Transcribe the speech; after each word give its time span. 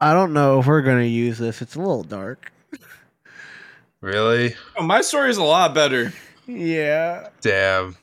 I 0.00 0.12
don't 0.14 0.32
know 0.32 0.60
if 0.60 0.66
we're 0.66 0.82
gonna 0.82 1.02
use 1.04 1.38
this. 1.38 1.60
It's 1.62 1.74
a 1.74 1.78
little 1.78 2.02
dark. 2.04 2.52
Really? 4.00 4.54
Oh, 4.78 4.82
my 4.82 5.02
story 5.02 5.28
is 5.30 5.36
a 5.36 5.42
lot 5.44 5.74
better. 5.74 6.12
Yeah. 6.46 7.28
Damn. 7.42 7.96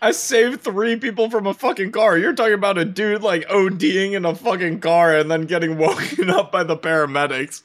I 0.00 0.12
saved 0.12 0.62
three 0.62 0.96
people 0.96 1.28
from 1.30 1.46
a 1.46 1.54
fucking 1.54 1.92
car. 1.92 2.16
You're 2.18 2.34
talking 2.34 2.54
about 2.54 2.78
a 2.78 2.84
dude 2.84 3.22
like 3.22 3.46
ODing 3.48 4.12
in 4.12 4.24
a 4.24 4.34
fucking 4.34 4.80
car 4.80 5.16
and 5.16 5.30
then 5.30 5.46
getting 5.46 5.76
woken 5.78 6.30
up 6.30 6.52
by 6.52 6.62
the 6.64 6.76
paramedics. 6.76 7.62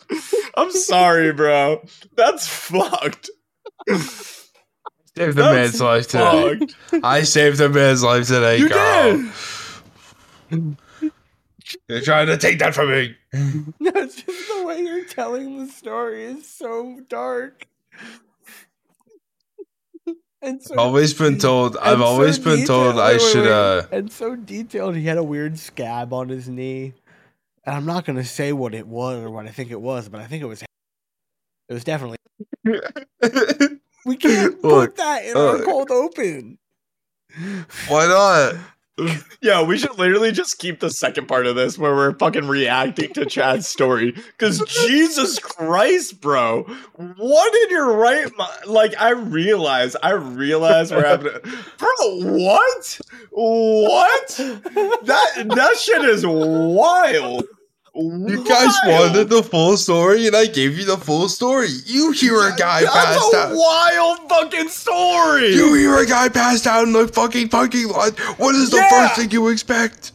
I'm 0.55 0.71
sorry, 0.71 1.31
bro. 1.31 1.83
That's 2.15 2.47
fucked. 2.47 3.29
Saved 3.87 4.55
the 5.15 5.31
That's 5.33 5.79
man's 5.79 5.81
life 5.81 6.07
today. 6.07 6.57
Fucked. 6.59 7.03
I 7.03 7.21
saved 7.23 7.59
a 7.61 7.69
man's 7.69 8.03
life 8.03 8.27
today, 8.27 8.57
You 8.57 8.69
Karl. 8.69 9.31
did. 10.49 10.77
You're 11.87 12.01
trying 12.01 12.27
to 12.27 12.37
take 12.37 12.59
that 12.59 12.73
from 12.75 12.91
me. 12.91 13.15
No, 13.79 13.91
it's 13.95 14.21
just 14.21 14.47
the 14.47 14.65
way 14.65 14.81
you're 14.81 15.05
telling 15.05 15.57
the 15.65 15.71
story 15.71 16.23
is 16.23 16.47
so 16.49 16.99
dark. 17.09 17.67
And 20.41 20.61
so 20.61 20.73
I've 20.73 20.79
always 20.79 21.13
been 21.13 21.37
told. 21.39 21.77
I've 21.77 21.97
so 21.97 22.03
always 22.03 22.39
been 22.39 22.65
told 22.65 22.99
I 22.99 23.13
wait, 23.13 23.21
should. 23.21 23.45
wait. 23.45 23.51
uh 23.51 23.83
and 23.91 24.11
so 24.11 24.35
detailed. 24.35 24.95
He 24.95 25.03
had 25.05 25.17
a 25.17 25.23
weird 25.23 25.57
scab 25.59 26.13
on 26.13 26.29
his 26.29 26.47
knee, 26.47 26.93
and 27.65 27.75
I'm 27.75 27.85
not 27.85 28.05
gonna 28.05 28.23
say 28.23 28.53
what 28.53 28.73
it 28.75 28.87
was 28.87 29.23
or 29.23 29.29
what 29.31 29.47
I 29.47 29.49
think 29.49 29.71
it 29.71 29.81
was, 29.81 30.09
but 30.09 30.21
I 30.21 30.25
think 30.27 30.43
it 30.43 30.47
was. 30.47 30.61
It 30.61 31.73
was 31.73 31.83
definitely. 31.83 32.17
We 34.07 34.15
can't 34.15 34.63
Look, 34.63 34.95
put 34.95 34.95
that 34.97 35.25
in 35.25 35.35
our 35.35 35.57
uh, 35.57 35.65
cold 35.65 35.91
open. 35.91 36.57
Why 37.89 38.07
not? 38.07 38.55
Yeah, 39.39 39.61
we 39.63 39.77
should 39.77 39.97
literally 39.99 40.31
just 40.31 40.57
keep 40.57 40.79
the 40.79 40.89
second 40.89 41.27
part 41.27 41.45
of 41.45 41.55
this 41.55 41.77
where 41.77 41.93
we're 41.93 42.15
fucking 42.15 42.47
reacting 42.47 43.13
to 43.13 43.25
Chad's 43.25 43.67
story. 43.67 44.11
Because 44.11 44.59
Jesus 44.87 45.37
Christ, 45.37 46.19
bro, 46.19 46.63
what 47.17 47.55
in 47.63 47.69
your 47.69 47.93
right 47.95 48.35
mind? 48.35 48.65
Like, 48.65 48.95
I 48.99 49.11
realize, 49.11 49.95
I 50.01 50.11
realize 50.13 50.91
we're 50.91 51.05
having, 51.05 51.27
a- 51.33 51.39
bro, 51.77 51.87
what? 51.99 52.99
What? 53.31 54.27
That 55.05 55.45
that 55.55 55.77
shit 55.77 56.03
is 56.03 56.25
wild. 56.25 57.45
You 57.99 58.43
guys 58.47 58.73
wanted 58.85 59.29
the 59.29 59.41
full 59.41 59.75
story, 59.75 60.27
and 60.27 60.35
I 60.35 60.45
gave 60.45 60.77
you 60.77 60.85
the 60.85 60.97
full 60.97 61.27
story. 61.29 61.69
You 61.85 62.11
hear 62.11 62.35
a 62.47 62.55
guy 62.55 62.81
That's 62.81 62.93
passed 62.93 63.33
a 63.33 63.37
out. 63.37 63.55
wild 63.55 64.29
fucking 64.29 64.69
story. 64.69 65.47
You 65.55 65.73
hear 65.73 65.97
a 65.97 66.05
guy 66.05 66.29
passed 66.29 66.67
out 66.67 66.83
in 66.83 66.93
the 66.93 67.07
fucking 67.07 67.49
parking 67.49 67.87
lot. 67.87 68.17
What 68.37 68.53
is 68.53 68.69
the 68.69 68.77
Yeah. 68.77 68.89
first 69.07 69.15
thing 69.19 69.31
you 69.31 69.47
expect? 69.47 70.11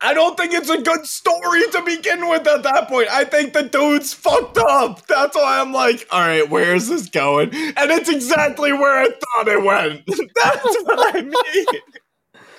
I 0.00 0.14
don't 0.14 0.36
think 0.36 0.52
it's 0.52 0.70
a 0.70 0.80
good 0.80 1.06
story 1.06 1.62
to 1.72 1.82
begin 1.82 2.28
with 2.28 2.46
at 2.46 2.62
that 2.62 2.88
point. 2.88 3.08
I 3.10 3.24
think 3.24 3.52
the 3.52 3.64
dude's 3.64 4.12
fucked 4.12 4.56
up. 4.58 5.04
That's 5.08 5.34
why 5.36 5.60
I'm 5.60 5.72
like, 5.72 6.06
all 6.12 6.20
right, 6.20 6.48
where 6.48 6.74
is 6.76 6.88
this 6.88 7.08
going? 7.08 7.50
And 7.52 7.90
it's 7.90 8.08
exactly 8.08 8.72
where 8.72 8.96
I 8.96 9.08
thought 9.08 9.48
it 9.48 9.62
went. 9.62 10.02
That's 10.06 10.64
what 10.84 11.16
I 11.16 11.20
mean. 11.22 11.66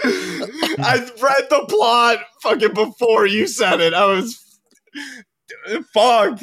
I 0.03 1.09
read 1.21 1.49
the 1.49 1.65
plot 1.67 2.19
fucking 2.41 2.73
before 2.73 3.25
you 3.25 3.47
said 3.47 3.81
it. 3.81 3.93
I 3.93 4.05
was 4.05 4.59
fuck. 5.93 6.39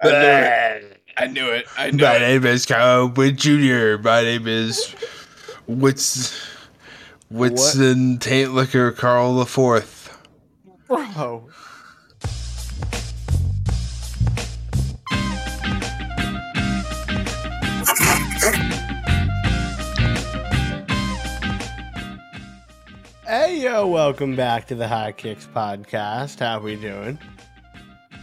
I 0.00 0.06
knew 0.10 0.12
it. 0.12 1.02
I 1.16 1.26
knew 1.26 1.50
it. 1.50 1.66
I 1.76 1.90
knew 1.90 2.04
My 2.04 2.16
it. 2.16 2.20
name 2.20 2.44
is 2.46 2.66
Kyle 2.66 3.08
Witt 3.08 3.36
Jr. 3.36 3.96
My 4.02 4.22
name 4.22 4.46
is 4.46 4.94
Wits 5.66 6.38
Whitson 7.30 8.18
Taint 8.18 8.54
Liquor 8.54 8.92
Karl 8.92 9.34
the 9.36 9.46
Fourth. 9.46 10.16
Bro. 10.86 11.47
Welcome 23.86 24.34
back 24.34 24.66
to 24.66 24.74
the 24.74 24.88
High 24.88 25.12
Kicks 25.12 25.46
podcast. 25.46 26.40
How 26.40 26.58
we 26.58 26.74
doing? 26.74 27.16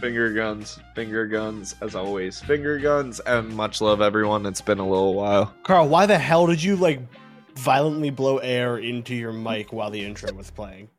Finger 0.00 0.32
guns, 0.34 0.78
finger 0.94 1.26
guns, 1.26 1.74
as 1.80 1.94
always. 1.94 2.40
Finger 2.40 2.78
guns, 2.78 3.20
and 3.20 3.48
much 3.56 3.80
love, 3.80 4.02
everyone. 4.02 4.44
It's 4.44 4.60
been 4.60 4.78
a 4.78 4.86
little 4.86 5.14
while. 5.14 5.54
Karl, 5.62 5.88
why 5.88 6.04
the 6.04 6.18
hell 6.18 6.46
did 6.46 6.62
you 6.62 6.76
like 6.76 7.00
violently 7.54 8.10
blow 8.10 8.36
air 8.38 8.76
into 8.76 9.14
your 9.14 9.32
mic 9.32 9.72
while 9.72 9.90
the 9.90 10.04
intro 10.04 10.30
was 10.34 10.50
playing? 10.50 10.90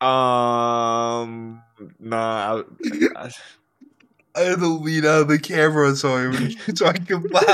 Um, 0.00 1.62
nah. 2.00 2.62
I, 2.62 3.08
I, 3.16 3.30
I 4.34 4.40
had 4.40 4.58
to 4.58 4.68
lean 4.68 5.04
out 5.04 5.20
of 5.20 5.28
the 5.28 5.38
camera 5.38 5.94
so 5.94 6.16
I, 6.16 6.54
so 6.74 6.86
I 6.86 6.94
could 6.94 7.30
laugh. 7.30 7.50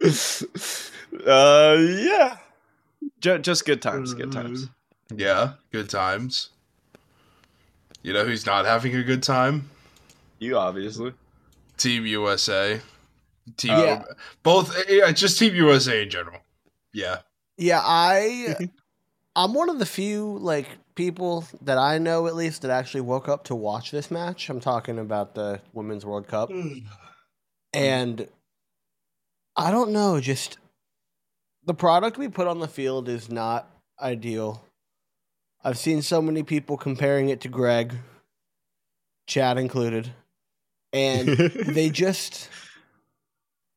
uh, 1.26 1.76
yeah. 1.78 2.38
J- 3.24 3.38
just 3.38 3.64
good 3.64 3.80
times, 3.80 4.12
good 4.12 4.28
mm-hmm. 4.28 4.48
times. 4.48 4.68
Yeah, 5.16 5.54
good 5.72 5.88
times. 5.88 6.50
You 8.02 8.12
know 8.12 8.26
who's 8.26 8.44
not 8.44 8.66
having 8.66 8.94
a 8.94 9.02
good 9.02 9.22
time? 9.22 9.70
You 10.38 10.58
obviously. 10.58 11.14
Team 11.78 12.04
USA. 12.04 12.82
Team 13.56 13.78
Yeah. 13.78 14.04
both 14.42 14.76
yeah, 14.90 15.10
just 15.12 15.38
Team 15.38 15.54
USA 15.54 16.02
in 16.02 16.10
general. 16.10 16.40
Yeah. 16.92 17.20
Yeah, 17.56 17.80
I 17.82 18.68
I'm 19.36 19.54
one 19.54 19.70
of 19.70 19.78
the 19.78 19.86
few 19.86 20.36
like 20.42 20.68
people 20.94 21.46
that 21.62 21.78
I 21.78 21.96
know 21.96 22.26
at 22.26 22.34
least 22.34 22.60
that 22.60 22.70
actually 22.70 23.00
woke 23.00 23.26
up 23.26 23.44
to 23.44 23.54
watch 23.54 23.90
this 23.90 24.10
match. 24.10 24.50
I'm 24.50 24.60
talking 24.60 24.98
about 24.98 25.34
the 25.34 25.62
Women's 25.72 26.04
World 26.04 26.28
Cup. 26.28 26.50
Mm. 26.50 26.84
And 27.72 28.28
I 29.56 29.70
don't 29.70 29.92
know, 29.92 30.20
just 30.20 30.58
the 31.66 31.74
product 31.74 32.18
we 32.18 32.28
put 32.28 32.46
on 32.46 32.60
the 32.60 32.68
field 32.68 33.08
is 33.08 33.30
not 33.30 33.70
ideal. 34.00 34.64
I've 35.62 35.78
seen 35.78 36.02
so 36.02 36.20
many 36.20 36.42
people 36.42 36.76
comparing 36.76 37.30
it 37.30 37.40
to 37.42 37.48
Greg, 37.48 37.94
Chad 39.26 39.56
included. 39.56 40.12
And 40.92 41.28
they 41.28 41.90
just 41.90 42.48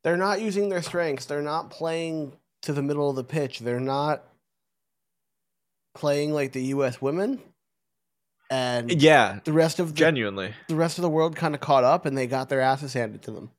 they're 0.04 0.18
not 0.18 0.42
using 0.42 0.70
their 0.70 0.82
strengths. 0.82 1.26
They're 1.26 1.42
not 1.42 1.70
playing 1.70 2.34
to 2.64 2.74
the 2.74 2.84
middle 2.84 3.10
of 3.10 3.16
the 3.16 3.24
pitch. 3.24 3.60
They're 3.60 3.80
not 3.80 4.24
playing 5.96 6.34
like 6.34 6.52
the 6.52 6.64
US 6.64 7.02
women. 7.02 7.42
And 8.50 9.02
yeah, 9.02 9.40
the 9.44 9.52
rest 9.52 9.80
of 9.80 9.90
the, 9.90 9.94
genuinely. 9.94 10.54
the 10.68 10.76
rest 10.76 10.98
of 10.98 11.02
the 11.02 11.10
world 11.10 11.36
kind 11.36 11.54
of 11.54 11.60
caught 11.60 11.84
up 11.84 12.06
and 12.06 12.18
they 12.18 12.28
got 12.28 12.48
their 12.48 12.62
asses 12.62 12.94
handed 12.94 13.24
to 13.24 13.32
them. 13.32 13.52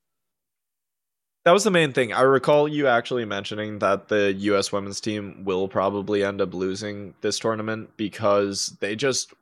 That 1.49 1.55
was 1.55 1.65
the 1.65 1.71
main 1.71 1.95
thing. 1.95 2.13
I 2.13 2.21
recall 2.21 2.69
you 2.69 2.89
actually 2.89 3.25
mentioning 3.25 3.79
that 3.79 4.09
the 4.09 4.35
US 4.35 4.71
women's 4.71 5.01
team 5.01 5.45
will 5.47 5.67
probably 5.67 6.23
end 6.23 6.43
up 6.43 6.53
losing 6.53 7.15
this 7.23 7.39
tournament 7.39 7.89
because 7.97 8.77
they 8.81 8.95
just 8.95 9.33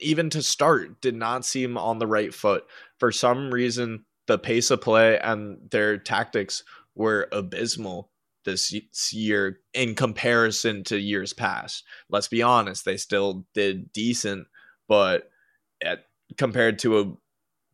even 0.00 0.30
to 0.30 0.42
start 0.42 1.00
did 1.00 1.14
not 1.14 1.44
seem 1.44 1.78
on 1.78 2.00
the 2.00 2.08
right 2.08 2.34
foot. 2.34 2.66
For 2.98 3.12
some 3.12 3.54
reason, 3.54 4.04
the 4.26 4.36
pace 4.36 4.72
of 4.72 4.80
play 4.80 5.16
and 5.20 5.58
their 5.70 5.96
tactics 5.96 6.64
were 6.96 7.28
abysmal 7.30 8.10
this 8.44 8.74
year 9.12 9.60
in 9.72 9.94
comparison 9.94 10.82
to 10.82 10.98
years 10.98 11.32
past. 11.32 11.84
Let's 12.08 12.26
be 12.26 12.42
honest, 12.42 12.84
they 12.84 12.96
still 12.96 13.46
did 13.54 13.92
decent, 13.92 14.48
but 14.88 15.30
at, 15.84 16.06
compared 16.36 16.80
to 16.80 16.98
a 16.98 17.12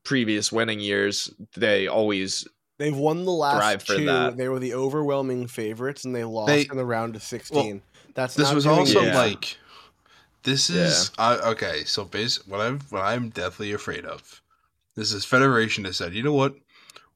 previous 0.04 0.52
winning 0.52 0.80
years, 0.80 1.30
they 1.56 1.88
always 1.88 2.46
They've 2.78 2.96
won 2.96 3.24
the 3.24 3.32
last 3.32 3.86
for 3.86 3.96
two. 3.96 4.04
that. 4.06 4.36
They 4.36 4.48
were 4.48 4.58
the 4.58 4.74
overwhelming 4.74 5.46
favorites, 5.46 6.04
and 6.04 6.14
they 6.14 6.24
lost 6.24 6.48
They- 6.48 6.62
in 6.70 6.76
the 6.76 6.84
round 6.84 7.16
of 7.16 7.22
sixteen. 7.22 7.82
That's 8.14 8.34
This 8.34 8.48
not 8.48 8.54
was 8.54 8.66
also. 8.66 9.02
Yeah. 9.02 9.16
like 9.16 9.58
this 10.42 10.70
is 10.70 11.10
I 11.18 11.34
okay, 11.50 11.84
so 11.84 12.04
base 12.04 12.46
what 12.46 12.60
I'm 12.60 12.80
what 12.90 13.02
I'm 13.02 13.30
deathly 13.30 13.72
afraid 13.72 14.04
of. 14.04 14.40
This 14.94 15.12
is 15.12 15.24
Federation 15.24 15.84
has 15.84 15.96
said, 15.98 16.14
you 16.14 16.22
know 16.22 16.32
what? 16.32 16.54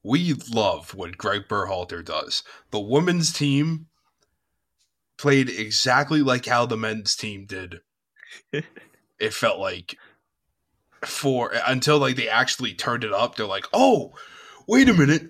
We 0.03 0.35
love 0.53 0.95
what 0.95 1.17
Greg 1.17 1.43
Berhalter 1.49 2.05
does. 2.05 2.43
The 2.71 2.81
women's 2.81 3.33
team 3.33 3.87
played 5.17 5.49
exactly 5.49 6.23
like 6.23 6.47
how 6.47 6.67
the 6.67 6.77
men's 6.77 7.15
team 7.15 7.47
did. 7.47 7.81
it 8.53 9.33
felt 9.35 9.59
like 9.59 9.97
for 11.05 11.53
until 11.67 11.99
like 11.99 12.17
they 12.17 12.29
actually 12.29 12.75
turned 12.75 13.05
it 13.05 13.13
up, 13.13 13.37
they're 13.37 13.47
like, 13.47 13.67
oh, 13.73 14.13
wait 14.67 14.89
a 14.89 14.95
minute. 14.95 15.29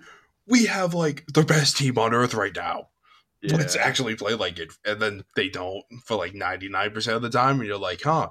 We 0.51 0.67
have 0.67 0.95
like 0.95 1.25
the 1.33 1.45
best 1.45 1.77
team 1.77 1.99
on 1.99 2.13
earth 2.13 2.35
right 2.35 2.55
now. 2.55 2.89
Let's 3.43 3.75
actually 3.75 4.17
play 4.17 4.35
like 4.35 4.59
it 4.59 4.71
and 4.85 5.01
then 5.01 5.25
they 5.35 5.49
don't 5.49 5.83
for 6.05 6.17
like 6.17 6.35
99% 6.35 7.17
of 7.17 7.23
the 7.23 7.31
time 7.31 7.59
and 7.59 7.67
you're 7.67 7.79
like 7.79 8.03
huh 8.03 8.29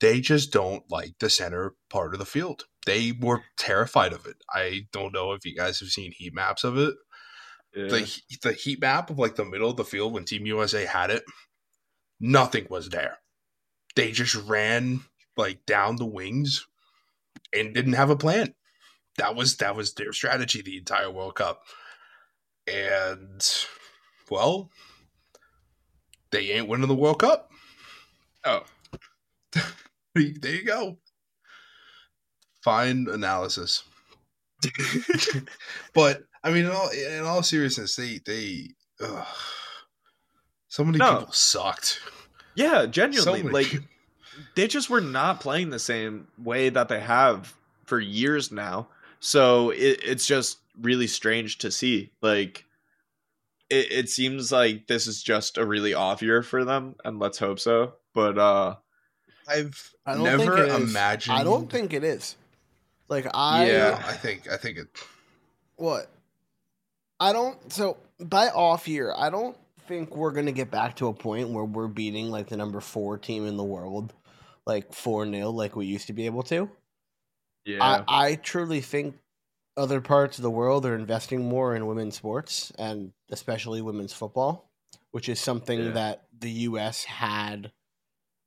they 0.00 0.20
just 0.20 0.52
don't 0.52 0.84
like 0.90 1.14
the 1.18 1.30
center 1.30 1.74
part 1.90 2.12
of 2.12 2.20
the 2.20 2.26
field. 2.26 2.64
They 2.86 3.12
were 3.18 3.42
terrified 3.56 4.12
of 4.12 4.26
it. 4.26 4.36
I 4.54 4.86
don't 4.92 5.12
know 5.12 5.32
if 5.32 5.44
you 5.44 5.56
guys 5.56 5.80
have 5.80 5.88
seen 5.88 6.12
heat 6.12 6.34
maps 6.34 6.62
of 6.62 6.78
it. 6.78 6.94
Yeah. 7.74 7.88
the, 7.88 8.20
the 8.42 8.52
heat 8.52 8.80
map 8.80 9.10
of 9.10 9.18
like 9.18 9.36
the 9.36 9.44
middle 9.44 9.70
of 9.70 9.76
the 9.76 9.84
field 9.84 10.12
when 10.12 10.24
team 10.24 10.46
usa 10.46 10.84
had 10.86 11.10
it 11.10 11.24
nothing 12.20 12.66
was 12.70 12.88
there. 12.88 13.18
They 13.96 14.12
just 14.12 14.34
ran 14.34 15.00
like 15.36 15.64
down 15.66 15.96
the 15.96 16.06
wings 16.06 16.66
and 17.52 17.74
didn't 17.74 17.94
have 17.94 18.10
a 18.10 18.16
plan. 18.16 18.54
That 19.18 19.34
was 19.36 19.56
that 19.58 19.76
was 19.76 19.94
their 19.94 20.12
strategy 20.12 20.62
the 20.62 20.78
entire 20.78 21.10
World 21.10 21.34
Cup. 21.36 21.62
And 22.66 23.44
well, 24.30 24.70
they 26.30 26.50
ain't 26.52 26.68
winning 26.68 26.88
the 26.88 26.94
World 26.94 27.20
Cup. 27.20 27.50
Oh. 28.44 28.64
there 30.14 30.54
you 30.54 30.64
go. 30.64 30.98
Fine 32.62 33.06
analysis. 33.10 33.82
but 35.94 36.24
I 36.42 36.50
mean, 36.50 36.64
in 36.66 36.70
all 36.70 36.88
in 36.90 37.24
all 37.24 37.42
seriousness, 37.42 37.96
they 37.96 38.20
they 38.24 38.70
ugh, 39.00 39.26
so 40.68 40.84
many 40.84 40.98
No. 40.98 41.18
people 41.18 41.32
sucked. 41.32 42.00
Yeah, 42.54 42.82
So 42.82 42.86
genuinely. 42.88 43.42
many 43.42 43.52
like 43.52 43.82
they 44.56 44.66
just 44.68 44.90
were 44.90 45.00
not 45.00 45.40
playing 45.40 45.70
the 45.70 45.78
same 45.78 46.28
way 46.36 46.68
that 46.68 46.88
they 46.88 47.00
have 47.00 47.54
for 47.86 48.00
years 48.00 48.50
now. 48.52 48.88
So 49.20 49.70
it, 49.70 50.00
it's 50.04 50.26
just 50.26 50.58
really 50.80 51.06
strange 51.06 51.58
to 51.58 51.70
see. 51.70 52.12
Like 52.22 52.64
it, 53.70 53.92
it 53.92 54.10
seems 54.10 54.50
like 54.52 54.86
this 54.86 55.06
is 55.06 55.22
just 55.22 55.58
a 55.58 55.66
really 55.66 55.94
off 55.94 56.22
year 56.22 56.42
for 56.42 56.64
them, 56.64 56.94
and 57.04 57.18
let's 57.18 57.38
hope 57.38 57.60
so. 57.60 57.94
But 58.14 58.38
uh 58.38 58.76
I've 59.48 59.94
I 60.06 60.14
don't 60.14 60.24
never 60.24 60.56
think 60.56 60.58
it 60.58 60.82
is. 60.82 60.90
imagined. 60.90 61.38
I 61.38 61.44
don't 61.44 61.70
think 61.70 61.92
it 61.92 62.04
is. 62.04 62.36
Like 63.08 63.26
I 63.32 63.70
yeah, 63.70 64.02
I 64.06 64.12
think 64.12 64.50
I 64.50 64.56
think 64.56 64.78
it. 64.78 64.88
what? 65.76 66.10
I 67.20 67.32
don't 67.32 67.72
so 67.72 67.96
by 68.20 68.48
off 68.48 68.86
year, 68.86 69.12
I 69.16 69.30
don't 69.30 69.56
think 69.86 70.14
we're 70.14 70.32
gonna 70.32 70.52
get 70.52 70.70
back 70.70 70.96
to 70.96 71.08
a 71.08 71.14
point 71.14 71.48
where 71.48 71.64
we're 71.64 71.88
beating 71.88 72.30
like 72.30 72.48
the 72.48 72.56
number 72.56 72.80
four 72.80 73.16
team 73.16 73.46
in 73.46 73.56
the 73.56 73.64
world, 73.64 74.12
like 74.66 74.92
four 74.92 75.26
0 75.26 75.50
like 75.50 75.74
we 75.74 75.86
used 75.86 76.06
to 76.08 76.12
be 76.12 76.26
able 76.26 76.42
to. 76.44 76.70
Yeah. 77.68 78.02
I, 78.08 78.30
I 78.30 78.34
truly 78.36 78.80
think 78.80 79.16
other 79.76 80.00
parts 80.00 80.38
of 80.38 80.42
the 80.42 80.50
world 80.50 80.84
are 80.86 80.94
investing 80.94 81.48
more 81.48 81.74
in 81.76 81.86
women's 81.86 82.16
sports 82.16 82.72
and 82.78 83.12
especially 83.30 83.80
women's 83.80 84.12
football, 84.12 84.70
which 85.12 85.28
is 85.28 85.38
something 85.40 85.78
Yeah. 85.86 85.90
that 85.92 86.26
the 86.36 86.50
US 86.50 87.04
had. 87.04 87.72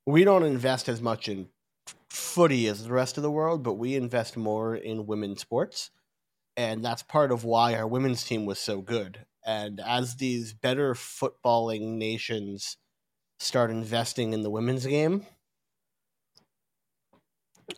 We 0.05 0.23
don't 0.23 0.43
invest 0.43 0.89
as 0.89 1.01
much 1.01 1.29
in 1.29 1.49
footy 2.09 2.67
as 2.67 2.83
the 2.83 2.91
rest 2.91 3.17
of 3.17 3.23
the 3.23 3.31
world, 3.31 3.63
but 3.63 3.75
we 3.75 3.95
invest 3.95 4.35
more 4.35 4.75
in 4.75 5.05
women's 5.07 5.41
sports. 5.41 5.91
And 6.57 6.83
that's 6.83 7.03
part 7.03 7.31
of 7.31 7.43
why 7.45 7.75
our 7.75 7.87
women's 7.87 8.25
team 8.25 8.45
was 8.45 8.59
so 8.59 8.81
good. 8.81 9.25
And 9.45 9.79
as 9.79 10.17
these 10.17 10.53
better 10.53 10.93
footballing 10.93 11.97
nations 11.97 12.77
start 13.39 13.71
investing 13.71 14.33
in 14.33 14.41
the 14.41 14.51
women's 14.51 14.85
game, 14.85 15.25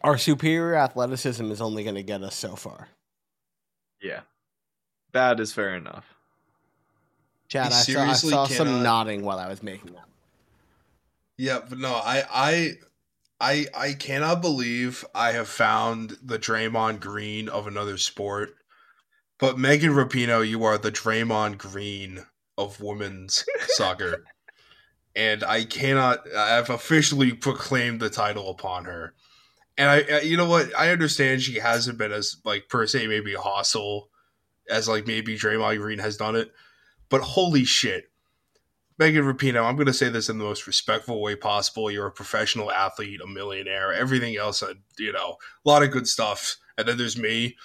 our 0.03 0.17
superior 0.17 0.75
athleticism 0.75 1.51
is 1.51 1.61
only 1.61 1.83
going 1.83 1.95
to 1.95 2.03
get 2.03 2.23
us 2.23 2.35
so 2.35 2.55
far. 2.55 2.87
yeah. 4.01 4.21
That 5.11 5.39
is 5.39 5.53
fair 5.53 5.75
enough. 5.75 6.05
Chad, 7.47 7.67
I 7.67 7.69
saw, 7.69 7.77
I 7.77 7.83
seriously 7.83 8.29
saw 8.31 8.45
some 8.47 8.81
nodding 8.81 9.23
while 9.23 9.37
I 9.37 9.47
was 9.47 9.61
making 9.61 9.93
that. 9.93 10.05
Yeah, 11.37 11.59
but 11.69 11.77
no, 11.77 11.93
I 11.93 12.23
I 12.33 12.71
I 13.39 13.67
I 13.75 13.93
cannot 13.93 14.41
believe 14.41 15.05
I 15.13 15.33
have 15.33 15.47
found 15.47 16.17
the 16.23 16.39
Draymond 16.39 16.99
Green 16.99 17.47
of 17.47 17.67
another 17.67 17.97
sport. 17.99 18.55
But 19.37 19.59
Megan 19.59 19.91
Rapinoe, 19.91 20.47
you 20.47 20.63
are 20.63 20.79
the 20.79 20.91
Draymond 20.91 21.59
Green 21.59 22.25
of 22.57 22.81
women's 22.81 23.45
soccer. 23.67 24.25
And 25.15 25.43
I 25.43 25.63
cannot 25.65 26.27
I've 26.35 26.71
officially 26.71 27.33
proclaimed 27.33 27.99
the 27.99 28.09
title 28.09 28.49
upon 28.49 28.85
her. 28.85 29.13
And 29.77 29.89
I, 29.89 30.03
I 30.17 30.21
you 30.21 30.37
know 30.37 30.47
what? 30.47 30.71
I 30.77 30.89
understand 30.89 31.41
she 31.41 31.55
hasn't 31.59 31.97
been 31.97 32.11
as 32.11 32.37
like 32.45 32.69
per 32.69 32.85
se 32.85 33.07
maybe 33.07 33.33
hostile 33.33 34.09
as 34.69 34.87
like 34.87 35.07
maybe 35.07 35.37
Draymond 35.37 35.79
Green 35.79 35.99
has 35.99 36.17
done 36.17 36.35
it. 36.35 36.51
But 37.09 37.21
holy 37.21 37.65
shit. 37.65 38.09
Megan 38.99 39.23
Rapinoe, 39.25 39.65
I'm 39.65 39.75
going 39.75 39.87
to 39.87 39.93
say 39.93 40.09
this 40.09 40.29
in 40.29 40.37
the 40.37 40.43
most 40.43 40.67
respectful 40.67 41.19
way 41.19 41.35
possible. 41.35 41.89
You're 41.89 42.05
a 42.05 42.11
professional 42.11 42.71
athlete, 42.71 43.21
a 43.21 43.27
millionaire, 43.27 43.91
everything 43.91 44.37
else, 44.37 44.61
uh, 44.61 44.75
you 44.99 45.11
know, 45.11 45.37
a 45.65 45.69
lot 45.69 45.81
of 45.81 45.89
good 45.89 46.07
stuff. 46.07 46.57
And 46.77 46.87
then 46.87 46.97
there's 46.97 47.17
me. 47.17 47.55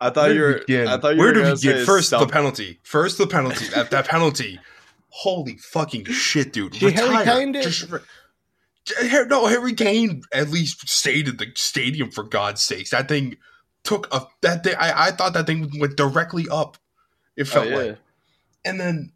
I 0.00 0.10
thought 0.10 0.16
Where 0.16 0.32
you 0.32 0.38
to 0.38 0.44
were 0.46 0.58
begin? 0.66 0.88
I 0.88 0.98
thought 0.98 1.14
you 1.14 1.18
Where 1.18 1.28
were 1.28 1.34
to 1.34 1.40
gonna 1.42 1.54
begin? 1.54 1.78
say 1.78 1.84
First, 1.84 2.10
the 2.10 2.26
penalty. 2.26 2.80
First, 2.82 3.18
the 3.18 3.26
penalty. 3.26 3.66
that, 3.74 3.90
that 3.90 4.06
penalty. 4.08 4.58
Holy 5.10 5.56
fucking 5.58 6.04
shit, 6.06 6.52
dude. 6.52 6.74
She 6.74 6.86
Retire. 6.86 7.24
Kaned 7.24 7.56
it? 7.56 7.62
Just 7.62 7.82
re- 7.90 8.00
Har- 8.00 8.02
no, 9.28 9.46
Harry 9.46 9.74
Kane 9.74 10.22
at 10.32 10.50
least 10.50 10.88
stayed 10.88 11.28
in 11.28 11.36
the 11.36 11.52
stadium 11.54 12.10
for 12.10 12.24
God's 12.24 12.62
sakes. 12.62 12.90
That 12.90 13.08
thing 13.08 13.36
took 13.84 14.12
a 14.14 14.26
that 14.42 14.64
thing. 14.64 14.74
I, 14.78 15.08
I 15.08 15.10
thought 15.12 15.34
that 15.34 15.46
thing 15.46 15.70
went 15.78 15.96
directly 15.96 16.48
up. 16.50 16.76
It 17.36 17.42
Oh, 17.48 17.50
felt 17.50 17.68
yeah. 17.68 17.76
like 17.76 17.98
and 18.64 18.80
then 18.80 19.12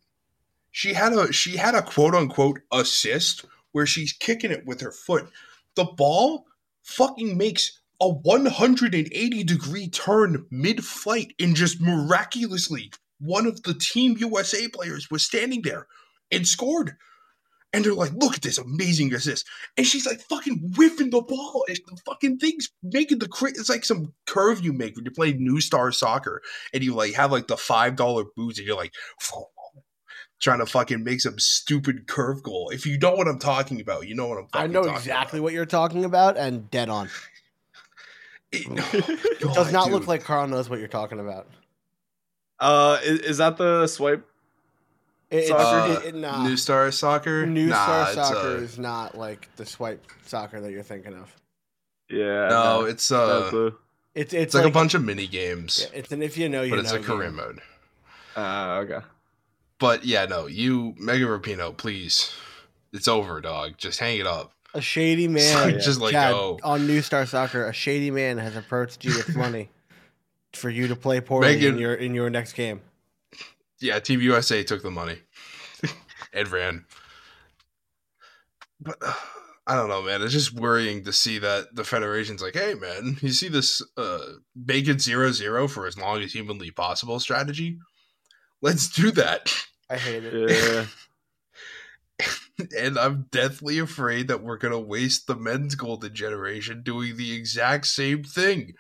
she 0.71 0.93
had 0.95 1.13
a 1.13 1.33
she 1.33 1.57
had 1.57 1.75
a 1.75 1.83
quote 1.83 2.15
unquote 2.15 2.61
assist 2.73 3.45
where 3.73 3.87
she's 3.87 4.13
kicking 4.13 4.51
it 4.51 4.67
with 4.67 4.81
her 4.81 4.93
foot. 4.93 5.29
The 5.75 5.85
ball 5.85 6.47
fucking 6.83 7.37
makes 7.37 7.81
a 8.01 8.09
180 8.09 9.45
degree 9.45 9.89
turn 9.89 10.47
mid 10.51 10.85
flight 10.85 11.35
and 11.41 11.57
just 11.57 11.81
miraculously 11.81 12.93
one 13.19 13.47
of 13.47 13.63
the 13.63 13.75
team 13.75 14.17
USA 14.19 14.69
players 14.69 15.11
was 15.11 15.23
standing 15.23 15.63
there 15.63 15.87
and 16.31 16.47
scored. 16.47 16.97
And 17.77 17.85
they're 17.85 17.93
like, 17.93 18.15
look 18.15 18.35
at 18.37 18.41
this 18.41 18.57
amazing 18.57 19.13
assist. 19.13 19.47
And 19.77 19.87
she's 19.87 20.07
like 20.07 20.23
fucking 20.23 20.73
whiffing 20.77 21.11
the 21.11 21.21
ball. 21.21 21.67
And 21.69 21.79
the 21.87 22.01
fucking 22.07 22.39
thing's 22.39 22.71
making 22.83 23.19
the 23.19 23.29
cra- 23.29 23.51
it's 23.51 23.69
like 23.69 23.85
some 23.85 24.15
curve 24.25 24.65
you 24.65 24.73
make 24.73 24.97
when 24.97 25.05
you're 25.05 25.13
playing 25.13 25.45
New 25.45 25.61
Star 25.61 25.93
Soccer 25.93 26.41
and 26.73 26.83
you 26.83 26.95
like 26.95 27.13
have 27.13 27.31
like 27.31 27.49
the 27.49 27.57
five 27.59 27.95
dollar 27.95 28.25
boots 28.35 28.59
and 28.59 28.67
you're 28.67 28.79
like 28.79 28.95
trying 30.41 30.61
to 30.61 30.65
fucking 30.65 31.05
make 31.05 31.21
some 31.21 31.39
stupid 31.39 32.07
curve 32.07 32.43
goal. 32.43 32.71
If 32.71 32.87
you 32.87 32.97
know 32.99 33.15
what 33.15 33.29
I'm 33.29 33.39
talking 33.39 33.79
about, 33.79 34.09
you 34.09 34.15
know 34.15 34.27
what 34.27 34.39
I'm 34.39 34.47
talking 34.49 34.71
about. 34.71 34.71
I 34.71 34.73
know 34.73 34.83
talking 34.83 34.97
exactly 34.97 35.39
about. 35.39 35.45
what 35.45 35.53
you're 35.53 35.67
talking 35.67 36.07
about, 36.07 36.39
and 36.39 36.71
dead 36.71 36.89
on. 36.89 37.11
It, 38.53 38.67
It 38.95 39.41
God, 39.43 39.55
does 39.55 39.71
not 39.71 39.91
look 39.91 40.07
like 40.07 40.25
Karl 40.25 40.47
knows 40.49 40.71
what 40.71 40.79
you're 40.79 40.89
talking 40.89 41.21
about. 41.21 41.47
Uh, 42.59 42.99
is, 43.03 43.21
is 43.21 43.37
that 43.37 43.59
the 43.59 43.87
swipe? 43.87 44.27
It, 45.31 45.37
it's, 45.39 45.49
Soccer? 45.49 45.93
it, 46.03 46.07
it- 46.09 46.15
nah. 46.15 46.43
New 46.45 46.57
Star 46.57 46.91
Soccer. 46.93 47.47
New 47.47 47.67
Nah, 47.67 48.07
Star 48.07 48.25
Soccer 48.27 48.49
uh, 48.49 48.61
is 48.61 48.79
not 48.79 49.17
like 49.19 49.49
the 49.57 49.67
swipe 49.67 50.05
soccer 50.25 50.61
that 50.61 50.71
you're 50.71 50.83
thinking 50.83 51.15
of. 51.15 51.35
Yeah. 52.09 52.49
no, 52.49 52.83
it's 52.85 53.11
uh, 53.11 53.41
no 53.41 53.49
clue. 53.49 53.79
It's 54.15 54.33
it's 54.33 54.45
it's, 54.45 54.55
like, 54.55 54.65
a 54.65 54.71
bunch 54.71 54.95
of 54.95 55.03
mini 55.05 55.27
games, 55.27 55.89
Yeah, 55.93 55.99
it's 55.99 56.13
an 56.13 56.23
if 56.23 56.39
you 56.39 56.49
know 56.49 56.63
you 56.63 56.71
but 56.71 56.79
it's 56.79 56.93
know 56.93 57.01
a 57.01 57.03
career 57.03 57.29
game. 57.29 57.37
mode. 57.37 57.61
Uh, 58.37 58.83
okay. 58.85 59.05
But 59.79 60.05
yeah, 60.05 60.25
no, 60.27 60.47
you 60.47 60.95
Mega 60.99 61.25
Rapinoe, 61.27 61.77
please. 61.77 62.33
It's 62.93 63.09
over, 63.09 63.41
dog. 63.41 63.75
Just 63.77 63.99
hang 63.99 64.19
it 64.19 64.27
up. 64.27 64.53
A 64.75 64.81
shady 64.81 65.27
man, 65.29 65.71
Just, 65.73 65.85
just 65.87 66.01
let 66.01 66.13
Chad, 66.13 66.33
go. 66.33 66.59
on 66.63 66.87
New 66.87 67.03
Star 67.03 67.27
Soccer. 67.27 67.67
A 67.67 67.73
shady 67.73 68.11
man 68.11 68.39
has 68.39 68.57
approached 68.57 69.05
you 69.05 69.15
with 69.17 69.35
money 69.37 69.69
for 70.55 70.71
you 70.71 70.87
to 70.89 70.97
play 70.97 71.21
poorly 71.21 71.67
in 71.67 71.77
your 71.77 71.95
in 71.95 72.15
your 72.15 72.31
next 72.31 72.53
game. 72.55 72.81
Yeah, 73.81 73.99
Team 73.99 74.21
USA 74.21 74.63
took 74.63 74.83
the 74.83 74.91
money 74.91 75.19
and 76.33 76.49
ran. 76.49 76.85
But 78.81 78.97
uh, 79.03 79.15
I 79.69 79.75
don't 79.75 79.89
know, 79.89 80.03
man. 80.03 80.23
It's 80.23 80.33
just 80.33 80.55
worrying 80.55 81.03
to 81.05 81.13
see 81.13 81.41
that 81.41 81.75
the 81.75 81.83
federation's 81.83 82.41
like, 82.41 82.55
hey, 82.55 82.75
man, 82.75 83.17
you 83.21 83.31
see 83.31 83.49
this 83.49 83.83
uh, 83.97 84.21
make 84.55 84.87
it 84.87 85.01
zero 85.01 85.33
zero 85.33 85.67
for 85.67 85.89
as 85.89 85.99
long 85.99 86.23
as 86.23 86.33
humanly 86.33 86.71
possible 86.71 87.19
strategy? 87.19 87.79
Let's 88.63 88.89
do 88.89 89.11
that. 89.11 89.53
I 89.91 89.97
hate 89.97 90.23
it. 90.25 90.51
Yeah. 90.51 90.87
and 92.79 92.97
I'm 92.97 93.27
deathly 93.31 93.79
afraid 93.79 94.29
that 94.29 94.43
we're 94.43 94.57
gonna 94.57 94.79
waste 94.79 95.27
the 95.27 95.37
men's 95.37 95.75
golden 95.75 96.15
generation 96.15 96.83
doing 96.83 97.17
the 97.17 97.35
exact 97.35 97.87
same 97.87 98.23
thing. 98.23 98.75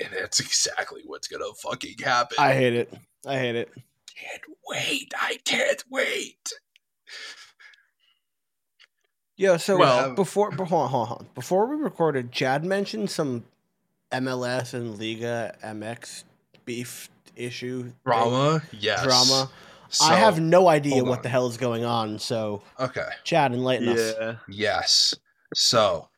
And 0.00 0.12
that's 0.12 0.40
exactly 0.40 1.02
what's 1.04 1.28
gonna 1.28 1.52
fucking 1.62 1.98
happen. 1.98 2.36
I 2.38 2.54
hate 2.54 2.74
it. 2.74 2.94
I 3.26 3.38
hate 3.38 3.56
it. 3.56 3.72
can't 4.16 4.42
wait. 4.68 5.12
I 5.20 5.38
can't 5.44 5.82
wait. 5.90 6.52
Yeah. 9.36 9.56
So 9.56 9.76
Well- 9.78 10.14
before, 10.14 10.50
before 10.50 10.66
hold 10.66 10.82
on, 10.84 10.90
hold 11.08 11.20
on. 11.20 11.28
before 11.34 11.66
we 11.66 11.76
recorded, 11.76 12.30
Chad 12.32 12.64
mentioned 12.64 13.10
some 13.10 13.44
MLS 14.12 14.74
and 14.74 14.98
Liga 14.98 15.56
MX 15.62 16.24
beef 16.64 17.08
issue 17.36 17.92
Drama, 18.06 18.62
yes. 18.72 19.02
drama. 19.02 19.50
So- 19.88 20.04
I 20.06 20.16
have 20.16 20.40
no 20.40 20.68
idea 20.68 21.02
what 21.04 21.18
on. 21.18 21.22
the 21.22 21.28
hell 21.28 21.46
is 21.48 21.56
going 21.56 21.84
on. 21.84 22.18
So, 22.18 22.62
Okay. 22.80 23.08
Chad, 23.24 23.52
enlighten 23.52 23.88
us. 23.88 24.36
Yes. 24.48 25.14
So, 25.54 26.08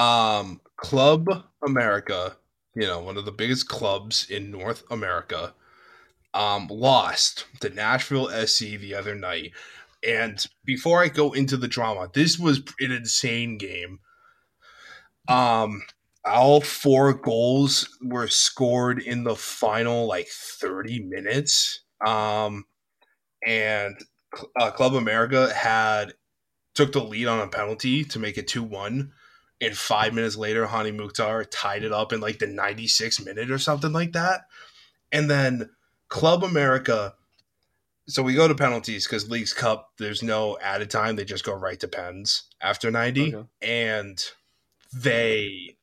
um, 0.00 0.60
Club 0.76 1.44
America, 1.66 2.36
you 2.74 2.86
know, 2.86 3.00
one 3.00 3.16
of 3.16 3.24
the 3.24 3.32
biggest 3.32 3.68
clubs 3.68 4.28
in 4.30 4.50
North 4.50 4.84
America, 4.90 5.54
um, 6.34 6.68
lost 6.68 7.46
to 7.60 7.70
Nashville 7.70 8.28
SC 8.46 8.78
the 8.78 8.94
other 8.94 9.14
night 9.14 9.52
And 10.06 10.44
before 10.64 11.02
I 11.02 11.08
go 11.08 11.32
into 11.32 11.56
the 11.56 11.68
drama, 11.68 12.10
this 12.14 12.38
was 12.38 12.58
an 12.80 12.92
insane 12.92 13.58
game. 13.58 14.00
Um, 15.28 15.82
all 16.24 16.60
four 16.60 17.14
goals 17.14 17.88
were 18.02 18.28
scored 18.28 19.00
in 19.02 19.24
the 19.24 19.36
final 19.36 20.06
like 20.06 20.28
30 20.28 21.00
minutes. 21.00 21.82
Um, 22.06 22.64
and 23.46 23.96
uh, 24.60 24.70
Club 24.72 24.94
America 24.94 25.52
had 25.54 26.14
took 26.74 26.92
the 26.92 27.04
lead 27.04 27.28
on 27.28 27.40
a 27.40 27.48
penalty 27.48 28.04
to 28.04 28.18
make 28.18 28.38
it 28.38 28.48
2 28.48 28.62
1. 28.62 29.12
And 29.60 29.76
five 29.76 30.12
minutes 30.12 30.36
later, 30.36 30.66
Hany 30.66 30.90
Mukhtar 30.90 31.44
tied 31.44 31.84
it 31.84 31.92
up 31.92 32.12
in 32.12 32.20
like 32.20 32.38
the 32.38 32.46
96th 32.46 33.24
minute 33.24 33.50
or 33.50 33.58
something 33.58 33.92
like 33.92 34.12
that. 34.12 34.42
And 35.12 35.30
then 35.30 35.70
Club 36.08 36.44
America. 36.44 37.14
So 38.06 38.22
we 38.22 38.34
go 38.34 38.46
to 38.46 38.54
penalties 38.54 39.06
because 39.06 39.30
Leagues 39.30 39.52
Cup, 39.54 39.90
there's 39.98 40.22
no 40.22 40.58
added 40.60 40.90
time. 40.90 41.16
They 41.16 41.24
just 41.24 41.44
go 41.44 41.54
right 41.54 41.80
to 41.80 41.88
pens 41.88 42.44
after 42.60 42.90
90. 42.90 43.34
Okay. 43.34 43.48
And 43.62 44.22
they, 44.92 45.76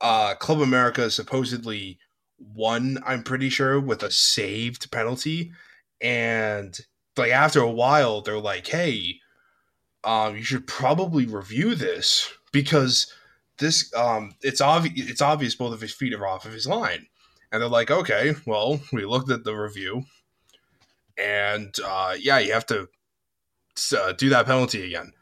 uh, 0.00 0.34
Club 0.34 0.60
America 0.60 1.10
supposedly 1.10 1.98
won, 2.38 2.98
I'm 3.06 3.22
pretty 3.22 3.48
sure, 3.48 3.80
with 3.80 4.02
a 4.02 4.10
saved 4.10 4.90
penalty. 4.90 5.52
And 6.00 6.78
like 7.16 7.30
after 7.30 7.60
a 7.60 7.70
while, 7.70 8.20
they're 8.20 8.38
like, 8.38 8.66
hey, 8.66 9.20
um, 10.04 10.36
you 10.36 10.42
should 10.42 10.66
probably 10.66 11.26
review 11.26 11.74
this 11.74 12.30
because 12.52 13.12
this 13.58 13.94
um 13.94 14.34
it's 14.42 14.60
obvious 14.60 15.08
it's 15.08 15.22
obvious 15.22 15.54
both 15.54 15.72
of 15.72 15.80
his 15.80 15.92
feet 15.94 16.14
are 16.14 16.26
off 16.26 16.44
of 16.44 16.52
his 16.52 16.66
line. 16.66 17.06
And 17.50 17.60
they're 17.60 17.68
like, 17.68 17.90
okay, 17.90 18.34
well, 18.46 18.80
we 18.92 19.04
looked 19.04 19.30
at 19.30 19.44
the 19.44 19.54
review, 19.54 20.04
and 21.18 21.74
uh, 21.84 22.16
yeah, 22.18 22.38
you 22.38 22.52
have 22.54 22.64
to 22.66 22.88
uh, 23.96 24.12
do 24.12 24.30
that 24.30 24.46
penalty 24.46 24.86
again. 24.86 25.12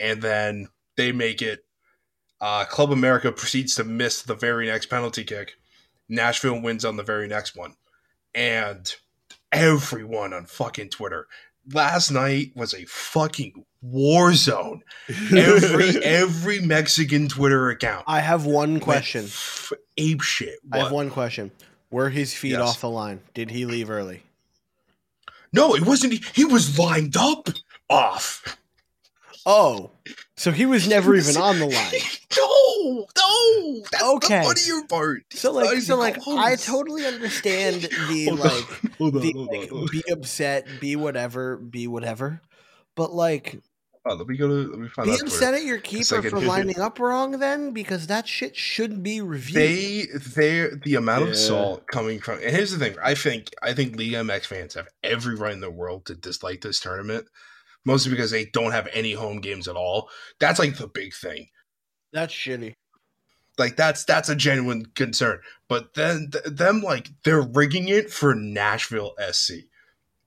And 0.00 0.22
then 0.22 0.68
they 0.96 1.12
make 1.12 1.42
it. 1.42 1.60
Uh, 2.40 2.64
Club 2.64 2.90
America 2.90 3.32
proceeds 3.32 3.74
to 3.76 3.84
miss 3.84 4.22
the 4.22 4.34
very 4.34 4.66
next 4.66 4.86
penalty 4.86 5.24
kick. 5.24 5.52
Nashville 6.08 6.60
wins 6.60 6.84
on 6.84 6.96
the 6.96 7.02
very 7.02 7.28
next 7.28 7.54
one, 7.54 7.74
and 8.34 8.94
everyone 9.52 10.32
on 10.32 10.46
fucking 10.46 10.88
Twitter 10.88 11.26
last 11.72 12.10
night 12.10 12.52
was 12.54 12.74
a 12.74 12.84
fucking 12.86 13.64
war 13.82 14.34
zone. 14.34 14.82
Every 15.36 16.02
every 16.04 16.60
Mexican 16.60 17.28
Twitter 17.28 17.70
account. 17.70 18.04
I 18.06 18.20
have 18.20 18.46
one 18.46 18.80
question. 18.80 19.24
f- 19.24 19.72
ape 19.96 20.22
shit. 20.22 20.58
I 20.72 20.78
have 20.78 20.92
one 20.92 21.10
question. 21.10 21.50
Were 21.90 22.10
his 22.10 22.34
feet 22.34 22.52
Yes. 22.52 22.60
off 22.62 22.80
the 22.80 22.88
line? 22.90 23.20
Did 23.34 23.50
he 23.50 23.66
leave 23.66 23.90
early? 23.90 24.22
No, 25.52 25.74
it 25.76 25.86
wasn't. 25.86 26.24
He 26.34 26.44
was 26.44 26.78
lined 26.78 27.16
up 27.16 27.48
off. 27.88 28.56
Oh, 29.46 29.90
so 30.36 30.50
he 30.50 30.66
was 30.66 30.88
never 30.88 31.14
even 31.16 31.36
on 31.36 31.58
the 31.58 31.66
line. 31.66 31.94
No, 32.36 33.06
no. 33.16 33.82
That's 33.92 34.02
Okay. 34.02 34.40
the 34.40 34.54
funnier 34.54 34.86
part. 34.88 35.22
So 35.32 35.52
not 35.52 35.64
like, 35.66 35.82
so 35.82 35.96
like, 35.96 36.18
I 36.26 36.56
totally 36.56 37.06
understand 37.06 37.82
the 38.08 38.26
Hold 38.26 38.40
like, 38.40 38.52
hold 38.98 39.16
on, 39.16 39.20
the 39.22 39.32
hold 39.32 39.48
on, 39.48 39.60
like, 39.60 39.72
on. 39.72 39.86
be 39.90 40.02
upset, 40.10 40.80
be 40.80 40.96
whatever, 40.96 41.56
be 41.56 41.86
whatever. 41.86 42.40
But 42.94 43.12
like, 43.12 43.60
Oh, 44.06 44.14
let 44.14 44.26
me 44.28 44.36
go 44.36 44.48
to. 44.48 44.70
Let 44.70 44.78
me 44.78 44.88
find 44.88 45.08
be 45.10 45.18
upset 45.18 45.54
at 45.54 45.62
your 45.64 45.78
keeper 45.78 46.20
for 46.20 46.38
lining 46.38 46.78
up 46.78 46.98
wrong, 46.98 47.38
then 47.38 47.70
because 47.70 48.06
that 48.08 48.28
shit 48.28 48.54
should 48.54 49.02
be 49.02 49.22
reviewed. 49.22 49.56
They, 49.56 50.06
they, 50.36 50.68
the 50.84 50.96
amount 50.96 51.30
of 51.30 51.36
salt 51.38 51.86
coming 51.86 52.20
from. 52.20 52.34
And 52.40 52.54
here's 52.54 52.70
the 52.70 52.78
thing: 52.78 52.96
I 53.02 53.14
think, 53.14 53.48
I 53.62 53.72
think 53.72 53.96
Liga 53.96 54.16
MX 54.16 54.44
fans 54.44 54.74
have 54.74 54.88
every 55.02 55.36
right 55.36 55.54
in 55.54 55.60
the 55.60 55.70
world 55.70 56.04
to 56.06 56.14
dislike 56.14 56.60
this 56.60 56.80
tournament, 56.80 57.26
mostly 57.84 58.10
because 58.10 58.30
they 58.30 58.46
don't 58.46 58.72
have 58.72 58.88
any 58.92 59.12
home 59.12 59.40
games 59.40 59.68
at 59.68 59.76
all. 59.76 60.08
That's 60.38 60.58
like 60.58 60.76
the 60.76 60.88
big 60.88 61.14
thing. 61.14 61.48
That's 62.12 62.32
shitty. 62.32 62.74
Like 63.58 63.76
that's 63.76 64.04
that's 64.04 64.28
a 64.28 64.34
genuine 64.34 64.86
concern. 64.94 65.40
But 65.68 65.94
then 65.94 66.30
th- 66.32 66.44
them 66.44 66.80
like 66.80 67.10
they're 67.24 67.42
rigging 67.42 67.88
it 67.88 68.10
for 68.10 68.34
Nashville 68.34 69.14
SC. 69.30 69.52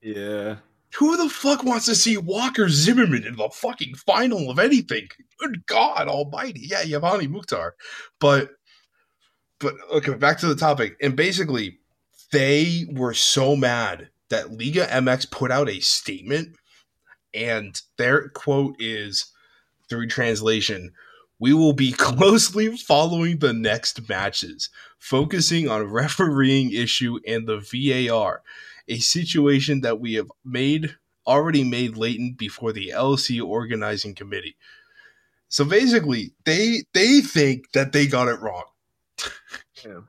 Yeah. 0.00 0.56
Who 0.96 1.16
the 1.18 1.28
fuck 1.28 1.62
wants 1.64 1.84
to 1.86 1.94
see 1.94 2.16
Walker 2.16 2.68
Zimmerman 2.68 3.24
in 3.24 3.36
the 3.36 3.50
fucking 3.52 3.94
final 3.94 4.50
of 4.50 4.58
anything? 4.58 5.08
Good 5.38 5.66
God 5.66 6.08
Almighty! 6.08 6.62
Yeah, 6.62 6.82
Yavani 6.82 7.28
Mukhtar, 7.28 7.74
but 8.18 8.52
but 9.58 9.74
okay, 9.92 10.14
back 10.14 10.38
to 10.38 10.46
the 10.46 10.56
topic. 10.56 10.96
And 11.02 11.14
basically, 11.14 11.78
they 12.32 12.86
were 12.90 13.14
so 13.14 13.54
mad 13.54 14.08
that 14.30 14.52
Liga 14.52 14.86
MX 14.86 15.30
put 15.30 15.50
out 15.50 15.68
a 15.68 15.80
statement, 15.80 16.56
and 17.34 17.80
their 17.96 18.28
quote 18.30 18.76
is 18.78 19.32
through 19.88 20.08
translation. 20.08 20.92
We 21.38 21.54
will 21.54 21.72
be 21.72 21.92
closely 21.98 22.76
following 22.76 23.38
the 23.38 23.52
next 23.52 24.08
matches, 24.08 24.70
focusing 24.98 25.68
on 25.68 25.90
refereeing 25.90 26.72
issue 26.72 27.18
and 27.26 27.46
the 27.46 27.58
VAR 27.58 28.42
a 28.88 28.98
situation 28.98 29.82
that 29.82 30.00
we 30.00 30.14
have 30.14 30.30
made 30.44 30.96
already 31.26 31.62
made 31.62 31.96
latent 31.96 32.38
before 32.38 32.72
the 32.72 32.90
LC 32.94 33.42
organizing 33.42 34.14
committee. 34.14 34.56
So 35.48 35.64
basically, 35.64 36.32
they 36.44 36.84
they 36.92 37.20
think 37.20 37.72
that 37.72 37.92
they 37.92 38.06
got 38.06 38.28
it 38.28 38.40
wrong. 38.40 38.64
Yeah. 39.84 40.00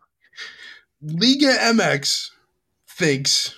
Liga 1.02 1.56
MX 1.58 2.32
thinks 2.88 3.56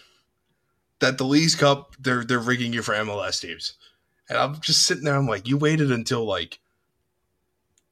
that 1.01 1.17
the 1.17 1.25
Leagues 1.25 1.55
Cup 1.55 1.95
they're 1.99 2.23
they're 2.23 2.39
rigging 2.39 2.71
you 2.71 2.81
for 2.81 2.93
MLS 2.93 3.41
teams, 3.41 3.73
and 4.29 4.37
I'm 4.37 4.61
just 4.61 4.85
sitting 4.85 5.03
there. 5.03 5.15
I'm 5.15 5.27
like, 5.27 5.47
you 5.47 5.57
waited 5.57 5.91
until 5.91 6.23
like 6.25 6.59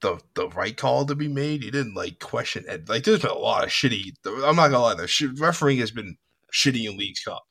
the 0.01 0.19
the 0.35 0.47
right 0.49 0.77
call 0.77 1.05
to 1.05 1.15
be 1.15 1.27
made. 1.27 1.63
You 1.63 1.71
didn't 1.71 1.95
like 1.95 2.19
question 2.19 2.63
it. 2.67 2.87
Like, 2.87 3.03
there's 3.03 3.21
been 3.21 3.31
a 3.31 3.33
lot 3.33 3.65
of 3.65 3.69
shitty. 3.71 4.13
I'm 4.25 4.55
not 4.55 4.69
gonna 4.69 4.79
lie, 4.79 4.93
the 4.93 5.07
sh- 5.07 5.23
refereeing 5.37 5.79
has 5.79 5.91
been 5.91 6.17
shitty 6.53 6.89
in 6.89 6.97
Leagues 6.97 7.23
Cup, 7.23 7.43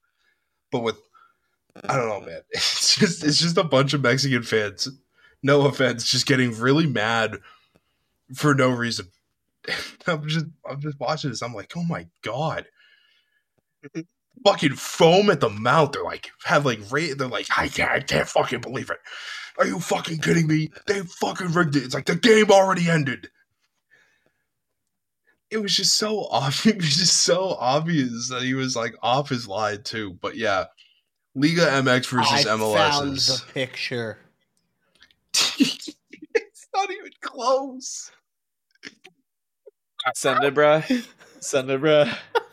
but 0.71 0.83
with 0.83 0.97
I 1.85 1.97
don't 1.97 2.09
know, 2.09 2.21
man. 2.27 2.41
It's 2.53 2.97
just 2.97 3.25
it's 3.25 3.39
just 3.39 3.59
a 3.59 3.65
bunch 3.65 3.93
of 3.95 4.01
Mexican 4.01 4.43
fans. 4.43 4.89
No 5.43 5.67
offense, 5.67 6.09
just 6.11 6.27
getting 6.27 6.59
really 6.59 6.87
mad 6.87 7.39
for 8.35 8.55
no 8.55 8.71
reason. 8.71 9.09
I'm 10.07 10.27
just 10.29 10.47
I'm 10.69 10.81
just 10.81 10.99
watching 11.01 11.31
this. 11.31 11.43
I'm 11.43 11.55
like, 11.55 11.73
oh 11.77 11.85
my 11.85 12.07
god. 12.23 12.67
Mm-hmm. 13.85 14.01
Fucking 14.45 14.75
foam 14.75 15.31
at 15.31 15.41
the 15.41 15.51
mouth. 15.51 15.93
They're 15.93 16.03
like 16.05 16.31
have 16.45 16.65
like 16.65 16.81
ra- 16.91 17.15
they're 17.17 17.29
like, 17.29 17.47
I 17.57 17.69
can't, 17.69 17.91
I 17.91 18.01
can't 18.01 18.29
fucking 18.29 18.61
believe 18.61 18.91
it. 18.91 18.99
Are 19.59 19.67
you 19.67 19.81
fucking 19.81 20.19
kidding 20.19 20.47
me? 20.47 20.71
They 20.87 21.01
fucking 21.01 21.53
rigged 21.53 21.77
it. 21.77 21.85
It's 21.85 21.95
like 21.95 22.07
the 22.07 22.15
game 22.15 22.51
already 22.51 22.89
ended. 22.89 23.31
It 25.51 25.59
was 25.59 25.75
just 25.75 25.97
so 25.97 26.27
obvious. 26.31 26.67
It 26.75 26.77
was 26.77 26.97
just 26.97 27.23
so 27.23 27.57
obvious 27.59 28.29
that 28.29 28.43
he 28.43 28.55
was 28.55 28.77
like 28.77 28.95
off 29.03 29.29
his 29.29 29.49
line 29.49 29.83
too. 29.83 30.17
But 30.21 30.37
yeah, 30.37 30.67
Liga 31.35 31.63
MX 31.63 32.07
versus 32.07 32.47
I 32.47 32.51
MLS 32.51 32.75
found 32.75 33.17
the 33.17 33.43
picture. 33.53 34.19
it's 35.35 36.69
not 36.75 36.91
even 36.91 37.11
close. 37.21 38.11
Send 40.15 40.45
it, 40.45 40.55
bruh. 40.55 41.07
Send 41.41 41.71
it, 41.71 41.81
bruh. 41.81 42.17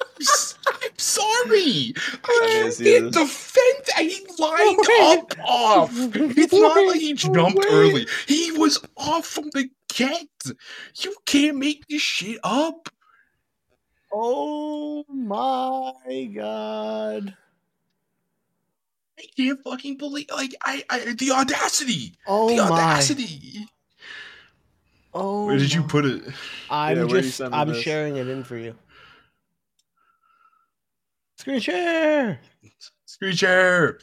I'm 1.07 1.47
sorry. 1.47 1.93
I 2.25 2.63
is 2.67 2.77
can't 2.77 3.05
you. 3.05 3.09
defend. 3.11 3.85
He 3.97 4.25
lined 4.39 4.79
up 5.01 5.33
off. 5.47 5.91
It's 6.37 6.53
not 6.53 6.85
like 6.87 6.99
he 6.99 7.13
jumped 7.13 7.57
Wait. 7.57 7.67
early. 7.71 8.07
He 8.27 8.51
was 8.53 8.79
off 8.97 9.25
from 9.25 9.49
the 9.53 9.69
get. 9.93 10.27
You 11.01 11.15
can't 11.25 11.57
make 11.57 11.87
this 11.87 12.01
shit 12.01 12.39
up. 12.43 12.89
Oh 14.13 15.03
my 15.09 16.23
god. 16.33 17.35
I 19.19 19.23
can't 19.37 19.61
fucking 19.63 19.97
believe. 19.97 20.27
Like 20.31 20.53
I, 20.61 20.83
I 20.89 21.13
the 21.17 21.31
audacity. 21.31 22.13
Oh 22.27 22.49
the 22.49 22.57
my. 22.57 22.63
audacity. 22.63 23.67
Oh. 25.13 25.45
Where 25.45 25.57
did 25.57 25.73
you 25.73 25.83
put 25.83 26.05
it? 26.05 26.23
I'm 26.69 26.97
Yeah, 26.97 27.05
just 27.07 27.41
I'm 27.41 27.69
this? 27.69 27.81
sharing 27.81 28.17
it 28.17 28.27
in 28.27 28.43
for 28.43 28.57
you. 28.57 28.75
Screen 31.35 31.59
share. 31.59 32.39
Screen 33.05 33.35
share. 33.35 33.99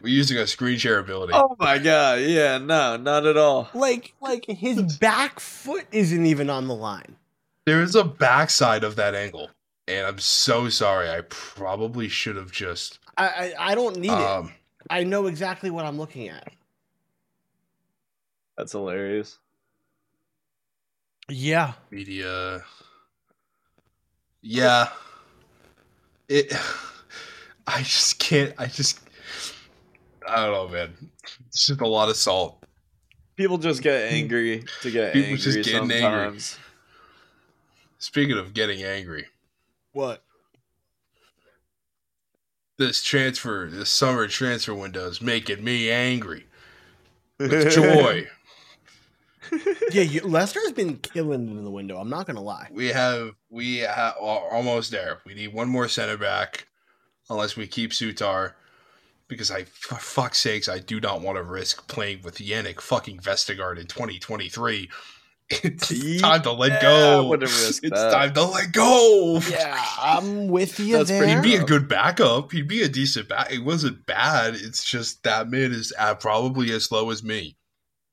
We're 0.00 0.08
using 0.08 0.38
a 0.38 0.46
screen 0.46 0.78
share 0.78 0.98
ability. 0.98 1.32
Oh 1.34 1.56
my 1.58 1.78
god. 1.78 2.20
Yeah, 2.20 2.58
no, 2.58 2.96
not 2.96 3.26
at 3.26 3.36
all. 3.36 3.68
Like 3.74 4.14
like 4.20 4.46
his 4.46 4.80
back 4.98 5.40
foot 5.40 5.86
isn't 5.92 6.24
even 6.26 6.48
on 6.48 6.68
the 6.68 6.74
line. 6.74 7.16
There 7.66 7.82
is 7.82 7.94
a 7.94 8.04
backside 8.04 8.82
of 8.82 8.96
that 8.96 9.14
angle, 9.14 9.50
and 9.86 10.06
I'm 10.06 10.18
so 10.18 10.68
sorry. 10.68 11.10
I 11.10 11.20
probably 11.28 12.08
should 12.08 12.36
have 12.36 12.50
just. 12.50 12.98
I 13.18 13.26
I, 13.26 13.72
I 13.72 13.74
don't 13.74 13.96
need 13.98 14.12
it. 14.12 14.14
Um, 14.14 14.52
I 14.88 15.04
know 15.04 15.26
exactly 15.26 15.70
what 15.70 15.84
I'm 15.84 15.98
looking 15.98 16.28
at. 16.28 16.50
That's 18.56 18.72
hilarious. 18.72 19.38
Yeah. 21.28 21.74
media. 21.90 22.64
Yeah. 24.42 24.88
It. 26.30 26.52
I 27.66 27.82
just 27.82 28.18
can't. 28.18 28.54
I 28.58 28.66
just. 28.66 29.00
I 30.26 30.46
don't 30.46 30.52
know, 30.52 30.68
man. 30.68 31.10
It's 31.48 31.66
just 31.66 31.80
a 31.80 31.86
lot 31.86 32.08
of 32.08 32.16
salt. 32.16 32.64
People 33.36 33.58
just 33.58 33.82
get 33.82 34.12
angry 34.12 34.64
to 34.82 34.90
get 34.90 35.12
People 35.12 35.30
angry 35.30 35.38
just 35.38 35.64
getting 35.64 35.90
angry. 35.90 36.40
Speaking 37.98 38.38
of 38.38 38.54
getting 38.54 38.82
angry, 38.82 39.26
What? 39.92 40.22
this 42.78 43.02
transfer, 43.02 43.68
this 43.70 43.90
summer 43.90 44.26
transfer 44.26 44.74
window 44.74 45.06
is 45.06 45.20
making 45.20 45.62
me 45.62 45.90
angry 45.90 46.46
with 47.38 47.70
joy. 47.70 48.26
Yeah, 49.92 50.02
you, 50.02 50.20
Leicester's 50.20 50.72
been 50.72 50.98
killing 50.98 51.48
it 51.48 51.50
in 51.50 51.64
the 51.64 51.70
window. 51.70 51.98
I'm 51.98 52.08
not 52.10 52.26
gonna 52.26 52.40
lie. 52.42 52.68
we 52.72 52.88
have 52.88 53.30
we 53.48 53.80
ha- 53.80 54.14
are 54.20 54.52
almost 54.52 54.90
there. 54.92 55.18
We 55.26 55.34
need 55.34 55.52
one 55.52 55.68
more 55.68 55.88
center 55.88 56.16
back, 56.16 56.68
unless 57.28 57.56
we 57.56 57.66
keep 57.66 57.90
Souttar. 57.90 58.52
Because 59.28 59.50
I, 59.52 59.62
for 59.64 59.94
fuck's 59.94 60.38
sakes, 60.38 60.68
I 60.68 60.80
do 60.80 61.00
not 61.00 61.20
want 61.22 61.36
to 61.38 61.42
risk 61.44 61.86
playing 61.86 62.22
with 62.22 62.38
Jannik 62.38 62.80
fucking 62.80 63.18
Vestergaard 63.20 63.78
in 63.78 63.86
2023. 63.86 64.88
It's 65.52 66.20
time 66.20 66.42
to 66.42 66.52
let 66.52 66.70
Yeah, 66.70 66.80
go. 66.80 67.34
risk 67.34 67.82
it's 67.82 67.90
that. 67.90 68.12
time 68.12 68.32
to 68.34 68.44
let 68.44 68.70
go. 68.70 69.40
Yeah, 69.50 69.84
I'm 70.00 70.46
with 70.46 70.78
you 70.78 70.98
That's 70.98 71.10
there. 71.10 71.26
He'd 71.26 71.42
be 71.42 71.56
a 71.56 71.64
good 71.64 71.88
backup. 71.88 72.52
He'd 72.52 72.68
be 72.68 72.82
a 72.82 72.88
decent 72.88 73.28
back. 73.28 73.52
It 73.52 73.64
wasn't 73.64 74.06
bad. 74.06 74.54
It's 74.54 74.84
just 74.84 75.24
that 75.24 75.48
man 75.50 75.72
is 75.72 75.92
uh, 75.98 76.14
probably 76.14 76.70
as 76.70 76.84
slow 76.84 77.10
as 77.10 77.24
me. 77.24 77.56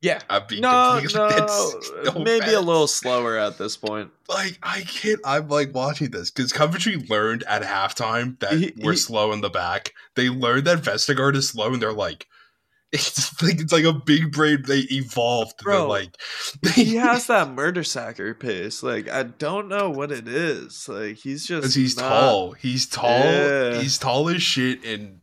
Yeah. 0.02 0.22
I'd 0.30 0.48
be 0.48 0.60
No, 0.60 1.00
no, 1.00 1.00
it's 1.00 1.92
no 2.16 2.24
maybe 2.24 2.54
a 2.54 2.62
little 2.62 2.88
slower 2.88 3.38
at 3.38 3.58
this 3.58 3.76
point. 3.78 4.12
like 4.30 4.58
I 4.62 4.82
can't. 4.82 5.20
I'm 5.26 5.48
like 5.50 5.74
watching 5.74 6.12
this 6.12 6.30
because 6.32 6.54
Coventry 6.54 6.98
learned 7.10 7.44
at 7.44 7.64
halftime 7.64 8.40
that 8.40 8.54
He- 8.54 8.74
we're 8.78 8.92
he- 8.92 8.98
slow 8.98 9.32
in 9.32 9.42
the 9.42 9.50
back. 9.50 9.94
They 10.16 10.30
learned 10.30 10.66
that 10.66 10.80
Vestergaard 10.84 11.36
is 11.36 11.50
slow, 11.50 11.74
and 11.74 11.82
they're 11.82 11.94
like, 11.94 12.28
it's 12.94 13.42
like 13.44 13.60
it's 13.60 13.74
like 13.74 13.84
a 13.86 13.92
big 13.94 14.32
brain. 14.32 14.64
They 14.66 14.80
evolved. 14.92 15.56
They're 15.66 15.74
Bro, 15.74 15.88
like, 15.90 16.16
He 16.74 16.96
has 16.96 17.28
that 17.28 17.48
Mertesacker 17.50 18.40
pace. 18.40 18.82
Like 18.84 19.10
I 19.10 19.24
don't 19.24 19.68
know 19.68 19.90
what 19.90 20.12
it 20.12 20.28
is. 20.28 20.88
Like 20.88 21.18
he's 21.18 21.46
just 21.48 21.62
because 21.64 21.76
he's 21.76 21.98
not- 21.98 22.08
tall. 22.10 22.52
He's 22.54 22.86
tall. 22.88 23.10
Yeah. 23.10 23.82
He's 23.82 23.98
tall 23.98 24.30
as 24.30 24.42
shit, 24.44 24.86
and 24.86 25.20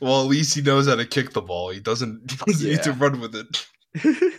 well, 0.00 0.20
at 0.22 0.28
least 0.28 0.54
he 0.54 0.62
knows 0.62 0.86
how 0.88 0.94
to 0.96 1.06
kick 1.06 1.32
the 1.32 1.40
ball. 1.42 1.70
He 1.70 1.80
doesn't, 1.80 2.30
he 2.30 2.36
doesn't 2.46 2.68
need 2.70 2.82
to 2.84 2.92
run 2.92 3.20
with 3.20 3.34
it. 3.34 3.66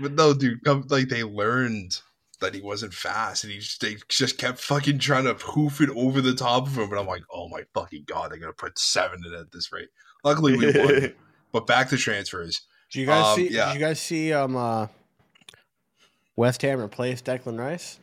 But 0.00 0.12
no, 0.12 0.32
dude, 0.32 0.60
like 0.90 1.08
they 1.08 1.24
learned 1.24 2.00
that 2.40 2.54
he 2.54 2.60
wasn't 2.60 2.94
fast, 2.94 3.42
and 3.42 3.52
he 3.52 3.58
just, 3.58 3.80
they 3.80 3.96
just 4.08 4.38
kept 4.38 4.60
fucking 4.60 5.00
trying 5.00 5.24
to 5.24 5.34
hoof 5.34 5.80
it 5.80 5.90
over 5.90 6.20
the 6.20 6.36
top 6.36 6.68
of 6.68 6.78
him. 6.78 6.90
And 6.90 7.00
I'm 7.00 7.06
like, 7.08 7.24
oh 7.32 7.48
my 7.48 7.62
fucking 7.74 8.04
god, 8.06 8.30
they're 8.30 8.38
gonna 8.38 8.52
put 8.52 8.78
seven 8.78 9.24
in 9.26 9.34
at 9.34 9.50
this 9.50 9.72
rate. 9.72 9.88
Luckily, 10.22 10.56
we 10.56 10.66
won. 10.66 11.14
but 11.52 11.66
back 11.66 11.88
to 11.88 11.96
transfers. 11.96 12.62
Do 12.92 13.00
you 13.00 13.06
guys 13.06 13.26
Um, 13.26 13.36
see? 13.38 13.50
yeah. 13.52 13.72
Did 13.72 13.80
you 13.80 13.86
guys 13.86 14.00
see? 14.00 14.32
Um, 14.32 14.54
uh, 14.54 14.86
West 16.36 16.62
Ham 16.62 16.80
replaced 16.80 17.24
Declan 17.24 17.58
Rice. 17.58 17.98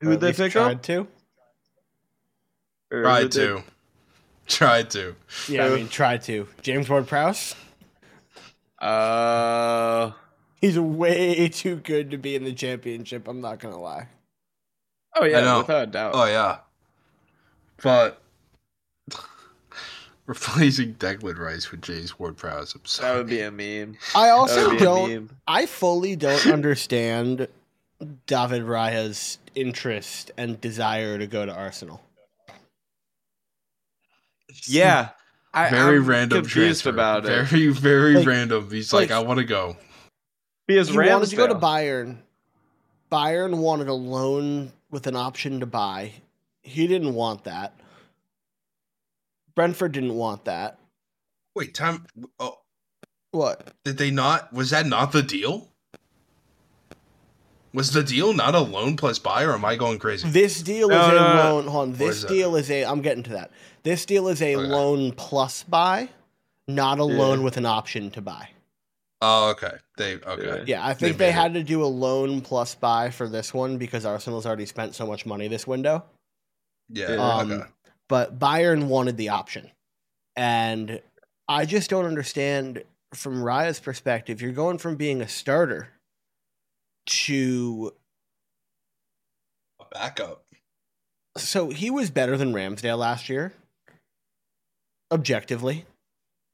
Who'd 0.00 0.14
at 0.14 0.20
they 0.20 0.26
least 0.28 0.38
pick 0.38 0.56
up? 0.56 0.64
tried 0.64 0.82
to. 0.84 1.06
Or 2.92 3.02
Tried 3.02 3.22
who'd 3.22 3.32
they- 3.32 3.46
to, 3.46 3.62
tried 4.46 4.90
to. 4.90 5.16
Yeah, 5.48 5.64
I 5.66 5.70
mean, 5.76 5.88
tried 5.88 6.22
to. 6.24 6.46
James 6.60 6.88
Ward-Prowse. 6.88 7.54
Uh, 8.78 10.10
He's 10.60 10.78
way 10.78 11.48
too 11.48 11.76
good 11.76 12.10
to 12.10 12.18
be 12.18 12.36
in 12.36 12.44
the 12.44 12.52
championship. 12.52 13.26
I'm 13.28 13.40
not 13.40 13.58
gonna 13.60 13.80
lie. 13.80 14.08
oh 15.16 15.24
yeah, 15.24 15.58
without 15.58 15.82
a 15.82 15.86
doubt. 15.86 16.12
Oh 16.14 16.24
yeah, 16.26 16.58
but 17.82 18.20
replacing 20.26 20.94
Declan 20.94 21.38
Rice 21.38 21.70
with 21.70 21.82
James 21.82 22.18
Ward 22.18 22.36
Prowse. 22.36 22.74
That 23.00 23.16
would 23.16 23.26
be 23.26 23.40
a 23.40 23.50
meme. 23.50 23.96
I 24.14 24.28
also 24.30 24.68
would 24.68 24.78
be 24.78 24.84
a 24.84 24.86
don't. 24.86 25.30
I 25.48 25.66
fully 25.66 26.14
don't 26.16 26.46
understand 26.46 27.48
David 28.26 28.62
Raya's 28.64 29.38
interest 29.54 30.30
and 30.36 30.60
desire 30.60 31.18
to 31.18 31.26
go 31.26 31.44
to 31.46 31.52
Arsenal. 31.54 32.02
Yeah, 34.66 35.10
I, 35.54 35.70
very 35.70 35.96
I'm 35.98 36.06
random 36.06 36.42
confused 36.42 36.82
transfer. 36.82 36.90
about 36.90 37.24
it 37.26 37.46
Very 37.48 37.68
very 37.72 38.14
Like- 38.16 38.26
random. 38.26 38.70
He's 38.70 38.92
like, 38.92 39.10
like- 39.10 39.16
I 39.18 39.26
want 39.26 39.38
to 39.38 39.44
go. 39.44 39.76
because 40.66 40.88
he 40.88 40.96
wanted 40.96 41.28
to 41.30 41.36
go 41.36 41.46
to 41.46 41.54
Ramsdale- 41.54 41.60
Bayern. 41.60 42.16
Bayern 43.10 43.58
wanted 43.58 43.88
a 43.88 43.94
loan 43.94 44.72
with 44.90 45.06
an 45.06 45.16
option 45.16 45.60
to 45.60 45.66
buy. 45.66 46.12
He 46.62 46.86
didn't 46.86 47.14
want 47.14 47.44
that. 47.44 47.78
Brentford 49.54 49.92
didn't 49.92 50.14
want 50.14 50.44
that. 50.46 50.78
Wait, 51.54 51.74
time. 51.74 52.06
Oh, 52.38 52.58
What? 53.32 53.74
did 53.84 53.98
they 53.98 54.10
not? 54.10 54.52
Was 54.52 54.70
that 54.70 54.86
not 54.86 55.12
the 55.12 55.22
deal? 55.22 55.68
Was 57.74 57.90
the 57.92 58.02
deal 58.02 58.34
not 58.34 58.54
a 58.54 58.60
loan 58.60 58.96
plus 58.96 59.18
buy, 59.18 59.44
or 59.44 59.52
am 59.54 59.64
I 59.64 59.76
going 59.76 59.98
crazy? 59.98 60.28
This 60.28 60.62
deal 60.62 60.88
No, 60.88 61.00
is 61.00 61.08
a 61.08 61.10
no, 61.12 61.16
no. 61.34 61.42
loan. 61.54 61.66
Hold 61.68 61.88
on. 61.88 61.92
This 61.94 62.22
that? 62.22 62.28
deal 62.28 62.54
is 62.56 62.70
a. 62.70 62.84
I'm 62.84 63.00
getting 63.00 63.22
to 63.24 63.30
that. 63.30 63.50
This 63.82 64.04
deal 64.04 64.28
is 64.28 64.42
a 64.42 64.56
Okay. 64.56 64.66
loan 64.66 65.12
plus 65.12 65.62
buy, 65.62 66.10
not 66.68 66.98
a 67.00 67.04
Yeah. 67.04 67.18
loan 67.18 67.42
with 67.42 67.56
an 67.56 67.64
option 67.66 68.10
to 68.10 68.20
buy. 68.20 68.50
Oh, 69.22 69.50
okay. 69.50 69.72
They 69.96 70.16
okay. 70.16 70.64
Yeah, 70.66 70.84
I 70.84 70.94
think 70.94 70.98
They 71.00 71.12
they, 71.12 71.24
made 71.26 71.28
it. 71.30 71.40
had 71.40 71.54
to 71.54 71.62
do 71.62 71.82
a 71.82 71.86
loan 71.86 72.40
plus 72.42 72.74
buy 72.74 73.10
for 73.10 73.28
this 73.28 73.54
one 73.54 73.78
because 73.78 74.04
Arsenal's 74.04 74.44
already 74.46 74.66
spent 74.66 74.94
so 74.94 75.06
much 75.06 75.24
money 75.24 75.48
this 75.48 75.66
window. 75.66 76.04
Yeah. 76.90 77.06
Um, 77.14 77.52
okay. 77.52 77.64
But 78.08 78.38
Bayern 78.38 78.88
wanted 78.88 79.16
the 79.16 79.30
option. 79.30 79.70
And 80.36 81.00
I 81.48 81.64
just 81.66 81.88
don't 81.88 82.04
understand 82.04 82.82
from 83.14 83.42
Raya's 83.42 83.80
perspective, 83.80 84.42
you're 84.42 84.52
going 84.52 84.78
from 84.78 84.96
being 84.96 85.22
a 85.22 85.28
starter 85.28 85.88
to 87.06 87.92
A 89.80 89.84
backup. 89.92 90.44
so 91.36 91.70
he 91.70 91.90
was 91.90 92.10
better 92.10 92.36
than 92.36 92.52
Ramsdale 92.52 92.98
last 92.98 93.28
year. 93.28 93.52
Objectively. 95.10 95.84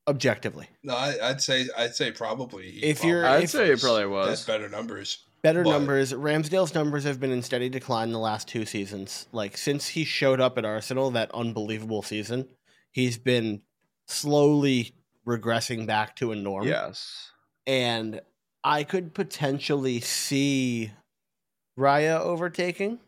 Objectively. 0.09 0.69
No, 0.83 0.97
I, 0.97 1.17
I'd 1.31 1.41
say 1.41 1.67
I'd 1.77 1.95
say 1.95 2.11
probably. 2.13 2.71
he 2.71 2.83
If 2.83 3.05
you're- 3.05 3.27
I'd 3.27 3.51
say 3.51 3.71
it 3.71 3.81
probably 3.81 4.03
has 4.03 4.11
was. 4.11 4.45
better 4.47 4.69
numbers. 4.69 5.25
Better 5.43 5.63
But- 5.63 5.71
numbers. 5.71 6.13
Ramsdale's 6.13 6.75
numbers 6.75 7.05
have 7.05 7.21
been 7.21 7.31
in 7.31 7.43
steady 7.43 7.69
decline 7.69 8.11
the 8.11 8.19
last 8.19 8.49
two 8.49 8.65
seasons. 8.65 9.29
Like 9.33 9.57
since 9.57 9.89
he 9.89 10.05
showed 10.05 10.41
up 10.41 10.59
at 10.59 10.65
Arsenal 10.65 11.11
that 11.13 11.31
unbelievable 11.33 12.03
season, 12.03 12.49
he's 12.91 13.19
been 13.19 13.63
slowly 14.09 14.95
regressing 15.27 15.87
back 15.87 16.17
to 16.17 16.33
a 16.33 16.37
norm. 16.37 16.67
Yes. 16.67 17.31
And 17.67 18.21
I 18.65 18.85
could 18.85 19.15
potentially 19.15 20.01
see 20.01 20.93
Raya 21.79 22.21
overtaking. 22.21 22.99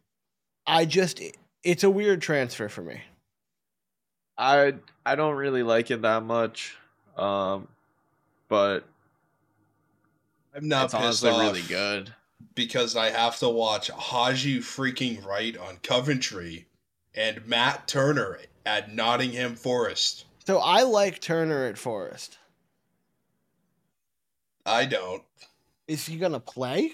I 0.67 0.85
just 0.85 1.21
it's 1.63 1.85
a 1.85 1.91
weird 1.91 2.23
transfer 2.23 2.69
for 2.69 2.83
me. 2.83 3.03
I 4.39 4.75
I 5.05 5.17
don't 5.17 5.37
really 5.37 5.63
like 5.63 5.91
it 5.91 6.03
that 6.03 6.23
much. 6.23 6.77
Um 7.17 7.69
but 8.49 8.85
I'm 10.55 10.69
not 10.69 10.87
it's 10.87 10.95
pissed 10.95 11.25
honestly 11.25 11.31
off 11.31 11.41
really 11.41 11.63
good. 11.63 12.15
because 12.55 12.97
I 12.97 13.11
have 13.11 13.39
to 13.39 13.49
watch 13.49 13.89
Haji 13.91 14.61
freaking 14.61 15.25
Wright 15.25 15.57
on 15.57 15.79
Coventry 15.83 16.67
and 17.15 17.47
Matt 17.47 17.87
Turner 17.87 18.39
at 18.67 18.93
Nottingham 18.93 19.57
Forest. 19.57 20.25
So 20.47 20.59
I 20.59 20.83
like 20.83 21.21
Turner 21.21 21.67
at 21.67 21.79
Forest. 21.79 22.39
I 24.71 24.87
don't. 24.87 25.23
Is 25.89 26.07
he 26.07 26.17
gonna 26.17 26.41
play? 26.41 26.93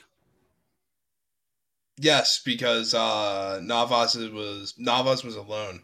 Yes, 1.98 2.40
because 2.44 2.94
uh 2.94 3.60
Navas 3.62 4.16
was 4.16 4.74
Navas 4.78 5.24
was 5.24 5.36
alone. 5.36 5.82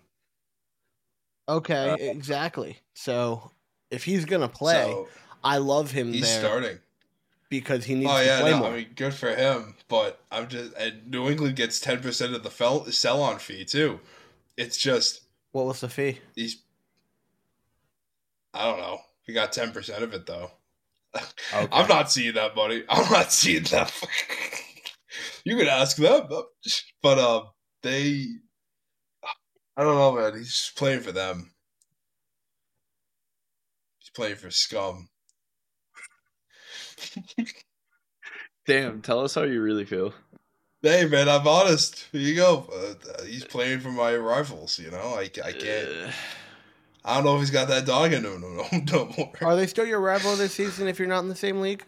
Okay, 1.49 1.91
Uh, 1.91 1.97
exactly. 1.97 2.79
So 2.95 3.51
if 3.91 4.05
he's 4.05 4.25
gonna 4.25 4.49
play, 4.49 4.91
So 4.91 5.09
I 5.43 5.59
love 5.59 5.91
him 5.91 6.13
he's 6.13 6.23
there 6.23 6.41
starting. 6.41 6.79
because 7.49 7.85
he 7.85 7.95
needs 7.95 8.11
Oh 8.11 8.19
to 8.19 8.25
yeah, 8.25 8.41
play 8.41 8.51
no, 8.53 8.59
more. 8.59 8.69
I 8.69 8.77
mean 8.77 8.91
good 8.95 9.15
for 9.15 9.35
him. 9.35 9.75
But 9.89 10.21
I'm 10.31 10.49
just 10.49 10.75
and 10.77 11.11
New 11.11 11.29
England 11.29 11.57
gets 11.57 11.81
ten 11.81 12.01
percent 12.01 12.35
of 12.35 12.43
the 12.43 12.51
fel- 12.51 12.87
sell 12.87 13.23
on 13.23 13.39
fee 13.39 13.65
too. 13.65 14.01
It's 14.57 14.77
just 14.77 15.23
what 15.53 15.67
was 15.67 15.81
the 15.81 15.89
fee? 15.89 16.21
he's 16.35 16.63
I 18.55 18.65
don't 18.65 18.79
know. 18.81 19.01
He 19.25 19.33
got 19.33 19.53
ten 19.53 19.73
percent 19.73 20.03
of 20.03 20.13
it 20.15 20.27
though. 20.27 20.51
Okay. 21.15 21.69
I'm 21.71 21.89
not 21.89 22.11
seeing 22.11 22.35
that 22.35 22.57
money. 22.57 22.85
I'm 22.89 23.11
not 23.11 23.33
seeing 23.33 23.65
that. 23.65 23.93
you 25.45 25.57
can 25.57 25.67
ask 25.67 25.97
them, 25.97 26.29
but 27.03 27.19
um, 27.19 27.45
they. 27.83 28.27
I 29.77 29.83
don't 29.85 29.97
know, 29.97 30.13
man. 30.13 30.39
He's 30.39 30.73
playing 30.77 31.01
for 31.01 31.13
them. 31.13 31.53
He's 33.99 34.11
playing 34.11 34.37
for 34.37 34.51
scum. 34.51 35.09
Damn, 38.67 39.03
tell 39.03 39.21
us 39.21 39.35
how 39.35 39.43
you 39.43 39.61
really 39.61 39.85
feel. 39.85 40.15
Hey, 40.83 41.07
man, 41.07 41.29
I'm 41.29 41.47
honest. 41.47 42.09
Here 42.13 42.21
you 42.21 42.37
go. 42.37 42.69
Uh, 42.75 42.95
he's 43.25 43.45
playing 43.45 43.81
for 43.81 43.91
my 43.91 44.17
rivals. 44.17 44.79
You 44.79 44.91
know, 44.91 45.15
I, 45.17 45.31
I 45.45 45.53
can't. 45.53 46.15
I 47.05 47.15
don't 47.15 47.25
know 47.25 47.35
if 47.35 47.41
he's 47.41 47.51
got 47.51 47.69
that 47.69 47.85
dog 47.87 48.13
in 48.13 48.23
no 48.23 48.37
no 48.39 48.49
no 48.49 48.67
no 48.93 49.13
more. 49.17 49.33
Are 49.43 49.57
they 49.57 49.67
still 49.67 49.87
your 49.87 50.01
rival 50.01 50.37
this 50.37 50.55
season 50.55 50.89
if 50.89 50.99
you're 50.99 51.09
not 51.09 51.21
in 51.21 51.29
the 51.29 51.35
same 51.37 51.61
league? 51.61 51.85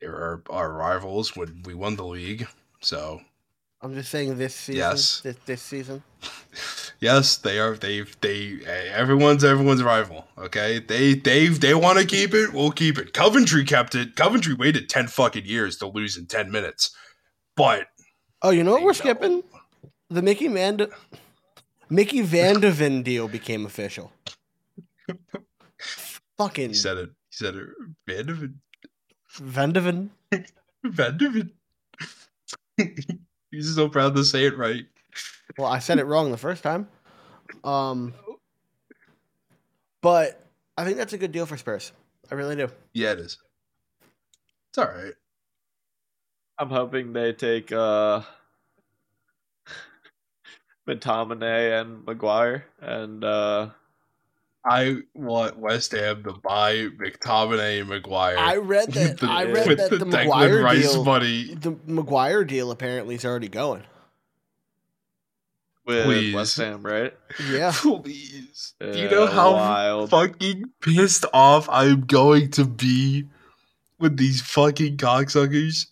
They 0.00 0.06
were 0.08 0.42
our 0.50 0.72
rivals 0.72 1.34
when 1.36 1.62
we 1.64 1.74
won 1.74 1.96
the 1.96 2.04
league. 2.04 2.46
So 2.80 3.20
I'm 3.80 3.94
just 3.94 4.10
saying 4.10 4.36
this 4.38 4.54
season. 4.54 4.78
Yes. 4.78 5.20
This, 5.20 5.36
this 5.46 5.62
season. 5.62 6.02
yes, 7.00 7.36
they 7.36 7.58
are. 7.58 7.74
They've 7.76 8.14
they 8.20 8.60
everyone's 8.66 9.42
everyone's 9.42 9.82
rival. 9.82 10.26
Okay, 10.36 10.78
they 10.78 11.14
they 11.14 11.48
they 11.48 11.74
want 11.74 11.98
to 11.98 12.06
keep 12.06 12.34
it. 12.34 12.52
We'll 12.52 12.70
keep 12.72 12.98
it. 12.98 13.12
Coventry 13.12 13.64
kept 13.64 13.94
it. 13.94 14.16
Coventry 14.16 14.54
waited 14.54 14.88
ten 14.88 15.06
fucking 15.08 15.46
years 15.46 15.76
to 15.78 15.86
lose 15.86 16.16
in 16.16 16.26
ten 16.26 16.50
minutes, 16.50 16.90
but 17.56 17.86
Oh, 18.42 18.50
you 18.50 18.62
know 18.62 18.70
what 18.72 18.82
we're 18.82 18.88
know. 18.88 18.92
skipping? 18.92 19.42
The 20.10 20.22
Mickey 20.22 20.46
Manda 20.48 20.88
Mickey 21.90 22.20
Vandeven 22.22 23.02
deal 23.02 23.28
became 23.28 23.66
official. 23.66 24.12
Fucking 26.36 26.70
he 26.70 26.74
said 26.74 26.98
it. 26.98 27.10
He 27.30 27.36
said 27.36 27.54
it. 27.56 27.68
Vanderven. 28.08 28.54
Vandeven. 29.36 30.10
Vanderven. 30.86 31.50
He's 33.50 33.74
so 33.74 33.88
proud 33.88 34.14
to 34.14 34.24
say 34.24 34.44
it 34.44 34.56
right. 34.56 34.84
Well, 35.56 35.68
I 35.68 35.78
said 35.78 35.98
it 35.98 36.04
wrong 36.04 36.30
the 36.30 36.36
first 36.36 36.62
time. 36.62 36.88
Um, 37.64 38.14
but 40.00 40.46
I 40.76 40.84
think 40.84 40.96
that's 40.96 41.12
a 41.12 41.18
good 41.18 41.32
deal 41.32 41.46
for 41.46 41.56
Spurs. 41.56 41.92
I 42.30 42.34
really 42.34 42.56
do. 42.56 42.68
Yeah, 42.92 43.12
it 43.12 43.20
is. 43.20 43.38
It's 44.70 44.78
all 44.78 44.86
right. 44.86 45.14
I'm 46.58 46.70
hoping 46.70 47.12
they 47.12 47.32
take 47.32 47.72
uh 47.72 48.20
McTominay 50.88 51.80
and 51.80 52.04
Maguire 52.06 52.64
and 52.80 53.22
uh 53.24 53.70
I 54.64 54.96
want 55.14 55.58
West 55.58 55.92
Ham 55.92 56.24
to 56.24 56.32
buy 56.32 56.88
McTominay 57.00 57.80
and 57.80 57.88
Maguire. 57.88 58.36
I 58.38 58.56
read 58.56 58.90
that. 58.92 59.18
the, 59.18 59.26
I 59.30 59.44
read 59.44 59.78
that 59.78 59.90
the 59.90 59.98
the 59.98 60.04
Declan 60.04 60.10
Maguire 60.26 60.62
Rice 60.62 60.92
deal. 60.92 61.04
money. 61.04 61.54
The 61.54 61.76
Maguire 61.86 62.44
deal 62.44 62.70
apparently 62.70 63.14
is 63.14 63.24
already 63.24 63.48
going. 63.48 63.84
with 65.86 66.04
Please. 66.04 66.34
West 66.34 66.56
Ham, 66.58 66.82
right? 66.82 67.14
Yeah. 67.50 67.72
Please. 67.74 68.74
Do 68.80 68.88
you 68.88 69.04
Yeah, 69.04 69.10
know 69.10 69.26
how 69.26 69.52
wild. 69.54 70.10
fucking 70.10 70.64
pissed 70.82 71.24
off 71.32 71.68
I'm 71.70 72.02
going 72.02 72.50
to 72.52 72.64
be 72.66 73.24
with 73.98 74.16
these 74.18 74.40
fucking 74.42 74.96
cocksuckers 74.98 75.86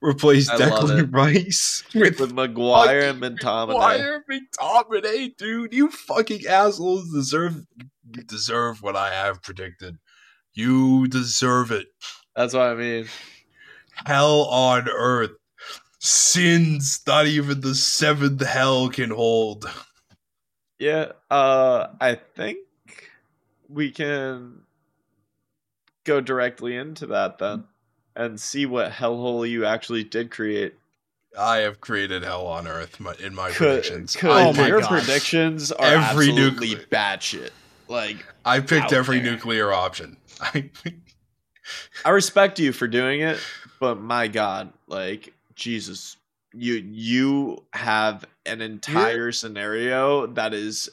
replace 0.00 0.48
I 0.48 0.56
Declan. 0.56 1.12
Rice 1.12 1.84
with, 1.94 2.20
With 2.20 2.32
Maguire 2.32 3.10
and 3.10 3.20
McTominay. 3.20 3.68
Maguire 3.68 4.24
McTominay, 4.30 5.36
dude. 5.36 5.72
You 5.72 5.90
fucking 5.90 6.46
assholes 6.46 7.12
deserve 7.12 7.64
deserve 8.26 8.82
what 8.82 8.96
I 8.96 9.12
have 9.12 9.42
predicted. 9.42 9.98
You 10.54 11.06
deserve 11.08 11.70
it. 11.70 11.88
That's 12.34 12.54
what 12.54 12.62
I 12.62 12.74
mean. 12.74 13.06
Hell 14.06 14.44
on 14.46 14.88
earth. 14.88 15.32
Sins 16.00 17.00
not 17.06 17.26
even 17.26 17.60
the 17.60 17.74
seventh 17.74 18.44
hell 18.44 18.88
can 18.88 19.10
hold. 19.10 19.68
Yeah, 20.78 21.12
uh 21.30 21.88
I 22.00 22.14
think 22.14 22.58
we 23.68 23.90
can 23.90 24.60
go 26.04 26.20
directly 26.20 26.76
into 26.76 27.06
that 27.06 27.38
then 27.38 27.64
and 28.18 28.38
see 28.38 28.66
what 28.66 28.92
hellhole 28.92 29.48
you 29.48 29.64
actually 29.64 30.04
did 30.04 30.30
create. 30.30 30.74
I 31.38 31.58
have 31.58 31.80
created 31.80 32.22
hell 32.24 32.46
on 32.46 32.66
earth 32.66 33.00
in 33.20 33.34
my 33.34 33.48
Cause, 33.48 33.56
predictions. 33.56 34.16
Oh 34.22 34.28
my 34.28 34.44
cause 34.56 34.68
your 34.68 34.80
gosh. 34.80 34.88
predictions 34.90 35.72
are 35.72 35.86
Every 35.86 36.28
absolutely 36.28 36.70
nuclear- 36.70 36.86
batshit. 36.90 37.50
Like 37.86 38.16
I 38.44 38.60
picked 38.60 38.92
every 38.92 39.20
there. 39.20 39.32
nuclear 39.32 39.72
option. 39.72 40.16
I, 40.40 40.68
I 42.04 42.10
respect 42.10 42.58
you 42.58 42.72
for 42.72 42.86
doing 42.88 43.20
it, 43.20 43.38
but 43.80 44.00
my 44.00 44.28
god, 44.28 44.72
like 44.88 45.32
Jesus, 45.54 46.16
you 46.52 46.74
you 46.74 47.64
have 47.72 48.24
an 48.44 48.60
entire 48.60 49.32
scenario 49.32 50.26
that 50.28 50.52
is 50.54 50.88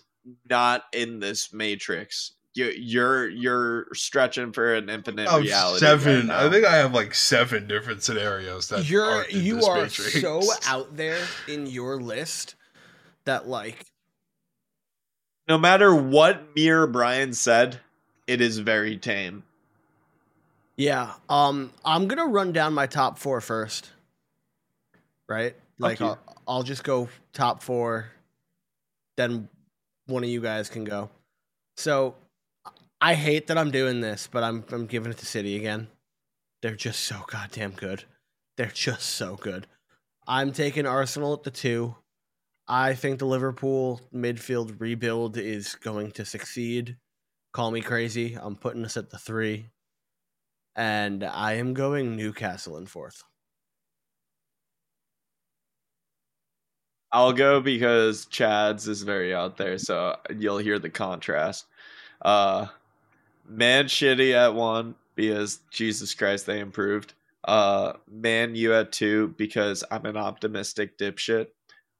not 0.49 0.83
in 0.93 1.19
this 1.19 1.51
matrix. 1.53 2.31
You 2.55 2.71
you're 2.77 3.27
you're 3.29 3.87
stretching 3.93 4.51
for 4.53 4.73
an 4.75 4.89
infinite 4.89 5.29
have 5.29 5.41
reality. 5.41 5.79
seven. 5.79 6.29
right 6.29 6.45
I 6.45 6.49
think 6.49 6.65
I 6.65 6.77
have 6.77 6.93
like 6.93 7.13
seven 7.13 7.67
different 7.67 8.01
scenarios 8.01 8.69
that 8.69 8.89
You're 8.89 9.03
aren't 9.05 9.29
in 9.29 9.43
you 9.43 9.55
this 9.55 9.67
are 9.67 9.75
matrix. 9.75 10.21
so 10.21 10.41
out 10.67 10.95
there 10.95 11.21
in 11.49 11.67
your 11.67 11.99
list 12.01 12.55
that 13.25 13.47
like 13.47 13.85
no 15.47 15.57
matter 15.57 15.93
what 15.93 16.55
Mir 16.55 16.87
Brian 16.87 17.33
said, 17.33 17.79
it 18.25 18.41
is 18.41 18.57
very 18.59 18.97
tame. 18.97 19.43
yeah. 20.77 21.13
Um, 21.29 21.71
I'm 21.83 22.07
gonna 22.07 22.25
run 22.25 22.51
down 22.53 22.73
my 22.73 22.87
top 22.87 23.19
four 23.19 23.41
first. 23.41 23.89
Right. 25.27 25.55
Like. 25.77 26.01
I'll, 26.01 26.17
I'll 26.47 26.63
just 26.63 26.83
go 26.83 27.09
top 27.33 27.61
four. 27.63 28.07
Then 29.17 29.49
one 30.07 30.23
of 30.23 30.29
you 30.29 30.41
guys 30.41 30.69
can 30.69 30.83
go. 30.83 31.09
So 31.77 32.15
I 33.05 33.13
hate 33.13 33.45
that 33.47 33.57
I'm 33.59 33.69
doing 33.69 34.01
this, 34.01 34.27
but 34.31 34.43
I'm 34.43 34.65
I'm 34.71 34.87
giving 34.87 35.11
it 35.11 35.19
to 35.19 35.27
City 35.27 35.55
again. 35.57 35.89
They're 36.63 36.75
just 36.75 37.01
so 37.01 37.23
goddamn 37.27 37.73
good. 37.73 38.03
They're 38.57 38.65
just 38.65 39.03
so 39.11 39.35
good. 39.35 39.67
I'm 40.27 40.51
taking 40.51 40.87
Arsenal 40.87 41.33
at 41.33 41.43
the 41.43 41.51
two. 41.51 41.97
I 42.67 42.95
think 42.95 43.19
the 43.19 43.27
Liverpool 43.27 44.01
midfield 44.11 44.81
rebuild 44.81 45.37
is 45.37 45.75
going 45.75 46.13
to 46.13 46.25
succeed. 46.25 46.97
Call 47.53 47.69
me 47.69 47.81
crazy. 47.81 48.39
I'm 48.41 48.55
putting 48.55 48.83
us 48.83 48.97
at 48.97 49.11
the 49.11 49.19
three. 49.19 49.67
And 50.75 51.23
I 51.23 51.57
am 51.57 51.75
going 51.75 52.15
Newcastle 52.15 52.75
in 52.75 52.87
fourth. 52.87 53.21
I'll 57.11 57.33
go 57.33 57.61
because 57.61 58.25
Chad's 58.25 58.87
is 58.87 59.03
very 59.03 59.31
out 59.31 59.57
there, 59.57 59.77
so 59.77 60.17
you'll 60.35 60.57
hear 60.57 60.79
the 60.79 60.89
contrast. 60.89 61.67
Uh 62.23 62.65
Man 63.47 63.85
Shitty 63.85 64.33
at 64.33 64.53
one 64.55 64.95
because 65.15 65.59
Jesus 65.71 66.13
Christ 66.13 66.45
they 66.45 66.59
improved. 66.59 67.13
Uh 67.43 67.93
Man 68.09 68.55
U 68.55 68.73
at 68.73 68.91
two 68.91 69.33
because 69.37 69.83
I'm 69.91 70.05
an 70.05 70.17
optimistic 70.17 70.97
dipshit. 70.97 71.47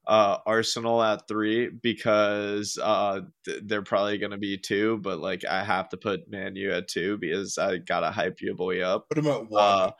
Uh 0.06 0.38
Arsenal 0.46 1.02
at 1.02 1.28
three 1.28 1.68
because 1.68 2.78
uh 2.82 3.20
th- 3.44 3.62
they're 3.64 3.82
probably 3.82 4.18
gonna 4.18 4.38
be 4.38 4.58
two, 4.58 4.98
but 4.98 5.18
like 5.20 5.44
I 5.44 5.64
have 5.64 5.88
to 5.90 5.96
put 5.96 6.28
Man 6.30 6.56
U 6.56 6.72
at 6.72 6.88
two 6.88 7.18
because 7.18 7.58
I 7.58 7.78
gotta 7.78 8.10
hype 8.10 8.40
you 8.40 8.54
boy 8.54 8.82
up. 8.82 9.08
Put 9.08 9.18
him 9.18 9.28
at 9.28 9.48
one. 9.48 9.62
Uh, 9.62 9.90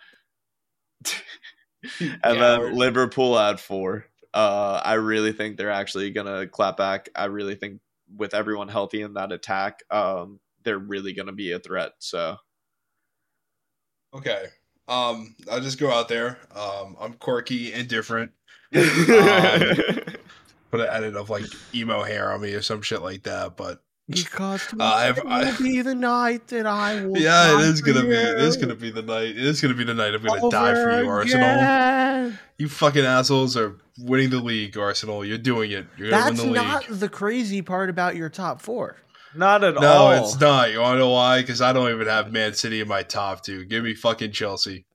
and 2.01 2.21
Coward. 2.23 2.39
then 2.39 2.75
Liverpool 2.77 3.39
at 3.39 3.61
four. 3.61 4.07
Uh, 4.35 4.81
I 4.85 4.95
really 4.95 5.33
think 5.33 5.57
they're 5.57 5.71
actually 5.71 6.11
gonna 6.11 6.47
clap 6.47 6.77
back. 6.77 7.09
I 7.15 7.27
really 7.27 7.55
think 7.55 7.81
with 8.15 8.35
everyone 8.35 8.69
healthy 8.69 9.03
in 9.03 9.15
that 9.15 9.33
attack, 9.33 9.83
um, 9.91 10.41
they're 10.67 10.79
really 10.79 11.15
gonna 11.15 11.33
be 11.33 11.53
a 11.53 11.59
threat. 11.59 11.93
So 12.01 12.37
okay. 14.15 14.45
Um, 14.89 15.35
I'll 15.51 15.61
just 15.61 15.81
go 15.81 15.91
out 15.91 16.09
there. 16.09 16.39
Um, 16.55 16.97
I'm 17.01 17.15
quirky, 17.15 17.73
indifferent. 17.73 18.33
Um, 18.77 18.81
Put 20.73 20.81
an 20.81 20.89
edit 20.91 21.15
of 21.17 21.31
like 21.31 21.45
emo 21.75 22.03
hair 22.03 22.33
on 22.33 22.41
me 22.41 22.53
or 22.53 22.61
some 22.61 22.83
shit 22.83 23.01
like 23.01 23.23
that. 23.23 23.57
But 23.57 23.83
Because 24.09 24.67
Uh, 24.79 24.83
I've- 24.85 25.21
tomorrow 25.21 25.45
I- 25.47 25.51
will 25.53 25.59
be 25.59 25.81
the 25.81 25.95
night 25.95 26.49
that 26.49 26.67
I 26.67 27.05
will. 27.07 27.17
yeah, 27.21 27.53
it 27.55 27.59
die 27.59 27.63
is 27.63 27.81
gonna 27.81 28.01
for 28.01 28.07
be. 28.09 28.15
It 28.15 28.39
is 28.41 28.57
gonna 28.57 28.75
be 28.75 28.91
the 28.91 29.03
night. 29.03 29.29
It 29.31 29.37
is 29.39 29.61
gonna 29.61 29.75
be 29.75 29.85
the 29.85 29.95
night 29.95 30.13
I'm 30.15 30.23
gonna 30.25 30.51
die 30.51 30.75
for 30.75 31.01
you, 31.03 31.09
Arsenal. 31.09 31.49
again. 31.49 32.39
You 32.59 32.69
fucking 32.69 33.05
assholes 33.05 33.57
are 33.57 33.77
winning 34.01 34.31
the 34.31 34.41
league, 34.41 34.77
Arsenal. 34.77 35.25
You're 35.25 35.39
doing 35.39 35.71
it. 35.71 35.87
You're 35.97 36.11
gonna 36.11 36.31
That's 36.31 36.43
win 36.43 36.53
the 36.53 36.61
not 36.63 36.85
the 36.89 37.09
crazy 37.09 37.63
part 37.63 37.89
about 37.89 38.17
your 38.17 38.29
top 38.29 38.61
four. 38.61 38.97
Not 39.37 39.65
at 39.65 39.75
No, 39.75 39.81
all. 39.87 40.11
No, 40.17 40.25
it's 40.25 40.41
not. 40.41 40.71
You 40.73 40.81
wanna 40.81 40.99
know 41.01 41.11
why? 41.11 41.41
Because 41.41 41.61
I 41.61 41.73
don't 41.73 41.91
even 41.91 42.07
have 42.07 42.33
Man 42.33 42.55
City 42.55 42.81
in 42.81 42.89
my 42.89 43.03
top 43.03 43.43
two. 43.43 43.65
Give 43.65 43.83
me 43.85 43.95
fucking 43.95 44.33
Chelsea. 44.33 44.87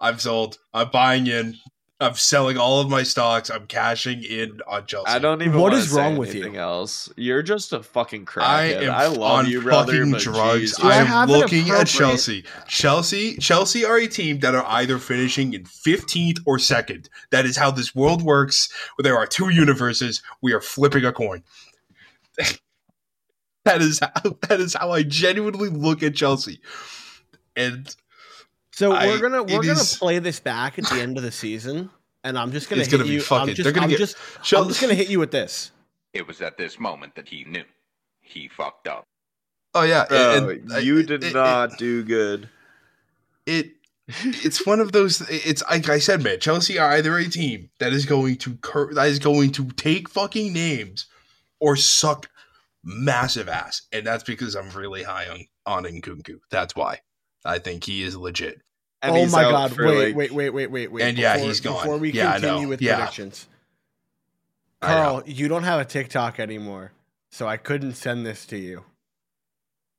I'm 0.00 0.18
sold. 0.18 0.58
I'm 0.74 0.90
buying 0.90 1.26
in. 1.26 1.56
I'm 1.98 2.14
selling 2.14 2.58
all 2.58 2.80
of 2.80 2.90
my 2.90 3.02
stocks. 3.02 3.48
I'm 3.48 3.66
cashing 3.66 4.22
in 4.22 4.60
on 4.66 4.84
Chelsea. 4.84 5.08
I 5.10 5.18
don't 5.18 5.40
even. 5.40 5.58
What 5.58 5.72
is 5.72 5.90
say 5.90 5.96
wrong 5.96 6.18
with 6.18 6.34
you? 6.34 6.54
Else, 6.54 7.10
you're 7.16 7.42
just 7.42 7.72
a 7.72 7.82
fucking 7.82 8.28
I 8.36 8.68
crackhead. 8.68 8.82
am 8.82 8.90
I, 8.94 9.06
love 9.06 9.18
on 9.46 9.46
you, 9.50 9.62
brother. 9.62 9.92
fucking 9.94 10.12
drugs. 10.18 10.60
Jesus. 10.60 10.84
I 10.84 10.90
I 10.90 11.22
am 11.22 11.28
looking 11.30 11.70
at 11.70 11.86
Chelsea. 11.86 12.44
Chelsea, 12.68 13.38
Chelsea 13.38 13.86
are 13.86 13.96
a 13.96 14.06
team 14.08 14.40
that 14.40 14.54
are 14.54 14.66
either 14.68 14.98
finishing 14.98 15.54
in 15.54 15.64
15th 15.64 16.40
or 16.44 16.58
second. 16.58 17.08
That 17.30 17.46
is 17.46 17.56
how 17.56 17.70
this 17.70 17.94
world 17.94 18.20
works. 18.20 18.68
Where 18.96 19.02
there 19.04 19.16
are 19.16 19.26
two 19.26 19.48
universes, 19.48 20.22
we 20.42 20.52
are 20.52 20.60
flipping 20.60 21.06
a 21.06 21.12
coin. 21.12 21.44
That 23.66 23.82
is 23.82 24.00
how 24.00 24.30
that 24.48 24.60
is 24.60 24.74
how 24.74 24.90
I 24.92 25.02
genuinely 25.02 25.68
look 25.68 26.02
at 26.02 26.14
Chelsea. 26.14 26.60
And 27.54 27.94
So 28.72 28.92
I- 28.92 29.06
we're 29.06 29.20
gonna 29.20 29.42
we're 29.42 29.60
gonna 29.62 29.72
is- 29.72 29.96
play 29.98 30.18
this 30.18 30.40
back 30.40 30.78
at 30.78 30.86
the 30.86 31.00
end 31.02 31.16
of 31.18 31.22
the 31.22 31.32
season, 31.32 31.90
and 32.24 32.38
I'm 32.38 32.52
just 32.52 32.68
gonna 32.70 32.82
It's 32.82 32.90
hit 32.90 32.96
gonna 32.98 33.08
be 33.08 33.14
you. 33.16 33.20
fucking- 33.20 33.50
I'm 33.50 33.54
just, 33.54 33.62
they're 33.64 33.72
gonna 33.72 33.84
I'm 33.84 33.90
get- 33.90 33.98
just, 33.98 34.16
I'm 34.54 34.68
just 34.68 34.80
gonna 34.80 34.94
hit 34.94 35.08
you 35.08 35.18
with 35.18 35.30
this. 35.30 35.70
It 36.14 36.26
was 36.26 36.40
at 36.40 36.56
this 36.56 36.78
moment 36.80 37.14
that 37.16 37.28
he 37.28 37.44
knew 37.44 37.64
he 38.22 38.48
fucked 38.48 38.88
up. 38.88 39.04
Oh 39.74 39.82
yeah, 39.82 40.06
Bro, 40.08 40.48
and- 40.48 40.72
and- 40.72 40.84
you 40.84 41.02
did 41.02 41.22
it- 41.24 41.34
not 41.34 41.76
do 41.78 42.02
good. 42.02 42.48
It, 43.46 43.72
it's 44.08 44.64
one 44.66 44.80
of 44.80 44.92
those. 44.92 45.20
It's 45.30 45.62
like 45.70 45.88
I 45.88 45.98
said, 45.98 46.22
man. 46.22 46.40
Chelsea 46.40 46.78
are 46.78 46.90
either 46.92 47.16
a 47.18 47.28
team 47.28 47.70
that 47.78 47.92
is 47.92 48.06
going 48.06 48.36
to 48.38 48.54
cur- 48.56 48.92
that 48.94 49.08
is 49.08 49.18
going 49.18 49.52
to 49.52 49.66
take 49.72 50.08
fucking 50.08 50.52
names, 50.52 51.06
or 51.60 51.76
suck 51.76 52.28
massive 52.88 53.48
ass, 53.48 53.82
and 53.92 54.06
that's 54.06 54.22
because 54.24 54.54
I'm 54.54 54.70
really 54.70 55.02
high 55.02 55.28
on 55.28 55.44
on 55.66 55.82
Nkunku. 55.84 56.38
That's 56.50 56.74
why 56.76 57.00
I 57.44 57.58
think 57.58 57.84
he 57.84 58.02
is 58.02 58.16
legit. 58.16 58.62
And 59.02 59.14
oh 59.14 59.26
my 59.26 59.42
god! 59.42 59.76
Wait, 59.76 60.08
like- 60.08 60.16
wait, 60.16 60.32
wait, 60.32 60.50
wait, 60.50 60.66
wait, 60.70 60.92
wait. 60.92 61.02
And 61.04 61.18
yeah, 61.18 61.34
Before- 61.34 61.48
he's 61.48 61.60
gone. 61.60 61.82
Before 61.82 61.98
we 61.98 62.12
Yeah, 62.12 62.30
I 62.32 62.38
know. 62.38 62.48
continue 62.48 62.68
with 62.68 62.80
Yeah. 62.80 62.96
predictions, 62.96 63.48
Karl, 64.80 65.22
you 65.26 65.48
don't 65.48 65.64
have 65.64 65.80
a 65.80 65.84
TikTok 65.84 66.38
anymore, 66.40 66.92
so 67.30 67.46
I 67.48 67.56
couldn't 67.56 67.94
send 67.94 68.24
this 68.24 68.46
to 68.46 68.56
you. 68.56 68.84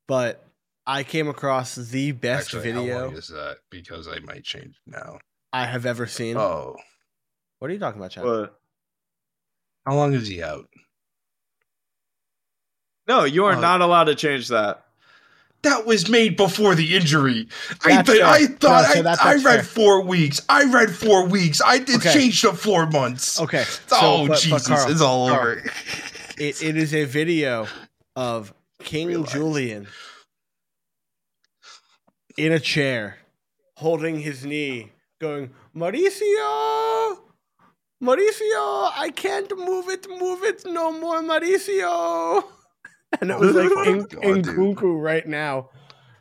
But 0.06 0.44
I 0.86 1.02
came 1.04 1.28
across 1.28 1.74
the 1.74 2.12
best 2.12 2.54
Actually, 2.54 2.72
how 2.72 2.80
video 2.80 3.04
long 3.06 3.16
is 3.16 3.28
that? 3.28 3.58
Because 3.70 4.08
I 4.08 4.20
might 4.20 4.44
change 4.44 4.80
now. 4.86 5.18
I 5.52 5.66
have 5.66 5.84
ever 5.86 6.06
seen. 6.06 6.36
Oh, 6.36 6.76
What 7.58 7.70
are 7.70 7.74
you 7.74 7.80
talking 7.80 8.00
about, 8.00 8.12
Chad? 8.12 8.24
What? 8.24 8.58
how 9.86 9.94
long 9.96 10.14
is 10.14 10.28
he 10.28 10.42
out? 10.42 10.68
No, 13.08 13.24
you 13.24 13.46
are 13.46 13.54
Oh. 13.56 13.60
not 13.60 13.80
allowed 13.80 14.04
to 14.04 14.14
change 14.14 14.48
that. 14.48 14.84
That 15.62 15.86
was 15.86 16.08
made 16.08 16.36
before 16.36 16.74
the 16.76 16.94
injury. 16.94 17.48
I, 17.84 18.02
th- 18.02 18.20
I 18.22 18.46
thought 18.46 18.82
No, 18.88 18.92
so 18.94 18.98
I, 19.00 19.02
that's- 19.02 19.18
I 19.20 19.32
that's 19.32 19.44
read 19.44 19.54
fair. 19.56 19.62
four 19.64 20.02
weeks. 20.02 20.40
I 20.48 20.64
read 20.64 20.90
four 20.94 21.26
weeks. 21.26 21.60
I 21.64 21.78
did 21.78 21.96
Okay. 21.96 22.12
change 22.12 22.42
to 22.42 22.52
four 22.52 22.86
months. 22.86 23.40
Okay. 23.40 23.64
oh 23.90 24.22
but- 24.22 24.28
but 24.28 24.38
Jesus, 24.40 24.68
Karl, 24.68 24.90
it's 24.90 25.00
all 25.00 25.28
Karl, 25.28 25.40
over. 25.40 25.64
It, 26.38 26.62
it 26.62 26.76
is 26.76 26.94
a 26.94 27.04
video 27.06 27.66
of 28.14 28.52
King 28.84 29.08
Realize. 29.08 29.32
Julien 29.32 29.88
in 32.36 32.52
a 32.52 32.60
chair, 32.60 33.16
holding 33.78 34.20
his 34.20 34.44
knee, 34.44 34.92
going, 35.20 35.50
Mauricio! 35.74 37.18
Mauricio! 38.00 38.92
I 38.94 39.10
can't 39.16 39.50
move 39.58 39.88
it, 39.88 40.06
move 40.08 40.44
it 40.44 40.62
no 40.64 40.92
more, 40.92 41.20
Mauricio! 41.20 42.44
And 43.20 43.30
it 43.30 43.38
was 43.38 43.54
like 43.54 43.86
in, 43.86 44.02
God, 44.04 44.24
in 44.24 44.42
dude. 44.42 44.54
Nkunku 44.56 45.02
right 45.02 45.26
now. 45.26 45.70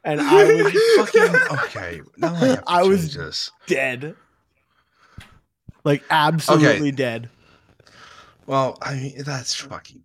And 0.04 0.22
I 0.22 0.46
was 0.64 0.74
fucking 1.12 1.36
okay. 1.66 2.02
Now 2.18 2.34
I 2.34 2.38
have 2.48 2.58
to 2.64 2.64
I 2.68 2.84
was- 2.84 3.02
change 3.02 3.16
this. 3.16 3.52
dead. 3.68 4.16
Like, 5.84 6.04
absolutely 6.10 6.92
dead. 6.92 7.30
Well, 8.46 8.78
I 8.82 8.94
mean 8.96 9.24
that's 9.24 9.54
fucking. 9.56 10.04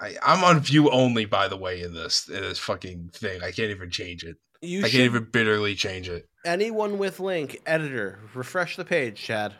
I, 0.00 0.06
I, 0.06 0.16
I'm 0.22 0.44
on 0.44 0.60
view 0.60 0.90
only, 0.90 1.24
by 1.24 1.48
the 1.48 1.56
way, 1.56 1.82
in 1.82 1.94
this 1.94 2.28
in 2.28 2.40
this 2.40 2.58
fucking 2.58 3.10
thing. 3.12 3.42
I 3.42 3.50
can't 3.50 3.70
even 3.70 3.90
change 3.90 4.22
it. 4.24 4.36
You 4.60 4.80
I 4.80 4.82
should, 4.88 4.92
can't 4.92 5.04
even 5.04 5.24
bitterly 5.24 5.74
change 5.74 6.08
it. 6.08 6.28
anyone 6.44 6.98
with 6.98 7.18
link, 7.18 7.60
editor, 7.66 8.20
refresh 8.34 8.76
the 8.76 8.84
page, 8.84 9.20
Chad. 9.20 9.54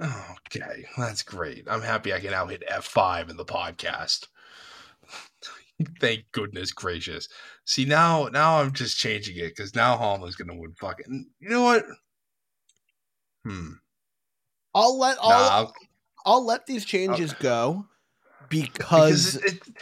Okay, 0.00 0.86
that's 0.96 1.22
great. 1.22 1.66
I'm 1.68 1.82
happy 1.82 2.14
I 2.14 2.20
can 2.20 2.30
now 2.30 2.46
hit 2.46 2.62
F5 2.66 3.28
in 3.28 3.36
the 3.36 3.44
podcast. 3.44 4.26
Thank 6.00 6.24
goodness 6.32 6.72
gracious. 6.72 7.28
See 7.64 7.84
now, 7.84 8.28
now 8.32 8.60
I'm 8.60 8.72
just 8.72 8.98
changing 8.98 9.36
it 9.38 9.48
because 9.56 9.74
now 9.74 9.96
Haaland's 9.96 10.36
gonna 10.36 10.54
win. 10.56 10.74
Fucking, 10.80 11.26
you 11.40 11.48
know 11.48 11.62
what? 11.62 11.84
Hmm. 13.46 13.70
I'll 14.74 14.98
let 14.98 15.16
Nah, 15.16 15.22
I'll, 15.28 15.74
I'll- 16.26 16.44
let 16.46 16.66
these 16.66 16.84
changes 16.84 17.32
go 17.34 17.86
because 18.48 19.38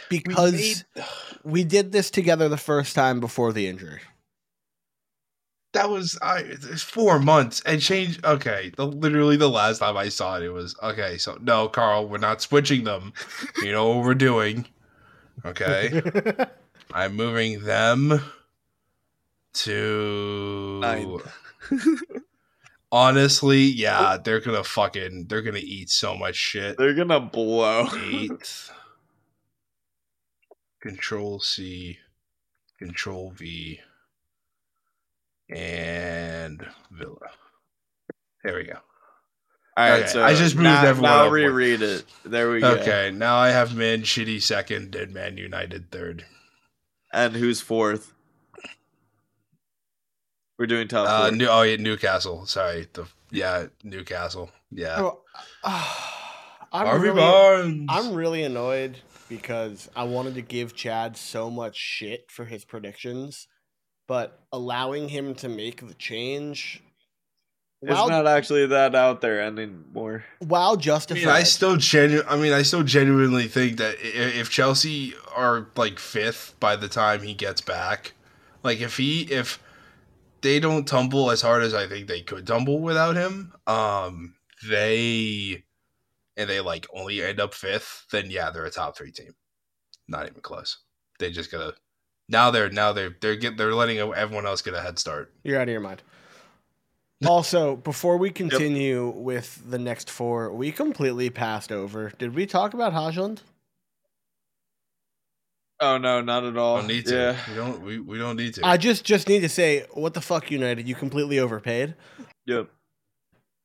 because 0.09 0.53
it, 0.55 0.67
it, 0.71 0.83
we 0.91 1.01
made- 1.01 1.05
we 1.43 1.63
did 1.63 1.91
this 1.91 2.09
together 2.09 2.47
the 2.49 2.57
first 2.57 2.95
time 2.95 3.19
before 3.19 3.51
the 3.53 3.67
injury. 3.67 4.01
that 5.73 5.89
was 5.89 6.17
I. 6.21 6.39
It's 6.39 6.81
four 6.81 7.19
months 7.19 7.61
and 7.65 7.81
change. 7.81 8.19
Okay, 8.23 8.71
the, 8.77 8.87
literally 8.87 9.37
the 9.37 9.49
last 9.49 9.79
time 9.79 9.97
I 9.97 10.09
saw 10.09 10.37
it, 10.37 10.43
it 10.43 10.49
was 10.49 10.75
okay. 10.81 11.17
So 11.17 11.37
no, 11.41 11.67
Karl, 11.67 12.07
we're 12.07 12.17
not 12.17 12.41
switching 12.41 12.83
them. 12.85 13.13
You 13.61 13.71
know 13.71 13.89
what 13.89 14.05
we're 14.05 14.15
doing. 14.15 14.65
Okay. 15.45 16.01
I'm 16.93 17.15
moving 17.15 17.63
them 17.63 18.19
to 19.53 20.79
Ninth. 20.81 21.31
Honestly, 22.91 23.61
yeah, 23.61 24.17
they're 24.23 24.39
gonna 24.39 24.63
fucking 24.63 25.25
they're 25.27 25.43
gonna 25.43 25.59
eat 25.61 25.89
so 25.89 26.15
much 26.15 26.35
shit. 26.35 26.77
They're 26.77 26.95
gonna 26.95 27.19
blow. 27.19 27.87
Eighth. 28.11 28.71
Control 30.81 31.39
C, 31.39 31.99
Control 32.79 33.31
V, 33.31 33.79
and 35.49 36.65
Villa. 36.89 37.29
There 38.43 38.55
we 38.55 38.63
go. 38.63 38.79
All 39.77 39.89
right, 39.89 39.99
Okay, 40.01 40.07
so 40.09 40.23
I 40.23 40.33
just 40.35 40.55
moved 40.55 40.63
now, 40.65 40.83
everyone 40.85 41.11
Now 41.11 41.17
up 41.25 41.31
one. 41.31 41.31
reread 41.41 41.81
it. 41.81 42.03
There 42.25 42.51
we 42.51 42.59
go. 42.59 42.71
Okay, 42.75 43.11
now 43.13 43.37
I 43.37 43.49
have 43.49 43.75
Man 43.75 44.01
Shitty 44.01 44.41
second 44.41 44.93
and 44.95 45.13
Man 45.13 45.37
United 45.37 45.89
third. 45.91 46.25
And 47.13 47.33
who's 47.35 47.61
fourth? 47.61 48.13
We're 50.57 50.65
doing 50.67 50.87
top 50.87 51.07
Uh, 51.07 51.27
four. 51.29 51.37
New, 51.37 51.47
oh 51.47 51.61
yeah, 51.61 51.77
Newcastle. 51.77 52.45
Sorry, 52.45 52.87
the 52.93 53.05
yeah 53.31 53.67
Newcastle. 53.83 54.51
Yeah, 54.71 54.97
Oh, 54.99 55.21
I'm 56.71 56.85
Harvey 56.85 57.07
really, 57.09 57.19
Barnes. 57.21 57.85
I'm 57.89 58.13
really 58.13 58.43
annoyed 58.43 58.97
because 59.29 59.89
I 59.95 60.03
wanted 60.03 60.35
to 60.35 60.41
give 60.41 60.75
Chad 60.75 61.15
so 61.17 61.49
much 61.49 61.77
shit 61.77 62.29
for 62.29 62.45
his 62.45 62.65
predictions, 62.65 63.47
but 64.07 64.43
allowing 64.51 65.09
him 65.09 65.33
to 65.35 65.47
make 65.49 65.87
the 65.87 65.93
change 65.93 66.83
it's 67.81 67.91
while, 67.91 68.09
not 68.09 68.27
actually 68.27 68.65
that 68.67 68.93
out 68.93 69.21
there 69.21 69.41
anymore. 69.41 70.25
while 70.39 70.77
I 70.85 71.13
mean, 71.13 71.27
I 71.27 71.43
still 71.43 71.77
genu- 71.77 72.23
I 72.27 72.35
mean, 72.35 72.51
I 72.51 72.61
still 72.61 72.83
genuinely 72.83 73.47
think 73.47 73.77
that 73.77 73.95
if 74.01 74.49
Chelsea 74.49 75.13
are 75.33 75.67
like 75.75 75.97
fifth 75.97 76.55
by 76.59 76.75
the 76.75 76.89
time 76.89 77.21
he 77.21 77.33
gets 77.33 77.61
back, 77.61 78.13
like 78.63 78.81
if 78.81 78.97
he 78.97 79.21
if 79.21 79.59
they 80.41 80.59
don't 80.59 80.87
tumble 80.87 81.31
as 81.31 81.41
hard 81.41 81.63
as 81.63 81.73
I 81.73 81.87
think 81.87 82.07
they 82.07 82.21
could 82.21 82.45
tumble 82.45 82.79
without 82.81 83.15
him, 83.15 83.53
um, 83.65 84.35
they 84.67 85.63
and 86.35 86.49
they 86.49 86.59
like 86.59 86.85
only 86.93 87.23
end 87.23 87.39
up 87.39 87.53
fifth, 87.53 88.07
then 88.11 88.29
yeah, 88.29 88.51
they're 88.51 88.65
a 88.65 88.71
top 88.71 88.97
three 88.97 89.11
team. 89.11 89.35
Not 90.07 90.27
even 90.27 90.41
close. 90.41 90.79
They 91.19 91.31
just 91.31 91.51
gotta 91.51 91.75
now 92.27 92.51
they're 92.51 92.69
now 92.69 92.91
they're 92.91 93.15
they're 93.21 93.37
get 93.37 93.55
they're 93.55 93.73
letting 93.73 93.99
everyone 93.99 94.45
else 94.45 94.61
get 94.61 94.73
a 94.73 94.81
head 94.81 94.99
start. 94.99 95.33
You're 95.43 95.59
out 95.59 95.69
of 95.69 95.71
your 95.71 95.79
mind. 95.79 96.01
Also, 97.25 97.75
before 97.75 98.17
we 98.17 98.29
continue 98.29 99.09
with 99.09 99.61
the 99.69 99.77
next 99.77 100.09
four, 100.09 100.53
we 100.53 100.71
completely 100.71 101.29
passed 101.29 101.71
over. 101.71 102.11
Did 102.17 102.33
we 102.33 102.45
talk 102.45 102.73
about 102.73 102.93
Højlund? 102.93 103.39
Oh 105.81 105.97
no, 105.97 106.21
not 106.21 106.43
at 106.43 106.57
all. 106.57 106.77
Don't 106.77 106.87
need 106.87 107.05
to. 107.07 107.15
Yeah. 107.15 107.37
We 107.49 107.55
don't 107.55 107.81
we, 107.81 107.99
we 107.99 108.17
don't 108.17 108.35
need 108.35 108.53
to. 108.55 108.65
I 108.65 108.77
just 108.77 109.03
just 109.03 109.27
need 109.27 109.41
to 109.41 109.49
say, 109.49 109.85
what 109.93 110.13
the 110.13 110.21
fuck, 110.21 110.51
United? 110.51 110.87
You 110.87 110.95
completely 110.95 111.39
overpaid. 111.39 111.95
Yep. 112.45 112.69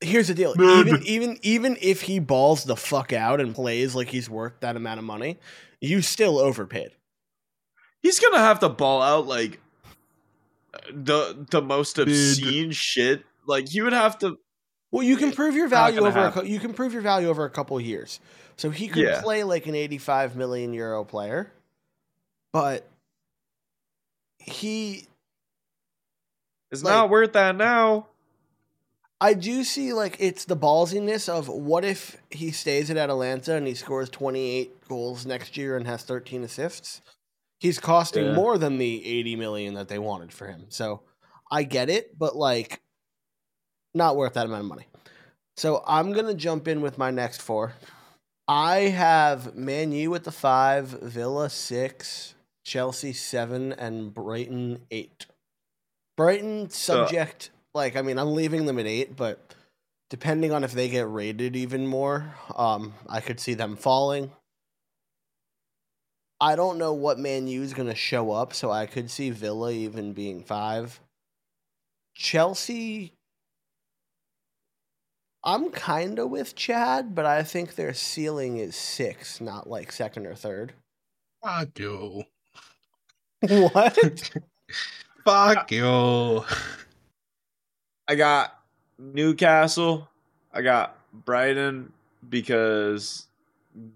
Here's 0.01 0.27
the 0.27 0.33
deal. 0.33 0.53
Even 0.59 1.01
even 1.03 1.39
even 1.41 1.77
if 1.81 2.01
he 2.01 2.19
balls 2.19 2.65
the 2.65 2.75
fuck 2.75 3.13
out 3.13 3.39
and 3.39 3.55
plays 3.55 3.95
like 3.95 4.09
he's 4.09 4.29
worth 4.29 4.53
that 4.59 4.75
amount 4.75 4.99
of 4.99 5.05
money, 5.05 5.39
you 5.81 6.01
still 6.01 6.37
overpaid. 6.37 6.91
He's 8.01 8.19
gonna 8.19 8.39
have 8.39 8.59
to 8.59 8.69
ball 8.69 9.01
out 9.01 9.27
like 9.27 9.59
the 10.91 11.45
the 11.49 11.61
most 11.61 11.97
obscene 11.97 12.71
shit. 12.71 13.25
Like 13.47 13.73
you 13.73 13.83
would 13.83 13.93
have 13.93 14.17
to. 14.19 14.37
Well, 14.91 15.03
you 15.03 15.17
can 15.17 15.31
prove 15.31 15.55
your 15.55 15.67
value 15.67 15.99
over 16.05 16.19
a, 16.19 16.31
happen. 16.31 16.47
you 16.47 16.59
can 16.59 16.73
prove 16.73 16.93
your 16.93 17.01
value 17.01 17.27
over 17.27 17.43
a 17.45 17.49
couple 17.49 17.79
years. 17.81 18.19
So 18.57 18.69
he 18.69 18.87
could 18.87 19.03
Yeah. 19.03 19.21
play 19.21 19.43
like 19.43 19.65
an 19.67 19.75
85 19.75 20.35
million 20.37 20.73
euro 20.73 21.03
player, 21.03 21.51
but 22.53 22.87
he 24.37 25.07
is 26.71 26.83
Like- 26.83 26.91
not 26.93 27.09
worth 27.09 27.33
that 27.33 27.55
now. 27.55 28.07
I 29.19 29.33
do 29.33 29.63
see 29.63 29.93
like 29.93 30.17
it's 30.19 30.45
the 30.45 30.57
ballsiness 30.57 31.29
of 31.29 31.47
what 31.47 31.83
if 31.85 32.17
he 32.29 32.51
stays 32.51 32.89
at 32.89 32.97
Atalanta 32.97 33.55
and 33.55 33.65
he 33.65 33.73
scores 33.73 34.09
28 34.09 34.87
goals 34.87 35.25
next 35.25 35.57
year 35.57 35.77
and 35.77 35.87
has 35.87 36.03
13 36.03 36.43
assists? 36.43 37.01
He's 37.59 37.79
costing 37.79 38.25
Yeah. 38.25 38.33
more 38.33 38.57
than 38.57 38.77
the 38.77 39.05
80 39.05 39.35
million 39.35 39.73
that 39.75 39.87
they 39.87 39.99
wanted 39.99 40.31
for 40.33 40.47
him. 40.47 40.65
So 40.69 41.01
I 41.49 41.63
get 41.63 41.89
it, 41.89 42.17
but 42.19 42.35
like 42.35 42.81
not 43.95 44.15
worth 44.15 44.33
that 44.33 44.45
amount 44.45 44.61
of 44.61 44.69
money. 44.69 44.87
So 45.57 45.83
I'm 45.87 46.11
going 46.11 46.25
to 46.25 46.33
jump 46.33 46.67
in 46.67 46.81
with 46.81 46.97
my 46.97 47.11
next 47.11 47.41
four. 47.41 47.73
I 48.47 48.81
have 48.81 49.55
Man 49.55 49.91
U 49.91 50.13
at 50.13 50.23
the 50.23 50.31
5, 50.31 50.87
Villa 51.01 51.49
6, 51.49 52.35
Chelsea 52.63 53.13
7 53.13 53.73
and 53.73 54.13
Brighton 54.13 54.81
8. 54.91 55.25
Brighton 56.17 56.69
subject 56.69 57.49
like 57.73 57.95
I 57.95 58.01
mean 58.01 58.17
I'm 58.17 58.33
leaving 58.33 58.65
them 58.65 58.79
at 58.79 58.85
8, 58.85 59.15
but 59.15 59.53
depending 60.09 60.51
on 60.51 60.63
if 60.63 60.71
they 60.71 60.89
get 60.89 61.09
rated 61.09 61.55
even 61.55 61.87
more, 61.87 62.35
um 62.55 62.93
I 63.07 63.19
could 63.19 63.39
see 63.39 63.53
them 63.53 63.75
falling. 63.75 64.31
I 66.39 66.55
don't 66.55 66.77
know 66.77 66.93
what 66.93 67.17
Man 67.17 67.47
U 67.47 67.61
is 67.61 67.73
going 67.73 67.87
to 67.87 67.95
show 67.95 68.31
up, 68.31 68.53
so 68.53 68.69
I 68.69 68.87
could 68.87 69.09
see 69.09 69.29
Villa 69.29 69.71
even 69.71 70.13
being 70.13 70.43
five. 70.43 70.99
Chelsea, 72.13 73.13
I'm 75.45 75.69
kind 75.69 76.17
of 76.17 76.31
with 76.31 76.55
Chad, 76.55 77.13
but 77.13 77.25
I 77.25 77.43
think 77.43 77.75
their 77.75 77.93
ceiling 77.93 78.57
is 78.57 78.75
six, 78.75 79.39
not 79.39 79.69
like 79.69 79.91
second 79.91 80.25
or 80.25 80.33
third. 80.33 80.73
Fuck 81.43 81.79
you. 81.79 82.23
What? 83.47 84.31
Fuck 85.23 85.71
you. 85.71 86.43
I 88.07 88.15
got 88.15 88.59
Newcastle. 88.97 90.09
I 90.51 90.63
got 90.63 90.97
Brighton 91.13 91.91
because 92.27 93.27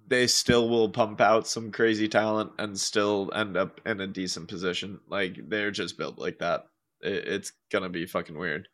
they 0.08 0.28
still 0.28 0.70
will 0.70 0.90
pump 0.90 1.22
out 1.22 1.48
some 1.48 1.72
crazy 1.72 2.08
talent 2.08 2.52
and 2.60 2.80
still 2.80 3.32
end 3.34 3.58
up 3.58 3.82
in 3.88 4.02
a 4.02 4.08
decent 4.08 4.50
position. 4.50 5.00
Like 5.10 5.50
they're 5.50 5.72
just 5.72 5.98
built 5.98 6.20
like 6.20 6.40
that. 6.40 6.68
It, 7.02 7.28
it's 7.28 7.54
gonna 7.72 7.90
be 7.90 8.06
fucking 8.06 8.38
weird. 8.38 8.68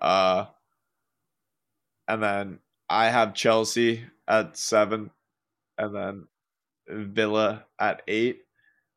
Uh, 0.00 0.46
and 2.10 2.20
then 2.20 2.58
I 2.88 3.08
have 3.08 3.34
Chelsea 3.34 4.02
at 4.26 4.56
seven, 4.56 5.10
and 5.78 5.94
then 5.94 6.26
Villa 6.88 7.66
at 7.78 8.02
eight. 8.08 8.40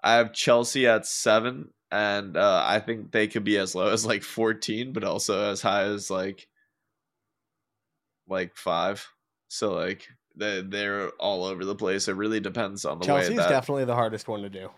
I 0.04 0.14
have 0.16 0.34
Chelsea 0.34 0.88
at 0.88 1.06
seven, 1.06 1.70
and 1.92 2.36
uh, 2.36 2.64
I 2.66 2.80
think 2.80 3.12
they 3.12 3.28
could 3.28 3.44
be 3.44 3.58
as 3.58 3.76
low 3.76 3.90
as 3.90 4.04
like 4.04 4.24
fourteen, 4.24 4.94
but 4.94 5.04
also 5.04 5.52
as 5.52 5.62
high 5.62 5.84
as 5.84 6.10
like 6.10 6.48
like 8.28 8.56
five. 8.56 9.08
So 9.48 9.74
like 9.74 10.08
they 10.36 10.62
they're 10.62 11.10
all 11.20 11.46
over 11.46 11.64
the 11.64 11.76
place. 11.76 12.08
It 12.08 12.16
really 12.16 12.40
depends 12.40 12.84
on 12.84 12.98
the 12.98 13.06
Chelsea's 13.06 13.30
way 13.30 13.36
that. 13.36 13.50
definitely 13.50 13.86
the 13.86 13.94
hardest 13.94 14.28
one 14.28 14.42
to 14.42 14.50
do. 14.50 14.72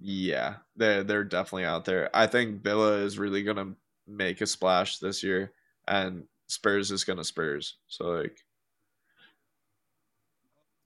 yeah, 0.00 0.56
they're 0.76 1.02
they're 1.02 1.24
definitely 1.24 1.64
out 1.64 1.86
there. 1.86 2.10
I 2.14 2.26
think 2.26 2.62
Villa 2.62 2.98
is 2.98 3.18
really 3.18 3.42
gonna 3.42 3.72
make 4.06 4.42
a 4.42 4.46
splash 4.46 4.98
this 4.98 5.22
year, 5.22 5.54
and 5.86 6.24
Spurs 6.48 6.90
is 6.90 7.04
gonna 7.04 7.24
Spurs. 7.24 7.76
So 7.86 8.06
like, 8.06 8.44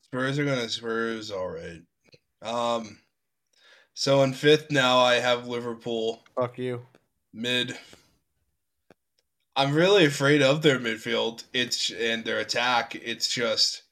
Spurs 0.03 0.38
are 0.38 0.44
gonna 0.44 0.68
Spurs. 0.68 1.31
All 1.31 1.48
right. 1.48 1.83
Um. 2.42 2.98
So 3.94 4.22
in 4.22 4.33
fifth 4.35 4.70
now, 4.70 4.98
I 4.98 5.14
have 5.14 5.46
Liverpool 5.46 6.25
Fuck 6.35 6.59
you. 6.59 6.83
mid. 7.33 7.79
I'm 9.55 9.75
really 9.75 10.07
afraid 10.07 10.42
of 10.42 10.62
their 10.62 10.79
midfield. 10.79 11.44
It's 11.53 11.90
and 11.90 12.25
their 12.25 12.40
attack. 12.40 12.94
It's 12.94 13.33
just 13.33 13.83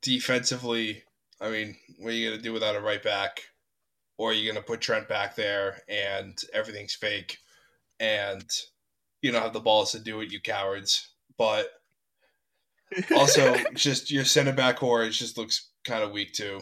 defensively. 0.00 1.02
I 1.40 1.50
mean, 1.50 1.76
what 1.98 2.10
are 2.10 2.16
you 2.16 2.30
gonna 2.30 2.42
do 2.42 2.52
without 2.52 2.76
a 2.76 2.80
right 2.80 3.02
back? 3.02 3.42
Or 4.16 4.30
are 4.30 4.34
you 4.34 4.50
gonna 4.50 4.64
put 4.64 4.80
Trent 4.80 5.08
back 5.08 5.34
there 5.34 5.82
and 5.88 6.40
everything's 6.54 6.94
fake, 6.94 7.38
and 7.98 8.48
you 9.24 9.32
don't 9.32 9.42
have 9.42 9.54
the 9.54 9.60
balls 9.60 9.92
to 9.92 9.98
do 9.98 10.20
it, 10.20 10.30
you 10.30 10.38
cowards. 10.38 11.08
But 11.38 11.68
also, 13.16 13.56
just 13.74 14.10
your 14.10 14.24
center 14.24 14.52
back 14.52 14.76
core 14.76 15.08
just 15.08 15.38
looks 15.38 15.70
kind 15.82 16.04
of 16.04 16.12
weak 16.12 16.34
too. 16.34 16.60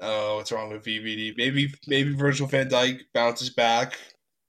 I 0.00 0.34
what's 0.36 0.52
wrong 0.52 0.70
with 0.70 0.84
VVD. 0.84 1.36
Maybe 1.36 1.72
maybe 1.88 2.14
Virgil 2.14 2.46
van 2.46 2.68
Dijk 2.68 3.00
bounces 3.12 3.50
back, 3.50 3.98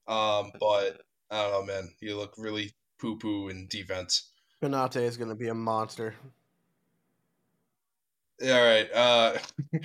um, 0.06 0.52
but 0.60 1.02
I 1.30 1.42
don't 1.42 1.52
know, 1.52 1.74
man. 1.74 1.92
You 2.00 2.16
look 2.16 2.34
really 2.38 2.72
poo 3.00 3.18
poo 3.18 3.48
in 3.48 3.66
defense. 3.66 4.30
Konate 4.62 5.02
is 5.02 5.16
going 5.16 5.28
to 5.28 5.34
be 5.34 5.48
a 5.48 5.54
monster. 5.54 6.14
All 8.42 8.48
right. 8.48 8.92
Uh, 8.92 9.38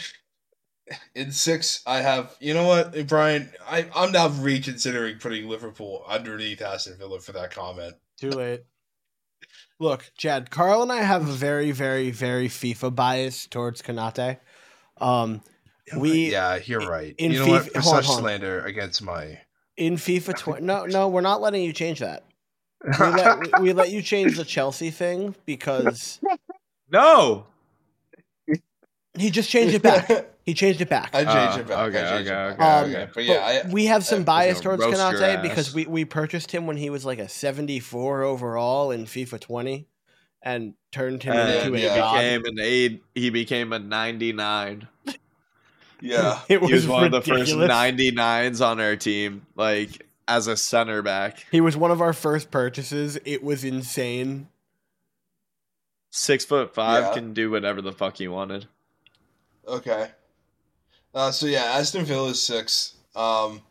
in 1.15 1.31
six, 1.31 1.81
I 1.85 1.97
have. 2.01 2.35
You 2.39 2.53
know 2.53 2.67
what, 2.67 3.07
Brian? 3.07 3.51
I 3.67 3.87
I'm 3.95 4.11
now 4.11 4.29
reconsidering 4.29 5.17
putting 5.19 5.47
Liverpool 5.47 6.03
underneath 6.07 6.61
Aston 6.61 6.97
Villa 6.97 7.19
for 7.19 7.31
that 7.33 7.51
comment. 7.51 7.95
Too 8.19 8.31
late. 8.31 8.61
Look, 9.79 10.11
Chad, 10.15 10.51
Karl 10.51 10.83
and 10.83 10.91
I 10.91 11.01
have 11.01 11.27
a 11.27 11.31
very, 11.31 11.71
very, 11.71 12.11
very 12.11 12.47
FIFA 12.47 12.93
bias 12.93 13.47
towards 13.47 13.81
Konate. 13.81 14.37
Um, 14.97 15.41
we 15.97 16.31
yeah, 16.31 16.59
you're 16.63 16.87
right. 16.87 17.15
in 17.17 17.31
you 17.31 17.39
know 17.39 17.47
what? 17.47 17.63
FIFA 17.63 17.73
For 17.73 17.81
such 17.81 18.07
on. 18.09 18.19
slander 18.19 18.63
against 18.63 19.01
my 19.01 19.39
in 19.77 19.95
FIFA 19.95 20.37
20. 20.37 20.61
No, 20.63 20.85
no, 20.85 21.07
we're 21.07 21.21
not 21.21 21.41
letting 21.41 21.63
you 21.63 21.73
change 21.73 21.99
that. 21.99 22.23
We 22.83 22.91
let, 23.07 23.39
we, 23.39 23.63
we 23.63 23.73
let 23.73 23.89
you 23.89 24.01
change 24.01 24.37
the 24.37 24.45
Chelsea 24.45 24.91
thing 24.91 25.35
because 25.45 26.19
no. 26.91 27.47
he 29.17 29.29
just 29.29 29.49
changed 29.49 29.75
it 29.75 29.81
back. 29.81 30.27
He 30.43 30.53
changed 30.55 30.81
it 30.81 30.89
back. 30.89 31.11
I 31.13 31.23
changed 31.23 31.57
Oh, 31.57 31.59
it 31.61 31.67
back. 31.67 31.77
okay, 31.89 31.99
I 32.03 32.09
changed 32.17 32.31
okay, 32.31 32.39
it 32.41 32.45
okay, 32.49 32.57
back. 32.57 32.83
okay. 32.87 33.07
But 33.13 33.23
yeah, 33.25 33.61
But 33.63 33.71
we 33.71 33.85
have 33.85 34.03
some 34.05 34.21
I- 34.21 34.23
bias 34.23 34.59
gonna 34.61 34.77
towards 34.77 34.97
roast 34.99 35.19
your 35.19 35.21
Konate 35.29 35.41
because 35.43 35.73
we, 35.73 35.85
we 35.85 36.03
purchased 36.05 36.51
him 36.51 36.65
when 36.65 36.77
he 36.77 36.89
was 36.89 37.05
like 37.05 37.19
a 37.19 37.29
74 37.29 38.23
overall 38.23 38.89
in 38.91 39.05
FIFA 39.05 39.39
20 39.39 39.87
and 40.41 40.73
turned 40.91 41.21
him 41.21 41.33
And 41.33 41.49
into 41.67 41.77
he 41.77 41.85
a 41.85 41.87
yeah. 41.89 41.95
god. 41.97 42.13
became 42.15 42.45
an 42.45 42.55
eight. 42.59 43.03
He 43.13 43.29
became 43.29 43.71
a 43.73 43.79
ninety 43.79 44.33
nine. 44.33 44.87
Yeah. 46.03 46.39
It 46.49 46.63
He 46.63 46.73
was 46.73 46.87
one 46.87 47.03
ridiculous. 47.11 47.51
of 47.51 47.59
the 47.59 47.67
first 47.67 47.95
99s 47.95 48.65
on 48.65 48.79
our 48.81 48.95
team, 48.95 49.45
like 49.55 50.07
as 50.27 50.47
a 50.47 50.57
center 50.57 51.03
back. 51.03 51.45
He 51.51 51.61
was 51.61 51.77
one 51.77 51.91
of 51.91 52.01
our 52.01 52.13
first 52.13 52.49
purchases. 52.49 53.19
It 53.25 53.43
was 53.43 53.63
insane. 53.63 54.47
Six 56.09 56.43
foot 56.43 56.73
five 56.73 57.03
Yeah. 57.03 57.13
can 57.13 57.33
do 57.35 57.51
whatever 57.51 57.81
the 57.83 57.91
fuck 57.91 58.17
he 58.17 58.27
wanted. 58.27 58.65
Okay. 59.67 60.09
Uh, 61.13 61.31
so 61.31 61.45
yeah, 61.45 61.63
Aston 61.63 62.05
Villa 62.05 62.29
is 62.29 62.41
six. 62.41 62.95
Um, 63.15 63.61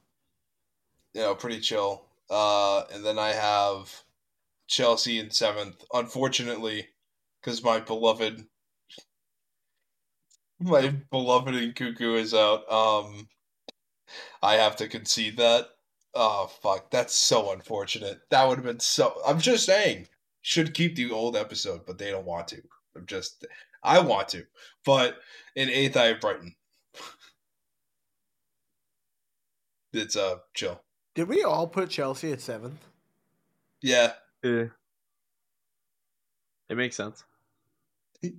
you 1.15 1.23
know, 1.23 1.35
pretty 1.35 1.61
chill. 1.61 2.05
Uh, 2.29 2.85
and 2.93 3.05
then 3.05 3.19
I 3.19 3.31
have 3.31 4.03
Chelsea 4.69 5.19
in 5.19 5.31
seventh. 5.31 5.85
Unfortunately, 5.93 6.89
because 7.41 7.65
my 7.65 7.81
beloved, 7.81 8.45
my 10.61 10.89
beloved 11.11 11.55
Nkunku 11.55 12.17
is 12.17 12.35
out. 12.35 12.71
Um, 12.71 13.29
I 14.43 14.55
have 14.55 14.77
to 14.77 14.89
concede 14.89 15.37
that. 15.39 15.69
Oh 16.15 16.51
fuck, 16.63 16.91
that's 16.91 17.15
so 17.15 17.53
unfortunate. 17.53 18.21
That 18.31 18.47
would 18.47 18.59
have 18.59 18.67
been 18.67 18.81
so. 18.81 19.21
I'm 19.27 19.41
just 19.41 19.65
saying, 19.65 20.09
should 20.43 20.75
keep 20.75 20.97
the 20.97 21.11
old 21.11 21.37
episode, 21.37 21.87
but 21.87 21.99
they 21.99 22.11
don't 22.11 22.27
want 22.27 22.49
to. 22.49 22.63
I'm 22.97 23.07
just, 23.07 23.47
I 23.83 24.01
want 24.01 24.29
to, 24.31 24.45
but 24.85 25.19
in 25.55 25.71
eighth, 25.71 25.97
I 25.97 26.07
have 26.07 26.21
Brighton. 26.21 26.55
It's 29.93 30.17
uh 30.17 30.37
chill. 30.55 30.81
Did 31.15 31.29
we 31.29 31.43
all 31.43 31.67
put 31.67 31.91
Chelsea 31.91 32.33
at 32.33 32.41
seventh? 32.41 32.87
Yeah. 33.83 34.13
Yeah. 34.43 34.67
It 36.69 36.77
makes 36.77 36.97
sense. 36.97 37.25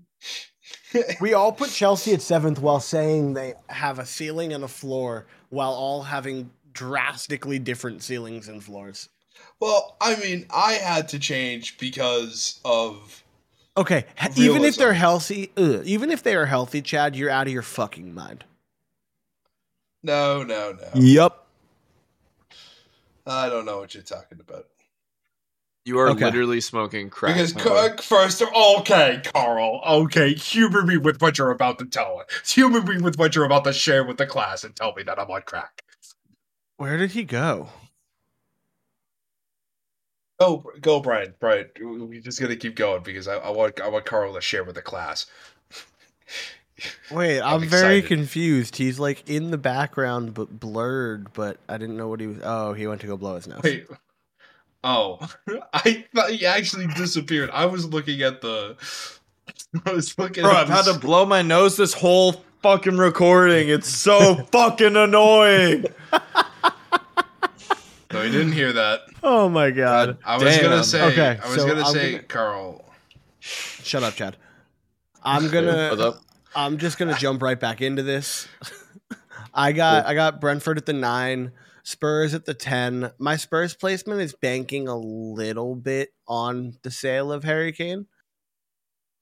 We 1.22 1.34
all 1.34 1.52
put 1.52 1.70
Chelsea 1.70 2.14
at 2.14 2.22
seventh 2.22 2.60
while 2.60 2.80
saying 2.80 3.34
they 3.34 3.54
have 3.68 3.98
a 4.00 4.06
ceiling 4.06 4.52
and 4.54 4.64
a 4.64 4.68
floor, 4.68 5.26
while 5.50 5.72
all 5.72 6.04
having 6.04 6.52
drastically 6.74 7.60
different 7.60 8.04
ceilings 8.04 8.48
and 8.50 8.62
floors. 8.64 9.10
well, 9.60 9.96
I 10.02 10.16
mean, 10.18 10.46
I 10.54 10.74
had 10.74 11.08
to 11.10 11.20
change 11.20 11.78
because 11.78 12.60
of 12.66 13.24
Okay, 13.78 14.06
h- 14.22 14.38
even 14.38 14.64
if 14.66 14.76
they're 14.78 14.94
healthy, 14.94 15.52
ugh, 15.58 15.82
even 15.86 16.12
if 16.12 16.24
they 16.24 16.36
are 16.36 16.46
healthy, 16.46 16.82
Chad, 16.82 17.16
you're 17.16 17.30
out 17.30 17.48
of 17.48 17.54
your 17.54 17.62
fucking 17.64 18.14
mind. 18.14 18.44
no, 20.04 20.44
no, 20.44 20.74
no. 20.74 20.90
Yep. 20.96 21.41
I 23.28 23.50
don't 23.50 23.66
know 23.66 23.80
what 23.80 23.94
you're 23.96 24.04
talking 24.04 24.40
about. 24.42 24.66
You 25.86 26.00
are 26.00 26.12
Okay. 26.12 26.14
literally 26.14 26.62
smoking 26.62 27.10
crack. 27.10 27.36
Because 27.36 27.54
my 27.54 27.64
Ca- 27.64 27.66
boy. 27.66 27.98
first, 28.02 28.42
okay, 28.42 29.22
Karl, 29.34 29.82
okay, 29.88 30.34
humor 30.36 30.84
me 30.84 30.98
with 30.98 31.22
what 31.22 31.38
you're 31.38 31.52
about 31.52 31.80
to 31.80 31.86
tell. 31.86 32.24
Humor 32.48 32.82
me 32.84 33.00
with 33.02 33.18
what 33.20 33.36
you're 33.36 33.46
about 33.46 33.64
to 33.66 33.74
share 33.74 34.04
with 34.04 34.18
the 34.18 34.28
class, 34.28 34.64
and 34.66 34.76
tell 34.76 34.94
me 34.96 35.04
that 35.04 35.20
I'm 35.20 35.32
on 35.32 35.44
crack. 35.44 35.84
Where 36.78 36.98
did 36.98 37.12
he 37.12 37.24
go? 37.24 37.70
Go, 40.40 40.64
go, 40.82 41.02
Brian. 41.02 41.36
Brian, 41.40 41.70
we're 41.82 42.22
just 42.22 42.42
gonna 42.42 42.58
keep 42.58 42.76
going 42.76 43.04
because 43.04 43.28
I, 43.28 43.38
I 43.38 43.52
want 43.52 43.82
I 43.82 43.90
want 43.90 44.06
Karl 44.06 44.36
to 44.36 44.42
share 44.42 44.64
with 44.66 44.76
the 44.76 44.84
class. 44.84 45.28
Wait, 47.12 47.42
I'm 47.42 47.64
I'm, 47.64 47.68
very 47.70 48.02
confused. 48.02 48.76
He's 48.76 49.00
like 49.00 49.30
in 49.30 49.52
the 49.52 49.58
background 49.58 50.34
but 50.34 50.60
blurred, 50.60 51.34
but 51.34 51.58
I 51.70 51.78
didn't 51.78 51.98
know 51.98 52.08
what 52.08 52.20
he 52.20 52.28
was. 52.28 52.40
Oh, 52.44 52.74
he 52.74 52.88
went 52.88 53.02
to 53.02 53.08
go 53.08 53.18
blow 53.18 53.36
his 53.36 53.48
nose. 53.48 53.62
Wait. 53.64 53.88
Oh, 54.84 55.20
I 55.74 56.06
thought 56.16 56.32
he 56.32 56.46
actually 56.46 56.88
disappeared. 56.88 57.50
I 57.52 57.66
was 57.66 57.86
looking 57.86 58.22
at 58.22 58.42
the. 58.42 58.76
I 59.86 59.94
was 59.94 60.18
looking. 60.18 60.44
Bro, 60.44 60.52
at 60.52 60.58
I've 60.58 60.70
had 60.70 60.86
to 60.86 61.00
blow 61.00 61.26
my 61.26 61.42
nose 61.42 61.78
this 61.78 61.94
whole 61.94 62.44
fucking 62.62 62.98
recording. 62.98 63.70
It's 63.70 63.90
so 63.90 64.36
fucking 64.52 64.96
annoying. 64.96 65.86
No, 68.14 68.22
he 68.24 68.32
didn't 68.32 68.52
hear 68.52 68.74
that. 68.74 69.02
Oh 69.24 69.48
my 69.48 69.72
god. 69.72 70.18
I 70.26 70.36
was 70.36 70.44
Damn. 70.44 70.64
gonna 70.64 70.84
say. 70.84 71.02
Okay, 71.12 71.40
I 71.42 71.48
was 71.48 71.62
so 71.62 71.68
gonna 71.68 71.84
I'm 71.86 71.94
say, 71.94 72.12
gonna- 72.12 72.24
Karl. 72.24 72.86
Shut 73.40 74.04
up, 74.04 74.16
Chad. 74.16 74.36
I'm 75.24 75.50
gonna. 75.50 75.94
up? 75.94 76.22
I'm 76.56 76.78
just 76.78 76.98
gonna 76.98 77.18
jump 77.18 77.42
right 77.42 77.60
back 77.60 77.82
into 77.82 78.04
this. 78.04 78.48
I 79.54 79.72
got 79.74 80.06
I 80.06 80.14
got 80.14 80.42
Brentford 80.42 80.78
at 80.78 80.86
the 80.86 80.94
nine, 80.94 81.52
Spurs 81.84 82.34
at 82.34 82.46
the 82.46 82.54
ten. 82.54 83.12
My 83.18 83.36
Spurs 83.38 83.76
placement 83.76 84.22
is 84.22 84.34
banking 84.34 84.88
a 84.88 84.98
little 84.98 85.76
bit 85.76 86.10
on 86.28 86.78
the 86.84 86.92
sale 86.92 87.32
of 87.32 87.44
Harry 87.44 87.72
Kane, 87.72 88.08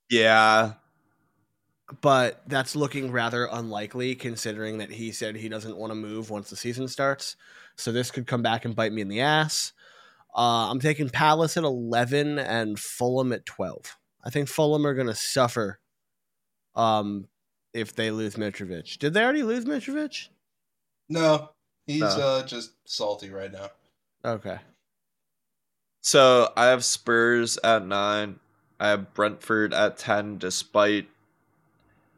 Yeah. 0.09 0.73
but 2.01 2.41
that's 2.47 2.75
looking 2.75 3.11
rather 3.11 3.47
unlikely 3.51 4.15
considering 4.15 4.77
that 4.79 4.91
he 4.91 5.11
said 5.11 5.35
he 5.35 5.49
doesn't 5.49 5.77
want 5.77 5.91
to 5.91 5.95
move 5.95 6.29
once 6.29 6.49
the 6.49 6.55
season 6.55 6.87
starts. 6.87 7.35
So 7.75 7.91
this 7.91 8.11
could 8.11 8.27
come 8.27 8.41
back 8.41 8.65
and 8.65 8.75
bite 8.75 8.91
me 8.93 9.01
in 9.01 9.07
the 9.07 9.21
ass. 9.21 9.73
Uh, 10.35 10.69
I'm 10.69 10.79
taking 10.79 11.09
Palace 11.09 11.57
at 11.57 11.63
11 11.63 12.37
and 12.37 12.77
Fulham 12.77 13.31
at 13.33 13.45
12. 13.45 13.97
I 14.23 14.29
think 14.29 14.47
Fulham 14.49 14.85
are 14.85 14.93
going 14.93 15.07
to 15.07 15.15
suffer 15.15 15.79
um, 16.79 17.27
if 17.73 17.95
they 17.95 18.11
lose 18.11 18.35
Mitrovic. 18.35 18.97
Did 18.99 19.13
they 19.13 19.23
already 19.23 19.43
lose 19.43 19.65
Mitrovic? 19.65 20.29
No, 21.09 21.49
he's 21.85 22.01
No. 22.01 22.07
uh 22.07 22.43
just 22.45 22.71
salty 22.85 23.29
right 23.29 23.51
now. 23.51 23.69
Okay. 24.23 24.57
So 26.01 26.51
I 26.55 26.67
have 26.67 26.85
Spurs 26.85 27.57
at 27.63 27.85
nine. 27.85 28.39
I 28.79 28.89
have 28.89 29.13
Brentford 29.13 29.73
at 29.73 29.97
ten, 29.97 30.37
despite 30.37 31.07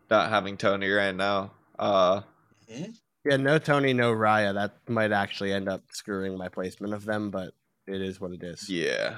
not 0.09 0.30
having 0.30 0.57
Toney 0.57 0.89
right 0.89 1.16
now. 1.16 1.51
Uh, 1.80 2.22
Yeah, 2.68 3.38
no 3.38 3.57
Toney, 3.59 3.93
no 3.93 4.12
Raya. 4.14 4.53
That 4.53 4.74
might 4.88 5.12
actually 5.12 5.51
end 5.53 5.68
up 5.70 5.82
screwing 5.91 6.38
my 6.38 6.47
placement 6.49 6.93
of 6.93 7.05
them, 7.05 7.30
but 7.32 7.53
it 7.88 8.01
is 8.01 8.20
what 8.22 8.32
it 8.32 8.43
is. 8.43 8.70
yeah. 8.70 9.18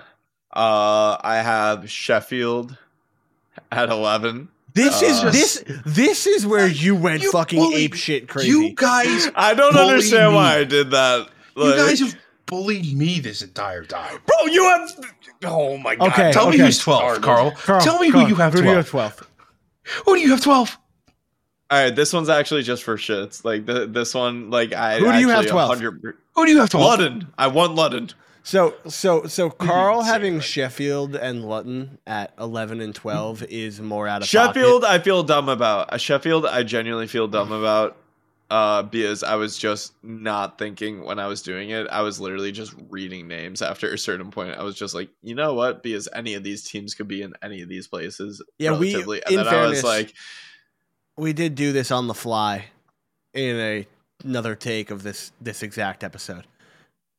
Uh, 0.55 1.17
I 1.21 1.37
have 1.37 1.89
Sheffield 1.89 2.77
at 3.71 3.89
eleven. 3.89 4.49
This 4.73 5.01
is 5.01 5.19
Uh, 5.23 5.29
this 5.29 5.63
this 5.85 6.25
is 6.27 6.45
where 6.47 6.67
you 6.67 6.95
went 6.95 7.21
You 7.21 7.31
fucking 7.31 7.59
bullied- 7.59 7.77
ape 7.77 7.93
shit 7.93 8.27
crazy. 8.27 8.49
You 8.49 8.71
guys, 8.75 9.29
I 9.35 9.53
don't 9.53 9.75
understand 9.75 10.31
me. 10.31 10.35
why 10.35 10.57
I 10.57 10.63
did 10.63 10.91
that. 10.91 11.27
you 11.55 11.75
guys 11.75 11.99
have 11.99 12.15
bullied 12.47 12.97
me 12.97 13.19
this 13.19 13.41
entire 13.41 13.83
time. 13.83 14.19
bro, 14.25 14.45
you 14.47 14.63
have. 14.63 14.89
Oh 15.45 15.77
my 15.77 15.95
god! 15.95 16.07
Okay, 16.11 16.31
Tell 16.31 16.49
me 16.49 16.57
who's 16.57 16.79
twelve, 16.79 17.21
Karl. 17.21 17.51
Karl, 17.51 17.81
Tell 17.81 17.99
me 17.99 18.11
Karl, 18.11 18.23
who 18.23 18.29
you 18.29 18.35
have 18.35 18.53
who 18.53 18.59
do 18.61 18.65
you 18.67 18.81
twelve. 18.83 19.17
have 19.17 19.17
12? 19.17 19.29
Who 20.05 20.15
do 20.15 20.21
you 20.21 20.29
have 20.31 20.41
twelve? 20.41 20.77
All 21.69 21.83
right, 21.83 21.95
this 21.95 22.13
one's 22.13 22.29
actually 22.29 22.63
just 22.63 22.83
for 22.83 22.97
shits. 22.97 23.43
Like 23.43 23.65
the, 23.65 23.87
this 23.87 24.13
one, 24.13 24.49
like 24.51 24.73
I. 24.73 24.99
Who 24.99 25.11
do 25.11 25.19
you 25.19 25.29
have 25.29 25.39
actually 25.45 25.51
12? 25.51 25.79
Who 26.35 26.45
do 26.45 26.51
you 26.51 26.59
have 26.59 26.69
twelve? 26.69 26.99
Luton. 26.99 27.27
I 27.37 27.47
want 27.47 27.75
Luton. 27.75 28.09
So 28.43 28.75
so 28.87 29.23
so 29.25 29.49
Karl 29.49 30.01
having 30.01 30.35
right. 30.35 30.43
Sheffield 30.43 31.15
and 31.15 31.47
Luton 31.47 31.97
at 32.05 32.33
11 32.37 32.81
and 32.81 32.93
12 32.93 33.43
is 33.43 33.79
more 33.79 34.07
out 34.07 34.21
of 34.21 34.27
Sheffield, 34.27 34.81
pocket. 34.83 34.93
I 34.93 34.99
feel 34.99 35.23
dumb 35.23 35.47
about. 35.49 35.93
Uh, 35.93 35.97
Sheffield, 35.97 36.45
I 36.45 36.63
genuinely 36.63 37.07
feel 37.07 37.27
dumb 37.27 37.51
about. 37.51 37.97
Uh, 38.49 38.83
because 38.83 39.23
I 39.23 39.33
was 39.35 39.57
just 39.57 39.93
not 40.03 40.59
thinking 40.59 41.03
when 41.03 41.17
I 41.17 41.25
was 41.25 41.41
doing 41.41 41.71
it. 41.71 41.87
I 41.87 42.01
was 42.01 42.19
literally 42.19 42.51
just 42.51 42.75
reading 42.89 43.27
names 43.27 43.63
after 43.63 43.91
a 43.91 43.97
certain 43.97 44.29
point. 44.29 44.55
I 44.59 44.61
was 44.61 44.75
just 44.75 44.93
like, 44.93 45.09
you 45.23 45.33
know 45.33 45.55
what? 45.55 45.81
Because 45.81 46.07
any 46.13 46.35
of 46.35 46.43
these 46.43 46.61
teams 46.63 46.93
could 46.93 47.07
be 47.07 47.23
in 47.23 47.33
any 47.41 47.61
of 47.63 47.69
these 47.69 47.87
places. 47.87 48.43
Yeah, 48.59 48.77
we- 48.77 48.91
relatively. 48.91 49.23
in 49.27 49.39
and 49.39 49.47
then 49.47 49.55
I 49.55 49.67
was 49.67 49.81
fairness- 49.81 49.83
like, 50.07 50.13
We 51.17 51.33
did 51.33 51.55
do 51.55 51.71
this 51.71 51.89
on 51.89 52.07
the 52.07 52.13
fly 52.13 52.65
in 53.33 53.55
a 53.55 53.87
another 54.23 54.53
take 54.55 54.91
of 54.91 55.01
this 55.01 55.31
this 55.41 55.63
exact 55.63 56.03
episode. 56.03 56.45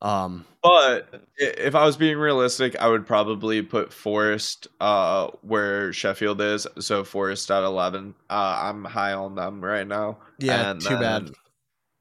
Um 0.01 0.45
But 0.63 1.23
if 1.37 1.75
I 1.75 1.85
was 1.85 1.95
being 1.97 2.17
realistic, 2.17 2.75
I 2.77 2.87
would 2.87 3.05
probably 3.05 3.61
put 3.61 3.93
Forest 3.93 4.67
uh, 4.79 5.27
where 5.41 5.93
Sheffield 5.93 6.41
is. 6.41 6.65
So 6.79 7.03
Forest 7.03 7.51
at 7.51 7.63
eleven. 7.63 8.15
Uh, 8.29 8.59
I'm 8.63 8.83
high 8.83 9.13
on 9.13 9.35
them 9.35 9.63
right 9.63 9.87
now. 9.87 10.17
yeah, 10.39 10.71
And 10.71 10.81
too 10.81 10.97
bad. 10.97 11.29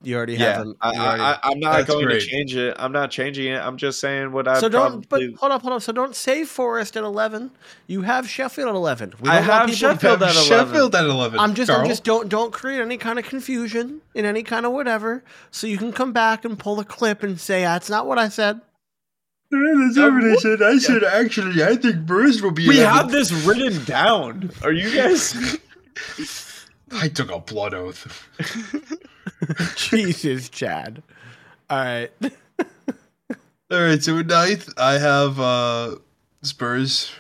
Then- 0.05 0.11
You 0.11 0.17
already 0.17 0.35
Yeah, 0.35 0.39
have 0.57 0.59
them. 0.67 0.77
I, 0.81 0.93
you 0.93 1.01
already- 1.01 1.23
I, 1.23 1.39
I'm 1.43 1.61
not 1.61 1.87
going 1.87 2.07
great. 2.07 2.21
to 2.21 2.27
change 2.27 2.55
it. 2.55 2.77
I'm 2.79 2.93
not 2.93 3.11
changing 3.11 3.53
it. 3.53 3.59
I'm 3.59 3.77
just 3.77 4.01
saying 4.01 4.33
what 4.33 4.47
I 4.47 4.61
so 4.61 4.69
don't 4.69 5.09
probably. 5.09 5.29
but 5.29 5.39
hold 5.41 5.53
up, 5.53 5.63
hold 5.63 5.75
up. 5.75 5.83
So 5.83 5.93
don't 5.93 6.15
say 6.15 6.45
Forest 6.45 6.97
at 6.97 7.05
11. 7.05 7.51
You 7.87 8.03
have 8.03 8.29
Sheffield 8.29 8.69
at 8.69 8.75
11. 8.75 9.15
We 9.21 9.29
I 9.29 9.41
don't 9.41 9.49
want 9.49 9.69
have 9.71 9.77
Sheffield 9.79 10.23
at 10.23 10.35
11. 10.35 10.43
Sheffield 10.45 10.95
at 10.95 11.05
eleven. 11.07 11.39
I'm 11.41 11.55
just, 11.55 11.71
I'm 11.71 11.87
just 11.87 12.05
don't 12.05 12.29
don't 12.29 12.53
create 12.53 12.81
any 12.81 12.97
kind 12.97 13.19
of 13.19 13.25
confusion 13.25 14.01
in 14.15 14.25
any 14.25 14.43
kind 14.43 14.67
of 14.67 14.73
whatever. 14.73 15.25
So 15.51 15.67
you 15.67 15.79
can 15.79 15.93
come 15.93 16.13
back 16.13 16.45
and 16.45 16.59
pull 16.59 16.77
the 16.77 16.85
clip 16.85 17.23
and 17.23 17.41
say 17.41 17.65
ah, 17.65 17.73
that's 17.75 17.91
not 17.91 18.07
what 18.07 18.19
I 18.19 18.29
said. 18.29 18.61
That's 19.51 19.97
not 19.97 20.13
what 20.13 20.25
I 20.25 20.35
said. 20.37 20.63
I 20.63 20.79
said 20.79 21.05
actually, 21.05 21.63
I 21.63 21.77
think 21.77 22.07
Bruce 22.07 22.41
will 22.43 22.51
be. 22.51 22.67
we 22.69 22.81
11. 22.81 22.97
have 22.97 23.11
this 23.13 23.31
written 23.31 23.85
down. 23.85 24.51
Are 24.63 24.73
you 24.73 24.93
guys? 24.95 25.59
I 26.93 27.09
took 27.09 27.31
a 27.31 27.39
blood 27.39 27.73
oath. 27.75 28.29
Jesus, 29.77 30.49
Chad. 30.49 31.03
All 31.71 31.79
right. 31.79 32.11
All 33.71 33.81
right, 33.81 34.03
so 34.03 34.19
at 34.19 34.27
ninth, 34.27 34.69
I 34.77 34.99
have 34.99 35.41
uh, 35.41 35.97
Spurs. 36.43 37.11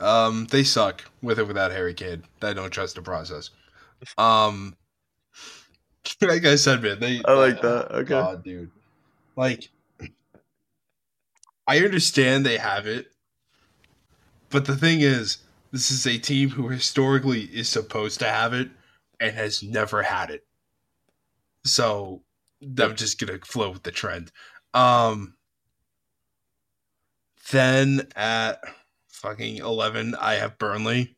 Um, 0.00 0.46
they 0.50 0.64
suck 0.64 1.04
with 1.22 1.38
or 1.38 1.44
without 1.44 1.70
Harry 1.70 1.94
Kane. 1.94 2.24
I 2.42 2.52
don't 2.52 2.70
trust 2.70 2.96
the 2.96 3.02
process. 3.02 3.50
Um, 4.18 4.76
like 6.20 6.44
I 6.44 6.56
said, 6.56 6.82
man, 6.82 7.00
they. 7.00 7.22
I 7.24 7.32
like 7.32 7.62
that. 7.62 7.92
Okay. 7.92 8.08
God, 8.08 8.44
dude. 8.44 8.70
Like, 9.36 9.70
I 11.66 11.78
understand 11.78 12.44
they 12.44 12.58
have 12.58 12.86
it, 12.86 13.06
but 14.50 14.66
the 14.66 14.76
thing 14.76 15.00
is, 15.00 15.38
this 15.72 15.90
is 15.90 16.06
a 16.06 16.18
team 16.18 16.50
who 16.50 16.68
historically 16.68 17.42
is 17.42 17.68
supposed 17.68 18.18
to 18.20 18.26
have 18.26 18.52
it 18.52 18.68
and 19.20 19.34
has 19.34 19.62
never 19.62 20.02
had 20.02 20.30
it. 20.30 20.44
So 21.64 22.22
I'm 22.62 22.96
just 22.96 23.18
gonna 23.18 23.38
flow 23.44 23.70
with 23.70 23.82
the 23.82 23.90
trend. 23.90 24.30
Um, 24.72 25.34
then 27.50 28.08
at 28.16 28.60
fucking 29.08 29.58
eleven, 29.58 30.14
I 30.14 30.34
have 30.34 30.58
Burnley. 30.58 31.16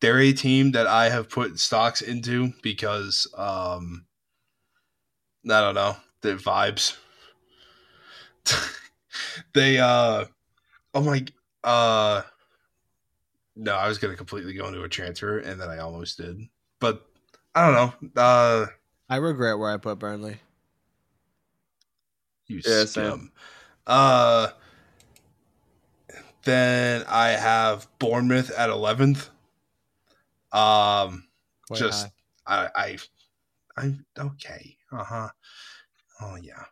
They're 0.00 0.18
a 0.18 0.32
team 0.32 0.72
that 0.72 0.86
I 0.86 1.08
have 1.08 1.30
put 1.30 1.60
stocks 1.60 2.02
into 2.02 2.52
because 2.62 3.26
um, 3.36 4.06
I 5.48 5.60
don't 5.60 5.74
know 5.74 5.96
the 6.22 6.34
vibes. 6.34 6.96
they 9.54 9.78
uh, 9.78 10.24
oh 10.94 11.02
my 11.02 11.24
uh, 11.64 12.22
no, 13.54 13.74
I 13.74 13.88
was 13.88 13.98
gonna 13.98 14.16
completely 14.16 14.54
go 14.54 14.66
into 14.68 14.82
a 14.82 14.88
transfer 14.88 15.38
and 15.38 15.60
then 15.60 15.68
I 15.68 15.78
almost 15.78 16.18
did, 16.18 16.40
but 16.80 17.06
I 17.54 17.66
don't 17.66 17.74
know. 17.74 18.20
Uh, 18.20 18.66
I 19.12 19.16
regret 19.16 19.58
where 19.58 19.70
I 19.70 19.76
put 19.76 19.98
Burnley. 19.98 20.38
You 22.46 22.62
Yeah, 22.64 22.86
scum. 22.86 23.30
Uh, 23.86 24.48
then 26.44 27.04
I 27.06 27.28
have 27.32 27.86
Bournemouth 27.98 28.50
at 28.52 28.70
eleventh. 28.70 29.28
Um, 30.50 31.28
Quite 31.66 31.78
just 31.78 32.10
high. 32.46 32.70
I 32.74 32.96
I 33.76 33.82
I'm 33.82 34.06
okay. 34.18 34.78
Uh 34.90 35.04
huh. 35.04 35.28
Oh 36.22 36.36
yeah. 36.36 36.64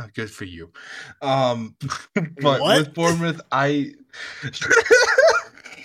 Oh, 0.00 0.06
good 0.14 0.30
for 0.30 0.46
you. 0.46 0.72
Um, 1.20 1.76
but 2.40 2.62
What? 2.62 2.74
with 2.78 2.94
Bournemouth, 2.94 3.42
I 3.52 3.92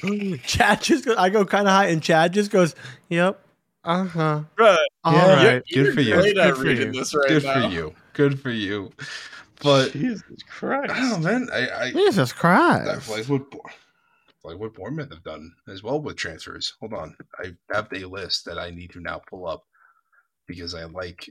Chad 0.45 0.81
just 0.83 1.03
goes, 1.03 1.17
I 1.17 1.29
go 1.29 1.45
kind 1.45 1.67
of 1.67 1.73
high, 1.73 1.87
and 1.87 2.01
Chad 2.01 2.31
just 2.31 2.49
goes, 2.49 2.75
"Yep, 3.09 3.45
uh 3.83 4.03
huh, 4.05 4.43
Right. 4.57 4.77
all 5.03 5.13
Yeah. 5.13 5.45
right." 5.45 5.63
Good 5.73 5.93
for 5.93 6.01
you. 6.01 6.13
Great 6.15 6.37
at 6.37 6.55
Good 6.55 6.57
for 6.57 6.71
you. 6.71 6.91
this 6.91 7.13
right 7.15 7.27
good 7.27 7.43
now. 7.43 7.53
for 7.53 7.73
you. 7.73 7.95
Good 8.13 8.39
for 8.39 8.51
you. 8.51 8.91
But 9.61 9.91
Jesus 9.93 10.23
Christ. 10.49 10.93
I 10.93 10.99
don't 10.99 11.09
know, 11.09 11.29
man. 11.29 11.49
I 11.53 11.69
I 11.87 11.91
Jesus 11.91 12.33
Christ! 12.33 12.85
That's 12.85 13.09
like 13.09 13.25
what 13.27 13.49
Bour- 13.51 13.71
like 14.43 14.57
what 14.59 14.73
Bournemouth 14.73 15.11
have 15.11 15.23
done 15.23 15.51
as 15.69 15.83
well 15.83 16.01
with 16.01 16.17
transfers. 16.17 16.73
Hold 16.79 16.93
on, 16.93 17.15
I 17.39 17.53
have 17.73 17.87
a 17.93 18.05
list 18.05 18.45
that 18.45 18.57
I 18.57 18.71
need 18.71 18.91
to 18.91 18.99
now 18.99 19.21
pull 19.29 19.47
up 19.47 19.63
because 20.47 20.75
I 20.75 20.83
like 20.85 21.25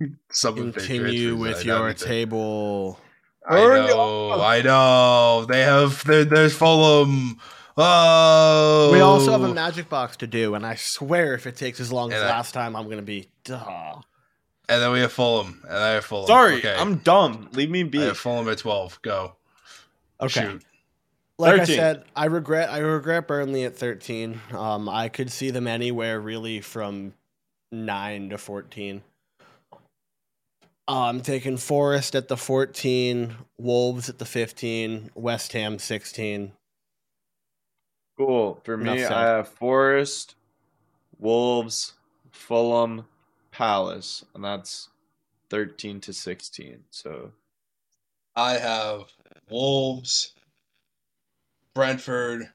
some 0.30 0.58
of 0.58 0.74
their 0.74 0.84
Continue 0.84 1.36
with 1.36 1.64
your 1.64 1.92
table. 1.94 2.98
I 3.48 3.64
know, 3.64 4.32
I 4.32 4.60
know. 4.60 5.46
They 5.46 5.62
have 5.62 6.04
there, 6.04 6.24
there's 6.26 6.54
Fulham. 6.54 7.40
Oh, 7.82 8.90
We 8.92 9.00
also 9.00 9.32
have 9.32 9.42
a 9.42 9.54
magic 9.54 9.88
box 9.88 10.16
to 10.18 10.26
do, 10.26 10.54
and 10.54 10.66
I 10.66 10.74
swear, 10.76 11.34
if 11.34 11.46
it 11.46 11.56
takes 11.56 11.80
as 11.80 11.90
long 11.92 12.12
as 12.12 12.22
I- 12.22 12.28
last 12.28 12.52
time, 12.52 12.76
I'm 12.76 12.88
gonna 12.88 13.02
be. 13.02 13.28
Duh. 13.44 14.00
and 14.68 14.82
then 14.82 14.92
we 14.92 15.00
have 15.00 15.12
Fulham, 15.12 15.62
and 15.66 15.76
I 15.76 15.88
have 15.90 16.04
Fulham. 16.04 16.26
Sorry, 16.26 16.58
okay. 16.58 16.76
I'm 16.78 16.98
dumb. 16.98 17.48
Leave 17.52 17.70
me 17.70 17.82
be. 17.82 17.98
I 17.98 18.02
be. 18.02 18.06
have 18.08 18.18
Fulham 18.18 18.48
at 18.48 18.58
twelve. 18.58 19.00
Go. 19.02 19.36
Okay. 20.20 20.42
Shoot. 20.42 20.64
Like 21.38 21.60
13. 21.60 21.74
I 21.74 21.76
said, 21.78 22.04
I 22.14 22.26
regret 22.26 22.68
I 22.68 22.78
regret 22.78 23.26
Burnley 23.26 23.64
at 23.64 23.74
13. 23.74 24.42
Um, 24.52 24.90
I 24.90 25.08
could 25.08 25.32
see 25.32 25.50
them 25.50 25.66
anywhere 25.66 26.20
really 26.20 26.60
from 26.60 27.14
nine 27.72 28.28
to 28.28 28.36
14. 28.36 29.02
Uh, 29.72 29.76
I'm 30.86 31.22
taking 31.22 31.56
Forest 31.56 32.14
at 32.14 32.28
the 32.28 32.36
14, 32.36 33.36
Wolves 33.58 34.10
at 34.10 34.18
the 34.18 34.24
15, 34.26 35.10
West 35.14 35.52
Ham 35.54 35.78
16. 35.78 36.52
Cool. 38.20 38.60
For 38.64 38.76
me, 38.76 39.02
I 39.02 39.22
have 39.22 39.48
Forest, 39.48 40.34
Wolves, 41.18 41.94
Fulham, 42.30 43.06
Palace, 43.50 44.26
and 44.34 44.44
that's 44.44 44.90
thirteen 45.48 46.00
to 46.00 46.12
sixteen. 46.12 46.80
So 46.90 47.32
I 48.36 48.58
have 48.58 49.04
Wolves, 49.48 50.34
Brentford. 51.74 52.50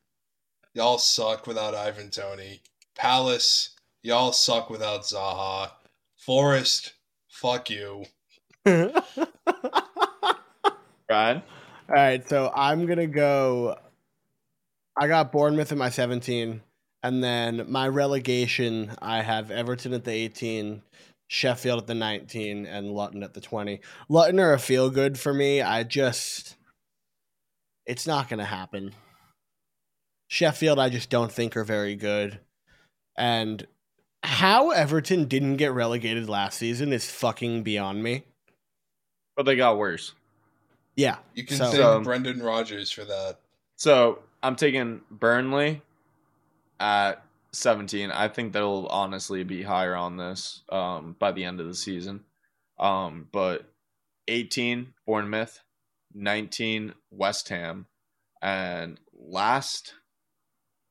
Y'all 0.76 1.00
suck 1.00 1.48
without 1.48 1.74
Ivan 1.74 2.12
Toney. 2.12 2.62
Palace. 2.94 3.72
Y'all 4.04 4.34
suck 4.34 4.70
without 4.70 5.02
Zaha. 5.02 5.72
Forest. 6.16 6.94
Fuck 7.28 7.72
you. 7.72 8.06
Ryan. 8.68 9.02
All 11.10 11.42
right, 11.90 12.30
so 12.30 12.52
I'm 12.56 12.86
gonna 12.86 13.08
go. 13.08 13.80
I 14.98 15.08
got 15.08 15.32
Bournemouth 15.32 15.72
at 15.72 15.78
my 15.78 15.90
17, 15.90 16.62
and 17.04 17.24
then 17.24 17.66
my 17.70 17.88
relegation. 17.88 18.96
I 19.02 19.22
have 19.22 19.52
Everton 19.52 19.94
at 19.94 20.04
the 20.06 20.12
18, 20.12 20.82
Sheffield 21.28 21.80
at 21.82 21.88
the 21.88 21.96
19, 21.96 22.66
and 22.66 22.92
Luton 22.92 23.24
at 23.24 23.34
the 23.34 23.42
20. 23.42 23.82
Luton 24.10 24.40
are 24.40 24.54
a 24.54 24.60
feel 24.60 24.90
good 24.90 25.20
for 25.20 25.34
me. 25.34 25.62
I 25.62 25.84
just, 25.84 26.56
it's 27.86 28.08
not 28.08 28.30
gonna 28.30 28.46
happen. 28.46 28.94
Sheffield, 30.30 30.80
I 30.80 30.90
just 30.90 31.10
don't 31.10 31.32
think 31.32 31.56
are 31.56 31.64
very 31.64 31.96
good, 31.96 32.40
and 33.18 33.68
how 34.24 34.72
Everton 34.72 35.26
didn't 35.26 35.58
get 35.58 35.72
relegated 35.72 36.28
last 36.28 36.58
season 36.58 36.92
is 36.94 37.10
fucking 37.12 37.62
beyond 37.64 38.02
me. 38.02 38.24
But 39.36 39.46
they 39.46 39.56
got 39.56 39.78
worse. 39.78 40.14
Yeah, 40.96 41.18
You 41.34 41.44
can 41.44 41.58
So- 41.58 41.72
thank 41.72 41.84
Um, 41.84 42.04
Brendan 42.04 42.42
Rodgers 42.42 42.90
for 42.90 43.04
that. 43.04 43.40
So 43.76 44.24
I'm 44.46 44.56
taking 44.56 45.02
Burnley 45.10 45.82
at 46.80 47.24
17. 47.54 48.12
I 48.12 48.28
think 48.28 48.54
they'll 48.54 48.88
honestly 48.92 49.44
be 49.44 49.64
higher 49.64 49.96
on 49.96 50.18
this 50.18 50.62
um, 50.70 51.16
by 51.18 51.32
the 51.32 51.44
end 51.44 51.60
of 51.60 51.66
the 51.66 51.74
season. 51.74 52.22
Um, 52.78 53.28
but 53.32 53.66
18 54.28 54.94
Bournemouth, 55.08 55.62
19 56.14 56.94
West 57.10 57.50
Ham, 57.50 57.88
and 58.40 59.00
last 59.18 59.96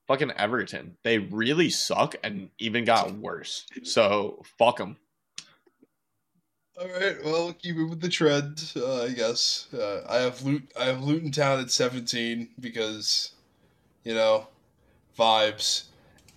fucking 0.09 0.32
Everton. 0.32 0.96
They 1.05 1.18
really 1.18 1.70
suck 1.70 2.16
and 2.24 2.50
even 2.59 2.84
got 2.84 3.12
worse. 3.12 3.66
So 3.84 4.42
fuck 4.59 4.78
them. 4.78 4.96
All 6.76 6.88
right, 6.88 7.24
well, 7.24 7.52
keep 7.52 7.76
it 7.76 7.84
with 7.84 8.00
the 8.00 8.09
trend, 8.09 8.72
uh, 8.74 9.05
I 9.05 9.11
guess. 9.11 9.68
Uh, 9.72 10.05
I 10.09 10.16
have 10.16 10.42
Lut- 10.42 10.72
I 10.76 10.86
have 10.86 11.05
Luton 11.05 11.30
Town 11.30 11.61
at 11.61 11.70
seventeen 11.70 12.48
because, 12.59 13.30
you 14.05 14.14
know, 14.14 14.46
vibes, 15.18 15.84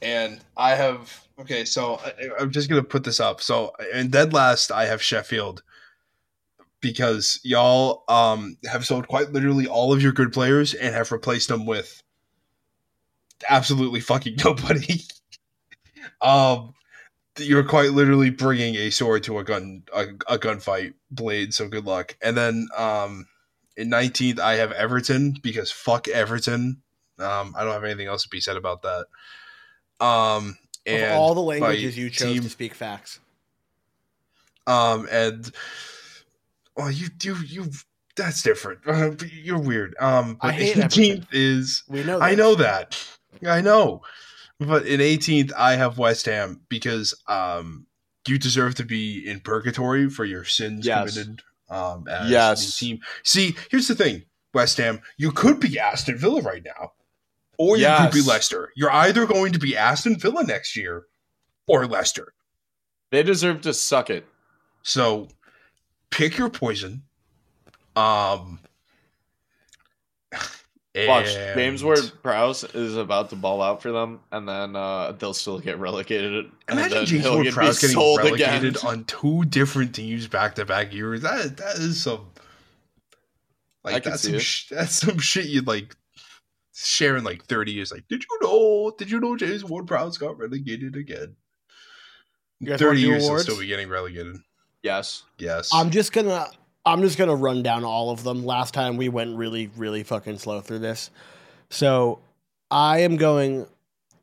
and 0.01 0.39
I 0.55 0.75
have 0.75 1.27
okay. 1.39 1.65
So 1.65 1.95
I, 2.03 2.13
I'm 2.39 2.51
just 2.51 2.69
gonna 2.69 2.83
put 2.83 3.03
this 3.03 3.19
up. 3.19 3.41
So 3.41 3.73
and 3.93 4.11
dead 4.11 4.33
last, 4.33 4.71
I 4.71 4.85
have 4.85 5.01
Sheffield 5.01 5.63
because 6.81 7.39
y'all 7.43 8.03
um 8.07 8.57
have 8.65 8.85
sold 8.85 9.07
quite 9.07 9.31
literally 9.31 9.67
all 9.67 9.93
of 9.93 10.01
your 10.01 10.11
good 10.11 10.31
players 10.31 10.73
and 10.73 10.93
have 10.93 11.11
replaced 11.11 11.47
them 11.49 11.65
with 11.65 12.01
absolutely 13.49 13.99
fucking 13.99 14.35
nobody. 14.45 15.01
um 16.21 16.73
you're 17.39 17.63
quite 17.63 17.91
literally 17.91 18.31
bringing 18.31 18.75
a 18.75 18.89
sword 18.89 19.23
to 19.23 19.37
a 19.37 19.43
gun 19.43 19.83
a, 19.93 20.05
a 20.27 20.39
gunfight 20.39 20.93
blade 21.11 21.53
so 21.53 21.67
good 21.67 21.85
luck 21.85 22.15
and 22.21 22.35
then 22.35 22.67
um 22.75 23.27
in 23.75 23.89
19th 23.89 24.39
i 24.39 24.55
have 24.55 24.71
everton 24.71 25.35
because 25.43 25.71
fuck 25.71 26.07
everton 26.07 26.81
um 27.19 27.53
i 27.57 27.63
don't 27.63 27.73
have 27.73 27.83
anything 27.83 28.07
else 28.07 28.23
to 28.23 28.29
be 28.29 28.39
said 28.41 28.57
about 28.57 28.81
that 28.83 29.05
um 30.05 30.57
and 30.85 31.03
of 31.03 31.11
all 31.11 31.33
the 31.35 31.41
languages 31.41 31.97
you 31.97 32.09
chose 32.09 32.33
team- 32.35 32.43
to 32.43 32.49
speak 32.49 32.73
facts. 32.73 33.19
um 34.67 35.07
and 35.11 35.51
well 36.75 36.91
you 36.91 37.07
you 37.23 37.35
you 37.45 37.65
that's 38.15 38.41
different 38.41 38.79
uh, 38.87 39.11
you're 39.31 39.59
weird 39.59 39.95
um 39.99 40.37
I 40.41 40.51
but 40.51 40.55
18th 40.59 41.27
is 41.31 41.83
We 41.87 42.03
know. 42.03 42.19
I 42.19 42.35
know 42.35 42.55
that. 42.55 43.03
I 43.45 43.61
know. 43.61 44.01
But 44.59 44.87
in 44.87 44.99
18th, 45.01 45.51
I 45.55 45.75
have 45.75 45.99
West 45.99 46.25
Ham 46.25 46.61
because 46.67 47.13
um, 47.27 47.85
you 48.27 48.39
deserve 48.39 48.73
to 48.75 48.83
be 48.83 49.23
in 49.29 49.39
purgatory 49.41 50.09
for 50.09 50.25
your 50.25 50.43
sins 50.45 50.87
Yes. 50.87 51.11
committed 51.13 51.43
um, 51.69 52.07
as 52.09 52.31
Yes. 52.31 52.79
team. 52.79 52.97
See, 53.23 53.55
here's 53.69 53.87
the 53.87 53.93
thing, 53.93 54.23
West 54.55 54.77
Ham, 54.77 55.01
you 55.17 55.31
could 55.31 55.59
be 55.59 55.77
Aston 55.77 56.17
Villa 56.17 56.41
right 56.41 56.63
now, 56.65 56.93
or 57.57 57.77
you 57.77 57.87
could 57.97 58.11
be 58.11 58.21
Leicester. 58.21 58.71
You're 58.75 58.91
either 58.91 59.25
going 59.25 59.53
to 59.53 59.59
be 59.59 59.75
Aston 59.75 60.17
Villa 60.19 60.43
next 60.43 60.75
year 60.75 61.05
or 61.67 61.87
Leicester. 61.87 62.33
They 63.11 63.23
deserve 63.23 63.61
to 63.61 63.73
suck 63.73 64.09
it. 64.09 64.25
So 64.83 65.27
pick 66.09 66.37
your 66.37 66.49
poison. 66.49 67.03
Um, 67.95 68.59
Watch, 70.95 71.31
James 71.33 71.83
Ward 71.83 72.11
Prowse 72.23 72.63
is 72.63 72.95
about 72.95 73.29
to 73.29 73.35
ball 73.35 73.61
out 73.61 73.83
for 73.83 73.91
them, 73.91 74.19
and 74.31 74.49
then 74.49 74.75
uh, 74.75 75.11
they'll 75.11 75.33
still 75.33 75.59
get 75.59 75.77
relegated. 75.77 76.33
and 76.67 76.79
Imagine 76.79 76.97
then 76.97 77.05
James 77.05 77.29
Ward 77.29 77.47
Prowse 77.49 77.79
getting 77.79 77.93
sold 77.93 78.17
relegated 78.19 78.77
again. 78.77 78.89
on 78.89 79.03
two 79.05 79.45
different 79.45 79.93
teams 79.93 80.27
back 80.27 80.55
to 80.55 80.65
back 80.65 80.93
years. 80.93 81.21
That 81.21 81.57
that 81.57 81.75
is 81.75 82.01
some 82.01 82.27
like 83.83 84.03
that's 84.03 84.23
some 84.23 84.39
sh- 84.39 84.69
that's 84.69 84.95
some 84.95 85.19
shit 85.19 85.45
you'd 85.45 85.67
like 85.67 85.95
share 86.85 87.17
in 87.17 87.23
like 87.23 87.45
thirty 87.45 87.71
years. 87.71 87.91
Like, 87.91 88.07
did 88.07 88.23
you 88.23 88.39
know? 88.41 88.91
Did 88.97 89.09
you 89.09 89.19
know 89.19 89.35
James 89.35 89.63
Ward 89.65 89.87
Prowse 89.87 90.17
got 90.17 90.37
relegated 90.37 90.95
again? 90.95 91.35
You 92.59 92.67
guys 92.67 92.81
wanna 92.81 92.91
Thirty 92.91 93.01
years 93.01 93.21
he'll 93.23 93.29
awards? 93.31 93.43
still 93.43 93.59
be 93.59 93.67
getting 93.67 93.89
relegated. 93.89 94.37
Yes. 94.83 95.23
Yes. 95.37 95.69
I'm 95.73 95.89
just 95.91 96.11
gonna. 96.13 96.47
I'm 96.85 97.01
just 97.01 97.17
gonna 97.17 97.35
run 97.35 97.63
down 97.63 97.83
all 97.83 98.11
of 98.11 98.23
them. 98.23 98.45
Last 98.45 98.73
time 98.73 98.95
we 98.97 99.09
went 99.09 99.37
really, 99.37 99.69
really 99.75 100.03
fucking 100.03 100.37
slow 100.37 100.61
through 100.61 100.79
this. 100.79 101.09
So 101.69 102.19
I 102.71 102.99
am 102.99 103.17
going 103.17 103.65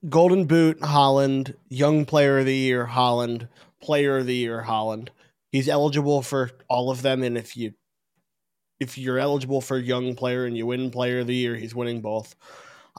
Golden 0.08 0.46
Boot 0.46 0.80
Haaland, 0.80 1.54
Young 1.68 2.04
Player 2.06 2.38
of 2.38 2.46
the 2.46 2.54
Year 2.54 2.86
Haaland, 2.86 3.48
Player 3.82 4.18
of 4.18 4.26
the 4.26 4.34
Year 4.34 4.64
Haaland. 4.66 5.08
He's 5.50 5.68
eligible 5.68 6.22
for 6.22 6.50
all 6.68 6.90
of 6.90 7.02
them, 7.02 7.22
and 7.22 7.36
if 7.36 7.56
you 7.56 7.74
if 8.84 8.98
you're 8.98 9.18
eligible 9.18 9.62
for 9.62 9.78
Young 9.78 10.14
Player 10.14 10.44
and 10.44 10.56
you 10.56 10.66
win 10.66 10.90
Player 10.90 11.20
of 11.20 11.26
the 11.26 11.34
Year, 11.34 11.56
he's 11.56 11.74
winning 11.74 12.02
both. 12.02 12.36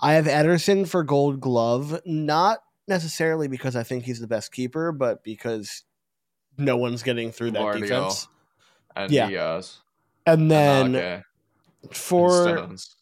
I 0.01 0.13
have 0.13 0.25
Ederson 0.25 0.87
for 0.87 1.03
Gold 1.03 1.39
Glove, 1.39 2.01
not 2.05 2.59
necessarily 2.87 3.47
because 3.47 3.75
I 3.75 3.83
think 3.83 4.03
he's 4.03 4.19
the 4.19 4.27
best 4.27 4.51
keeper, 4.51 4.91
but 4.91 5.23
because 5.23 5.83
no 6.57 6.75
one's 6.75 7.03
getting 7.03 7.31
through 7.31 7.51
that 7.51 7.59
Guardiola. 7.61 7.87
defense. 7.87 8.27
And 8.95 9.11
Yeah. 9.11 9.29
Dias. 9.29 9.81
And 10.25 10.49
then 10.49 10.95
and 10.95 11.23
for 11.91 12.31
Stones. 12.31 12.95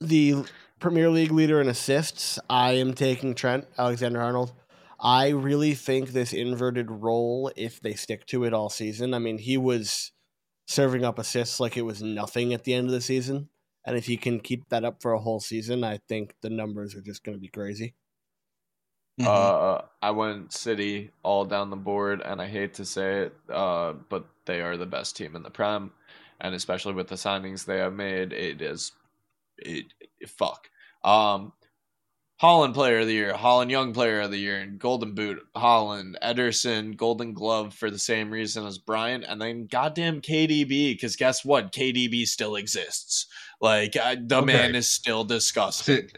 the 0.00 0.44
Premier 0.78 1.10
League 1.10 1.32
leader 1.32 1.60
in 1.60 1.68
assists, 1.68 2.38
I 2.48 2.72
am 2.72 2.94
taking 2.94 3.34
Trent 3.34 3.66
Alexander 3.78 4.20
Arnold. 4.22 4.52
I 4.98 5.28
really 5.28 5.74
think 5.74 6.10
this 6.10 6.32
inverted 6.32 6.90
role, 6.90 7.52
if 7.54 7.80
they 7.80 7.94
stick 7.94 8.26
to 8.28 8.44
it 8.44 8.54
all 8.54 8.70
season, 8.70 9.12
I 9.12 9.18
mean, 9.18 9.38
he 9.38 9.58
was 9.58 10.12
serving 10.70 11.04
up 11.04 11.18
assists 11.18 11.58
like 11.58 11.76
it 11.76 11.82
was 11.82 12.00
nothing 12.00 12.54
at 12.54 12.62
the 12.62 12.72
end 12.72 12.86
of 12.86 12.92
the 12.92 13.00
season. 13.00 13.48
And 13.84 13.96
if 13.96 14.06
he 14.06 14.16
can 14.16 14.38
keep 14.38 14.68
that 14.68 14.84
up 14.84 15.02
for 15.02 15.12
a 15.12 15.18
whole 15.18 15.40
season, 15.40 15.82
I 15.82 15.98
think 16.08 16.34
the 16.42 16.50
numbers 16.50 16.94
are 16.94 17.00
just 17.00 17.24
going 17.24 17.36
to 17.36 17.40
be 17.40 17.48
crazy. 17.48 17.94
Uh, 19.20 19.82
I 20.00 20.12
went 20.12 20.52
City 20.52 21.10
all 21.24 21.44
down 21.44 21.70
the 21.70 21.76
board, 21.76 22.22
and 22.24 22.40
I 22.40 22.46
hate 22.46 22.74
to 22.74 22.84
say 22.84 23.22
it, 23.22 23.34
uh, 23.52 23.94
but 24.08 24.26
they 24.46 24.60
are 24.60 24.76
the 24.76 24.86
best 24.86 25.16
team 25.16 25.34
in 25.34 25.42
the 25.42 25.50
Prem, 25.50 25.90
and 26.40 26.54
especially 26.54 26.94
with 26.94 27.08
the 27.08 27.16
signings 27.16 27.64
they 27.64 27.78
have 27.78 27.92
made, 27.92 28.32
it 28.32 28.62
is, 28.62 28.92
it, 29.58 29.86
fuck. 30.28 30.70
Um, 31.02 31.52
Haaland 32.42 32.72
Player 32.72 33.00
of 33.00 33.06
the 33.06 33.12
Year, 33.12 33.34
Haaland 33.34 33.70
Young 33.70 33.92
Player 33.92 34.20
of 34.22 34.30
the 34.30 34.38
Year, 34.38 34.58
and 34.60 34.78
Golden 34.78 35.14
Boot, 35.14 35.40
Haaland, 35.54 36.14
Ederson, 36.22 36.96
Golden 36.96 37.34
Glove 37.34 37.74
for 37.74 37.90
the 37.90 37.98
same 37.98 38.30
reason 38.30 38.64
as 38.66 38.78
Brian, 38.78 39.22
and 39.24 39.40
then 39.42 39.66
goddamn 39.66 40.22
KDB, 40.22 40.92
because 40.94 41.16
guess 41.16 41.44
what? 41.44 41.70
KDB 41.72 42.26
still 42.26 42.56
exists. 42.56 43.26
Like, 43.60 43.94
I, 43.96 44.14
the 44.14 44.36
Okay. 44.36 44.46
man 44.46 44.74
is 44.74 44.88
still 44.88 45.24
disgusting. 45.24 46.08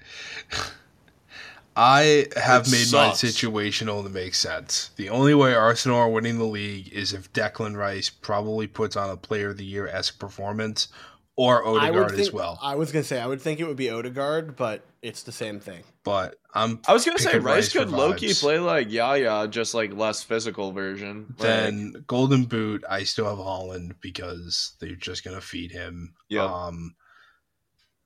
I 1.75 2.27
have 2.37 2.67
It 2.67 2.71
made 2.71 2.93
my 2.93 3.13
sucks. 3.15 3.23
situational 3.23 4.05
to 4.05 4.11
make 4.11 4.35
sense. 4.35 4.91
The 4.97 5.09
only 5.09 5.35
way 5.35 5.55
Arsenal 5.55 5.99
are 5.99 6.09
winning 6.11 6.37
the 6.39 6.45
league 6.45 6.93
is 6.93 7.15
if 7.15 7.33
Declan 7.33 7.77
Rice 7.77 8.11
probably 8.11 8.67
puts 8.67 8.95
on 8.95 9.09
a 9.09 9.17
Player 9.17 9.51
of 9.51 9.57
the 9.57 9.65
Year 9.65 9.89
esque 9.89 10.19
performance, 10.19 10.89
or 11.37 11.67
I 11.67 11.89
Odegaard 11.89 12.11
think, 12.11 12.21
as 12.21 12.33
well. 12.33 12.59
I 12.63 12.75
was 12.75 12.93
going 12.93 13.03
to 13.03 13.09
say, 13.09 13.21
I 13.21 13.27
would 13.27 13.41
think 13.41 13.61
it 13.61 13.67
would 13.67 13.77
be 13.77 13.91
Odegaard, 13.91 14.57
but 14.57 14.85
it's 15.03 15.23
the 15.25 15.33
same 15.33 15.59
thing. 15.61 15.83
But 16.05 16.37
I'm 16.55 16.81
I 16.87 16.93
was 16.93 17.05
gonna 17.05 17.19
say 17.19 17.33
picking 17.33 17.45
Rice 17.45 17.73
could 17.73 17.91
low 17.91 18.13
key 18.15 18.35
play 18.35 18.59
like 18.59 18.91
Yaya, 18.91 19.49
just 19.49 19.75
like 19.75 19.93
less 19.93 20.23
physical 20.23 20.73
version. 20.73 21.27
Like, 21.31 21.39
Then 21.39 22.05
Golden 22.07 22.45
Boot, 22.45 22.85
I 22.89 23.05
still 23.05 23.29
have 23.29 23.39
Haaland 23.39 23.97
because 24.01 24.77
they're 24.81 24.95
just 24.95 25.25
gonna 25.25 25.41
feed 25.41 25.73
him. 25.73 26.15
Yep. 26.29 26.43
Um, 26.49 26.95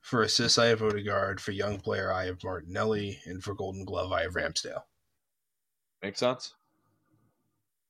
for 0.01 0.21
assists, 0.23 0.57
I 0.57 0.67
have 0.67 0.81
Odegaard. 0.81 1.41
For 1.41 1.51
young 1.51 1.79
player, 1.79 2.11
I 2.11 2.25
have 2.25 2.43
Martinelli, 2.43 3.19
and 3.25 3.43
for 3.43 3.53
Golden 3.53 3.83
Glove, 3.85 4.11
I 4.11 4.23
have 4.23 4.33
Ramsdale. 4.33 4.83
makes 6.01 6.19
sense. 6.19 6.53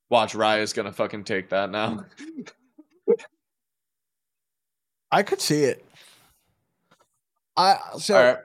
Watch 0.10 0.36
Raya's 0.36 0.74
gonna 0.74 0.94
fucking 0.94 1.26
take 1.26 1.50
that 1.50 1.70
now. 1.70 2.06
I 5.12 5.24
could 5.24 5.42
see 5.42 5.64
it. 5.64 5.86
I 7.56 7.78
so 8.00 8.16
All 8.18 8.24
right. 8.24 8.38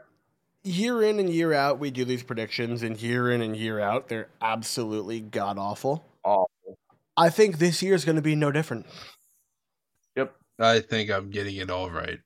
year 0.63 1.03
in 1.03 1.19
and 1.19 1.29
year 1.29 1.53
out 1.53 1.79
we 1.79 1.91
do 1.91 2.05
these 2.05 2.23
predictions, 2.23 2.83
and 2.83 3.01
year 3.01 3.31
in 3.31 3.43
and 3.43 3.57
year 3.57 3.81
out 3.81 4.09
they're 4.09 4.29
absolutely 4.41 5.21
god 5.21 5.59
awful. 5.59 6.05
Awful. 6.25 6.79
I 7.17 7.29
think 7.31 7.59
this 7.59 7.83
year 7.83 7.95
is 7.95 8.05
going 8.05 8.17
to 8.17 8.23
be 8.23 8.35
no 8.35 8.51
different. 8.53 8.87
Yep, 10.17 10.35
I 10.59 10.81
think 10.81 11.11
I'm 11.11 11.31
getting 11.31 11.57
it 11.57 11.71
all 11.71 11.91
right. 11.91 12.21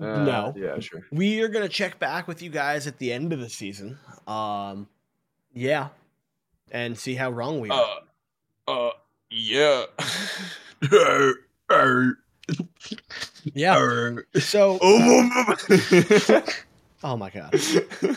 Uh, 0.00 0.24
no, 0.24 0.54
Yeah, 0.56 0.78
sure. 0.78 1.06
we 1.10 1.40
are 1.40 1.48
going 1.48 1.66
to 1.66 1.72
check 1.72 1.98
back 1.98 2.28
with 2.28 2.42
you 2.42 2.50
guys 2.50 2.86
at 2.86 2.98
the 2.98 3.12
end 3.12 3.32
of 3.32 3.40
the 3.40 3.48
season. 3.48 3.98
Um, 4.26 4.88
yeah, 5.54 5.88
and 6.70 6.98
see 6.98 7.14
how 7.14 7.30
wrong 7.30 7.60
we 7.60 7.70
are. 7.70 7.86
Uh, 8.68 8.88
uh, 8.88 8.90
yeah. 9.30 9.84
yeah. 13.54 14.16
So, 14.34 14.78
oh 14.82 15.56
oh 17.04 17.16
my 17.16 17.30
god. 17.30 17.58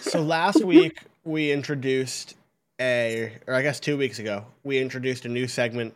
So 0.01 0.21
last 0.21 0.63
week 0.63 1.03
we 1.23 1.51
introduced 1.51 2.35
a, 2.79 3.37
or 3.47 3.53
I 3.53 3.61
guess 3.61 3.79
two 3.79 3.97
weeks 3.97 4.19
ago, 4.19 4.45
we 4.63 4.79
introduced 4.79 5.25
a 5.25 5.29
new 5.29 5.47
segment 5.47 5.95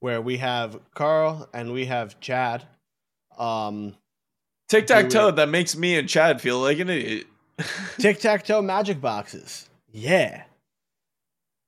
where 0.00 0.20
we 0.20 0.38
have 0.38 0.78
Karl 0.94 1.48
and 1.52 1.72
we 1.72 1.86
have 1.86 2.18
Chad. 2.20 2.64
Um, 3.38 3.94
Tic 4.68 4.86
tac 4.86 5.08
toe. 5.10 5.30
That 5.30 5.48
makes 5.48 5.76
me 5.76 5.96
and 5.96 6.08
Chad 6.08 6.40
feel 6.40 6.58
like 6.58 6.78
an 6.80 6.90
idiot. 6.90 7.26
tic 7.98 8.18
tac 8.18 8.44
toe 8.44 8.60
magic 8.60 9.00
boxes. 9.00 9.68
Yeah. 9.92 10.42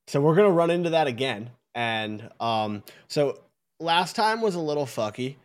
So 0.07 0.19
we're 0.19 0.35
gonna 0.35 0.51
run 0.51 0.69
into 0.69 0.89
that 0.91 1.07
again, 1.07 1.51
and 1.73 2.29
um, 2.39 2.83
so 3.07 3.39
last 3.79 4.15
time 4.15 4.41
was 4.41 4.55
a 4.55 4.59
little 4.59 4.85
fucky 4.85 5.35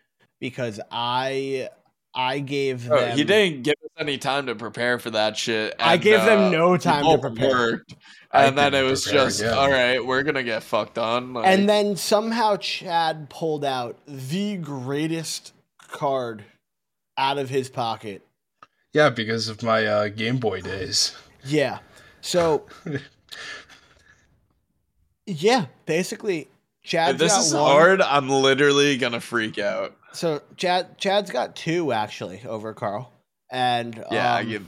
because 0.45 0.79
I 0.91 1.71
I 2.15 2.41
gave 2.41 2.91
Oh, 2.91 3.01
them 3.01 3.17
he 3.17 3.25
didn't 3.25 3.63
give 3.63 3.77
us 3.83 3.91
any 3.99 4.19
time 4.19 4.45
to 4.47 4.55
prepare 4.55 4.99
for 4.99 5.11
that 5.11 5.39
shit. 5.39 5.75
I 5.81 5.97
gave 5.97 6.21
uh, 6.21 6.27
them 6.27 6.53
no 6.53 6.77
time 6.77 7.03
to 7.09 7.19
prepare. 7.19 7.49
worked, 7.49 7.95
I 8.31 8.45
and 8.45 8.59
then 8.59 8.75
it 8.75 8.83
was 8.83 9.05
prepare, 9.05 9.25
just 9.25 9.41
yeah. 9.41 9.53
all 9.53 9.71
right. 9.71 10.05
We're 10.05 10.23
gonna 10.23 10.43
get 10.43 10.63
fucked 10.63 10.99
on. 10.99 11.33
Like, 11.33 11.47
And 11.47 11.67
then 11.67 11.97
somehow 11.97 12.59
Chad 12.59 13.31
pulled 13.31 13.65
out 13.65 13.97
the 14.07 14.59
greatest 14.59 15.55
card 15.79 16.45
out 17.17 17.39
of 17.39 17.49
his 17.49 17.71
pocket. 17.71 18.21
Yeah, 18.93 19.09
because 19.09 19.49
of 19.49 19.63
my 19.63 19.87
uh, 19.87 20.09
Game 20.09 20.37
Boy 20.37 20.61
days. 20.61 21.17
Yeah. 21.45 21.79
So 22.21 22.67
yeah, 25.27 25.67
basically 25.87 26.49
Chad's 26.83 27.15
if 27.15 27.19
this 27.19 27.47
is 27.47 27.55
one. 27.55 27.63
hard, 27.63 28.03
I'm 28.03 28.29
literally 28.29 28.99
gonna 28.99 29.21
freak 29.21 29.59
out. 29.59 29.97
So 30.15 30.43
Chad 30.57 30.99
Chad's 30.99 31.31
got 31.31 31.57
two 31.57 31.93
actually 31.93 32.43
over 32.47 32.73
Karl. 32.75 33.13
And 33.51 34.05
Yeah, 34.11 34.37
um, 34.37 34.49
give. 34.49 34.67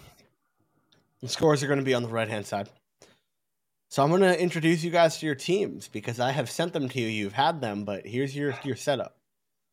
the 1.20 1.28
scores 1.28 1.62
are 1.62 1.66
going 1.66 1.78
to 1.78 1.84
be 1.84 1.94
on 1.94 2.02
the 2.02 2.08
right 2.08 2.28
hand 2.28 2.46
side. 2.46 2.68
So 3.90 4.02
I'm 4.02 4.10
going 4.10 4.20
to 4.22 4.40
introduce 4.40 4.82
you 4.84 4.90
guys 4.90 5.18
to 5.18 5.26
your 5.26 5.34
teams 5.34 5.88
because 5.88 6.20
I 6.20 6.32
have 6.32 6.50
sent 6.50 6.72
them 6.72 6.88
to 6.88 7.00
you. 7.00 7.06
You've 7.06 7.32
had 7.32 7.60
them, 7.60 7.84
but 7.84 8.06
here's 8.06 8.34
your 8.36 8.54
your 8.64 8.76
setup. 8.76 9.16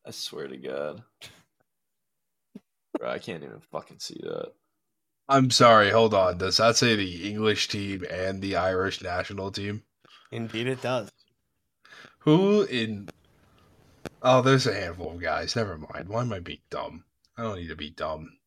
I 0.05 0.11
swear 0.11 0.47
to 0.47 0.57
God, 0.57 1.03
Bro, 2.97 3.09
I 3.09 3.19
can't 3.19 3.43
even 3.43 3.61
fucking 3.71 3.99
see 3.99 4.19
that. 4.23 4.51
I'm 5.29 5.49
sorry, 5.49 5.89
hold 5.89 6.13
on. 6.13 6.37
Does 6.37 6.57
that 6.57 6.75
say 6.75 6.95
the 6.95 7.29
English 7.29 7.69
team 7.69 8.03
and 8.11 8.41
the 8.41 8.57
Irish 8.57 9.01
national 9.01 9.51
team? 9.51 9.83
Indeed, 10.31 10.67
it 10.67 10.81
does. 10.81 11.09
Who 12.19 12.63
in. 12.63 13.09
Oh, 14.23 14.41
there's 14.41 14.65
a 14.65 14.73
handful 14.73 15.11
of 15.11 15.21
guys. 15.21 15.55
Never 15.55 15.77
mind. 15.77 16.07
Why 16.07 16.21
am 16.21 16.31
I 16.33 16.39
being 16.39 16.61
dumb? 16.69 17.03
I 17.37 17.43
don't 17.43 17.57
need 17.57 17.67
to 17.67 17.75
be 17.75 17.89
dumb. 17.89 18.37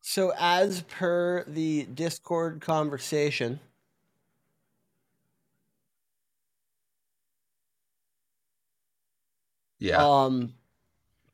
So, 0.00 0.32
as 0.38 0.82
per 0.82 1.44
the 1.44 1.84
Discord 1.84 2.62
conversation, 2.62 3.60
Yeah. 9.78 9.98
um, 9.98 10.54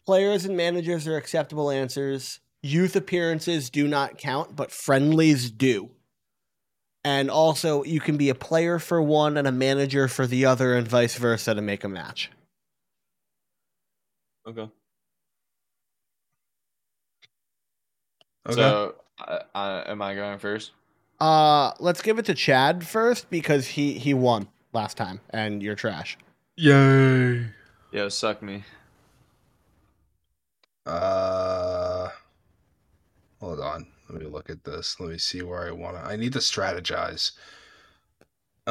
players 0.05 0.45
and 0.45 0.57
managers 0.57 1.07
are 1.07 1.17
acceptable 1.17 1.71
answers. 1.71 2.41
Youth 2.63 2.97
appearances 2.97 3.71
do 3.71 3.87
not 3.87 4.19
count, 4.19 4.57
but 4.57 4.73
friendlies 4.73 5.51
do. 5.51 5.91
And 7.05 7.31
also, 7.31 7.85
you 7.85 8.01
can 8.01 8.17
be 8.17 8.29
a 8.31 8.35
player 8.35 8.79
for 8.81 9.01
one 9.01 9.37
and 9.37 9.47
a 9.47 9.53
manager 9.53 10.09
for 10.09 10.27
the 10.27 10.45
other, 10.45 10.75
and 10.75 10.89
vice 10.89 11.17
versa 11.17 11.55
to 11.55 11.63
make 11.63 11.85
a 11.85 11.89
match. 11.89 12.31
Okay. 14.47 14.69
okay. 18.47 18.55
So, 18.55 18.95
I, 19.19 19.41
I, 19.55 19.91
am 19.91 20.01
I 20.03 20.15
going 20.15 20.39
first? 20.39 20.71
Uh, 21.19 21.73
let's 21.81 22.01
give 22.03 22.19
it 22.19 22.25
to 22.27 22.35
Chad 22.35 22.87
first 22.87 23.29
because 23.31 23.67
he 23.67 23.95
he 23.95 24.15
won 24.15 24.49
last 24.73 24.97
time, 24.97 25.21
and 25.31 25.63
you're 25.63 25.75
trash. 25.75 26.17
Yay. 26.57 27.47
Yeah, 27.93 28.09
suck 28.09 28.43
me. 28.43 28.63
Uh, 30.85 32.09
hold 33.41 33.61
on. 33.61 33.87
Let 34.09 34.21
me 34.21 34.27
look 34.29 34.51
at 34.51 34.63
this. 34.63 35.01
Let 35.01 35.11
me 35.11 35.19
see 35.19 35.43
where 35.43 35.67
I 35.67 35.73
want 35.73 35.97
to. 35.97 36.03
I 36.03 36.15
need 36.17 36.33
to 36.35 36.39
strategize. 36.39 37.33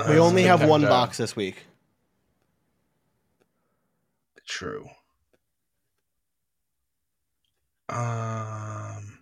We 0.07 0.17
only 0.19 0.47
Uh, 0.47 0.57
have 0.57 0.69
one 0.69 0.81
down. 0.81 0.89
box 0.89 1.17
this 1.17 1.35
week. 1.35 1.65
True. 4.45 4.87
Um. 7.89 9.19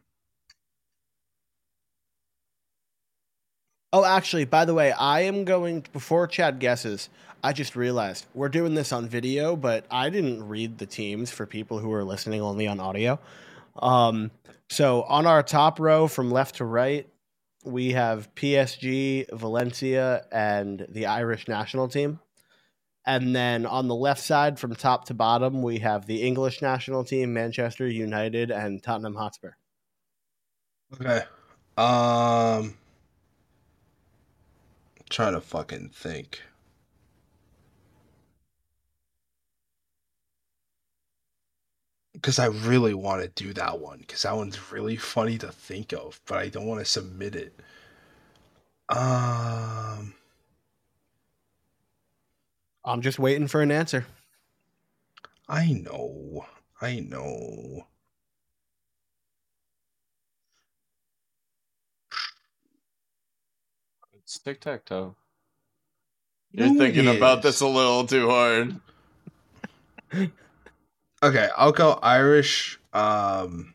Oh, 3.91 4.05
actually, 4.05 4.45
by 4.45 4.65
the 4.65 4.73
way, 4.73 4.91
I 4.91 5.21
am 5.21 5.43
going 5.45 5.85
before 5.93 6.25
Chad 6.27 6.59
guesses. 6.59 7.09
I 7.43 7.53
just 7.53 7.75
realized 7.75 8.25
we're 8.33 8.49
doing 8.49 8.73
this 8.73 8.91
on 8.91 9.07
video, 9.07 9.55
but 9.55 9.85
I 9.91 10.09
didn't 10.09 10.47
read 10.47 10.77
the 10.77 10.85
teams 10.85 11.29
for 11.29 11.45
people 11.45 11.77
who 11.77 11.91
are 11.93 12.03
listening 12.03 12.41
only 12.41 12.67
on 12.67 12.79
audio. 12.79 13.19
Um, 13.75 14.31
so 14.69 15.03
on 15.03 15.27
our 15.27 15.43
top 15.43 15.79
row 15.79 16.07
from 16.07 16.31
left 16.31 16.55
to 16.55 16.65
right, 16.65 17.07
we 17.65 17.91
have 17.91 18.33
PSG, 18.35 19.25
Valencia, 19.31 20.25
and 20.31 20.85
the 20.89 21.05
Irish 21.05 21.47
national 21.47 21.87
team. 21.87 22.19
And 23.05 23.35
then 23.35 23.65
on 23.65 23.89
the 23.89 23.95
left 23.95 24.21
side, 24.21 24.59
from 24.59 24.75
top 24.75 25.05
to 25.05 25.13
bottom, 25.13 25.61
we 25.61 25.79
have 25.79 26.05
the 26.05 26.21
English 26.23 26.61
national 26.61 27.03
team, 27.03 27.33
Manchester 27.33 27.87
United, 27.87 28.49
and 28.49 28.81
Tottenham 28.81 29.15
Hotspur. 29.15 29.51
Okay. 30.93 31.23
Um. 31.77 32.75
Trying 35.09 35.33
to 35.33 35.41
fucking 35.41 35.89
think. 35.89 36.41
Because 42.13 42.39
I 42.39 42.45
really 42.45 42.93
want 42.93 43.21
to 43.21 43.43
do 43.43 43.53
that 43.53 43.79
one. 43.79 43.99
Because 43.99 44.21
that 44.21 44.35
one's 44.35 44.71
really 44.71 44.95
funny 44.95 45.37
to 45.39 45.51
think 45.51 45.91
of, 45.91 46.21
but 46.25 46.37
I 46.37 46.47
don't 46.47 46.67
want 46.67 46.79
to 46.79 46.85
submit 46.85 47.35
it. 47.35 47.59
Um. 48.87 50.13
I'm 52.85 53.01
just 53.01 53.19
waiting 53.19 53.47
for 53.47 53.61
an 53.61 53.71
answer. 53.71 54.05
I 55.47 55.71
know. 55.71 56.45
I 56.81 56.99
know. 56.99 57.87
It's 64.13 64.39
tic 64.39 64.61
tac 64.61 64.85
toe. 64.85 65.15
You're 66.51 66.67
Who 66.67 66.77
thinking 66.77 67.07
about 67.07 67.41
this 67.41 67.61
a 67.61 67.67
little 67.67 68.05
too 68.05 68.29
hard. 68.29 68.79
Okay, 71.23 71.49
I'll 71.57 71.71
go 71.71 71.99
Irish. 72.01 72.79
Um, 72.93 73.73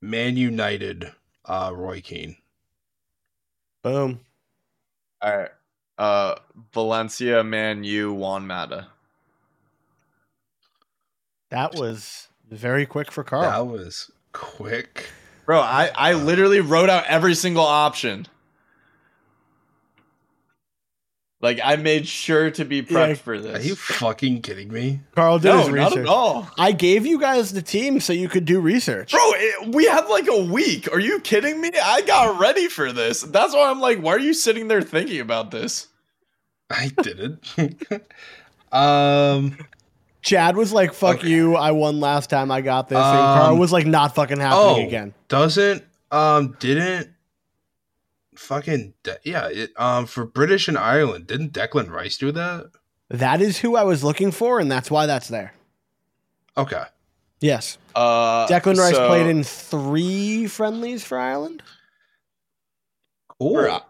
Man 0.00 0.36
United. 0.36 1.12
Uh, 1.44 1.72
Roy 1.74 2.00
Keane. 2.00 2.36
Boom. 3.82 4.20
All 5.22 5.36
right. 5.36 5.50
Uh, 6.00 6.34
Valencia, 6.72 7.44
Man 7.44 7.84
U, 7.84 8.10
Juan 8.14 8.46
Mata. 8.46 8.86
That 11.50 11.74
was 11.74 12.28
very 12.50 12.86
quick 12.86 13.12
for 13.12 13.22
Karl. 13.22 13.42
That 13.42 13.66
was 13.70 14.10
quick. 14.32 15.10
Bro, 15.44 15.60
I, 15.60 15.90
I 15.94 16.14
literally 16.14 16.60
wrote 16.60 16.88
out 16.88 17.04
every 17.04 17.34
single 17.34 17.66
option. 17.66 18.26
Like 21.42 21.58
I 21.64 21.76
made 21.76 22.06
sure 22.06 22.50
to 22.50 22.64
be 22.66 22.82
prepped 22.82 23.08
Yeah. 23.08 23.14
for 23.14 23.40
this. 23.40 23.58
Are 23.64 23.66
you 23.66 23.74
fucking 23.74 24.42
kidding 24.42 24.70
me? 24.70 25.00
Karl 25.14 25.38
did 25.38 25.54
his 25.54 25.68
no, 25.68 25.74
not 25.74 25.96
at 25.96 26.06
all. 26.06 26.50
I 26.58 26.72
gave 26.72 27.06
you 27.06 27.18
guys 27.18 27.52
the 27.52 27.62
team 27.62 27.98
so 28.00 28.12
you 28.12 28.28
could 28.28 28.44
do 28.44 28.60
research. 28.60 29.12
Bro, 29.12 29.20
it, 29.36 29.74
we 29.74 29.86
had 29.86 30.06
like 30.08 30.28
a 30.28 30.44
week. 30.44 30.92
Are 30.92 31.00
you 31.00 31.18
kidding 31.20 31.58
me? 31.60 31.70
I 31.82 32.02
got 32.02 32.38
ready 32.38 32.68
for 32.68 32.92
this. 32.92 33.22
That's 33.22 33.54
why 33.54 33.70
I'm 33.70 33.80
like, 33.80 34.00
why 34.00 34.12
are 34.12 34.18
you 34.18 34.34
sitting 34.34 34.68
there 34.68 34.82
thinking 34.82 35.20
about 35.20 35.50
this? 35.50 35.86
I 36.68 36.90
didn't. 37.02 37.42
um. 38.72 39.56
Chad 40.22 40.54
was 40.54 40.70
like, 40.70 40.92
"Fuck 40.92 41.20
Okay. 41.20 41.28
you! 41.28 41.56
I 41.56 41.70
won 41.70 41.98
last 41.98 42.28
time. 42.28 42.50
I 42.50 42.60
got 42.60 42.88
this." 42.90 42.98
and 42.98 43.06
Um, 43.06 43.38
Karl 43.38 43.56
was 43.56 43.72
like, 43.72 43.86
"Not 43.86 44.14
fucking 44.14 44.38
happening 44.38 44.84
Oh, 44.84 44.86
again." 44.86 45.14
doesn't 45.28 45.82
um 46.10 46.54
didn't 46.60 47.08
fucking 48.36 48.94
De- 49.02 49.18
yeah 49.24 49.48
it, 49.48 49.72
um 49.76 50.06
for 50.06 50.24
British 50.24 50.68
and 50.68 50.78
Ireland 50.78 51.26
didn't 51.26 51.52
Declan 51.52 51.90
Rice 51.90 52.16
do 52.16 52.30
that? 52.32 52.70
That 53.08 53.40
is 53.40 53.58
who 53.58 53.74
I 53.76 53.82
was 53.82 54.04
looking 54.04 54.30
for, 54.30 54.60
and 54.60 54.70
that's 54.70 54.90
why 54.90 55.06
that's 55.06 55.28
there. 55.28 55.52
Okay. 56.56 56.84
Yes, 57.40 57.78
Uh, 57.96 58.46
Declan 58.46 58.76
Rice 58.76 58.94
so- 58.94 59.08
played 59.08 59.26
in 59.26 59.42
three 59.42 60.46
friendlies 60.46 61.02
for 61.04 61.18
Ireland. 61.18 61.62
Cool. 63.40 63.54
for, 63.54 63.80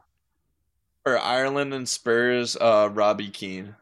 for 1.04 1.18
Ireland 1.18 1.74
and 1.74 1.88
Spurs. 1.88 2.56
Uh, 2.56 2.88
Robbie 2.92 3.28
Keane. 3.30 3.74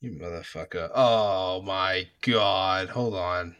You 0.00 0.12
motherfucker. 0.12 0.90
Oh 0.94 1.62
my 1.62 2.08
god. 2.20 2.88
Hold 2.90 3.14
on. 3.14 3.56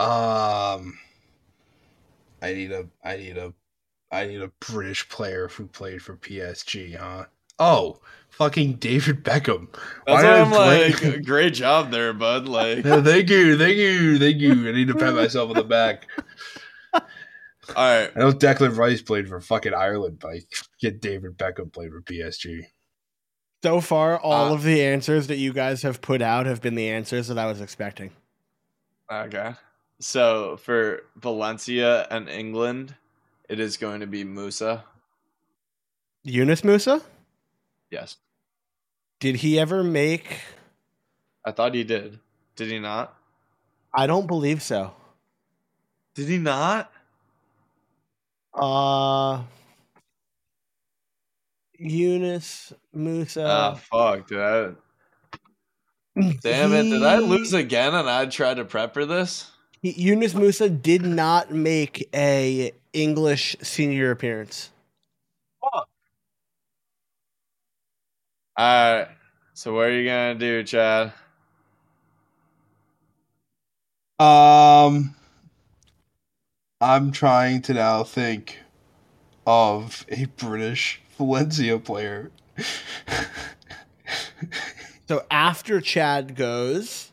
Um 0.00 0.98
I 2.42 2.54
need 2.54 2.72
a 2.72 2.88
I 3.04 3.16
need 3.16 3.36
a 3.36 3.52
I 4.10 4.26
need 4.26 4.42
a 4.42 4.48
British 4.60 5.08
player 5.08 5.48
who 5.48 5.66
played 5.66 6.02
for 6.02 6.16
PSG, 6.16 6.96
huh? 6.96 7.26
Oh, 7.58 8.00
fucking 8.30 8.74
David 8.74 9.22
Beckham. 9.22 9.68
That's 10.06 10.22
Why 10.22 10.24
why 10.24 10.40
I'm 10.40 10.50
did 10.50 11.02
I 11.04 11.16
like, 11.16 11.24
great 11.24 11.54
job 11.54 11.90
there, 11.90 12.12
bud. 12.12 12.48
Like, 12.48 12.84
No, 12.84 13.02
thank 13.04 13.28
you, 13.30 13.58
thank 13.58 13.76
you, 13.76 14.18
thank 14.18 14.38
you. 14.38 14.68
I 14.68 14.72
need 14.72 14.88
to 14.88 14.94
pat 14.94 15.14
myself 15.14 15.50
on 15.50 15.56
the 15.56 15.64
back. 15.64 16.06
all 16.94 17.02
right. 17.76 18.10
I 18.16 18.18
know 18.18 18.32
Declan 18.32 18.76
Rice 18.76 19.02
played 19.02 19.28
for 19.28 19.40
fucking 19.40 19.74
Ireland, 19.74 20.18
but 20.20 20.28
I 20.28 20.40
get 20.80 21.00
David 21.00 21.36
Beckham 21.36 21.72
played 21.72 21.90
for 21.92 22.00
PSG. 22.00 22.62
So 23.62 23.80
far, 23.82 24.18
all 24.18 24.50
Uh, 24.50 24.54
of 24.54 24.62
the 24.62 24.82
answers 24.82 25.26
that 25.26 25.36
you 25.36 25.52
guys 25.52 25.82
have 25.82 26.00
put 26.00 26.22
out 26.22 26.46
have 26.46 26.62
been 26.62 26.74
the 26.74 26.88
answers 26.88 27.28
that 27.28 27.38
I 27.38 27.44
was 27.46 27.60
expecting. 27.60 28.10
Okay. 29.10 29.54
So 30.00 30.56
for 30.56 31.02
Valencia 31.16 32.06
and 32.10 32.28
England, 32.28 32.94
it 33.48 33.60
is 33.60 33.76
going 33.76 34.00
to 34.00 34.06
be 34.06 34.24
Musah. 34.24 34.82
Yunus 36.24 36.62
Musah, 36.62 37.02
Yes. 37.90 38.16
did 39.20 39.36
he 39.36 39.58
ever 39.58 39.82
make? 39.82 40.40
I 41.44 41.52
thought 41.52 41.74
he 41.74 41.84
did. 41.84 42.18
Did 42.56 42.68
he 42.68 42.78
not? 42.78 43.14
I 43.94 44.06
don't 44.06 44.26
believe 44.26 44.62
so. 44.62 44.92
Did 46.14 46.28
he 46.28 46.36
not? 46.38 46.92
Uh, 48.54 49.42
Yunus 51.78 52.72
Musah. 52.94 53.46
Ah, 53.48 53.74
fuck, 53.74 54.28
dude. 54.28 54.38
I, 54.40 54.72
damn 56.42 56.72
it. 56.74 56.82
Did 56.84 57.02
I 57.02 57.18
lose 57.18 57.54
again 57.54 57.94
and 57.94 58.08
I 58.10 58.26
tried 58.26 58.54
to 58.58 58.64
prep 58.64 58.92
for 58.92 59.06
this? 59.06 59.50
He- 59.82 59.92
Yunus 60.00 60.34
Musah 60.34 60.80
did 60.82 61.02
not 61.02 61.50
make 61.50 62.08
a 62.14 62.72
English 62.92 63.56
senior 63.62 64.10
appearance. 64.10 64.70
Alright. 68.58 69.08
So 69.54 69.74
what 69.74 69.86
are 69.86 69.92
you 69.92 70.08
gonna 70.08 70.34
do, 70.34 70.62
Chad? 70.62 71.12
Um, 74.18 75.14
I'm 76.80 77.10
trying 77.10 77.62
to 77.62 77.74
now 77.74 78.04
think 78.04 78.58
of 79.46 80.04
a 80.10 80.26
British 80.26 81.00
Valencia 81.16 81.78
player. 81.78 82.30
So 85.08 85.24
after 85.30 85.80
Chad 85.80 86.36
goes, 86.36 87.09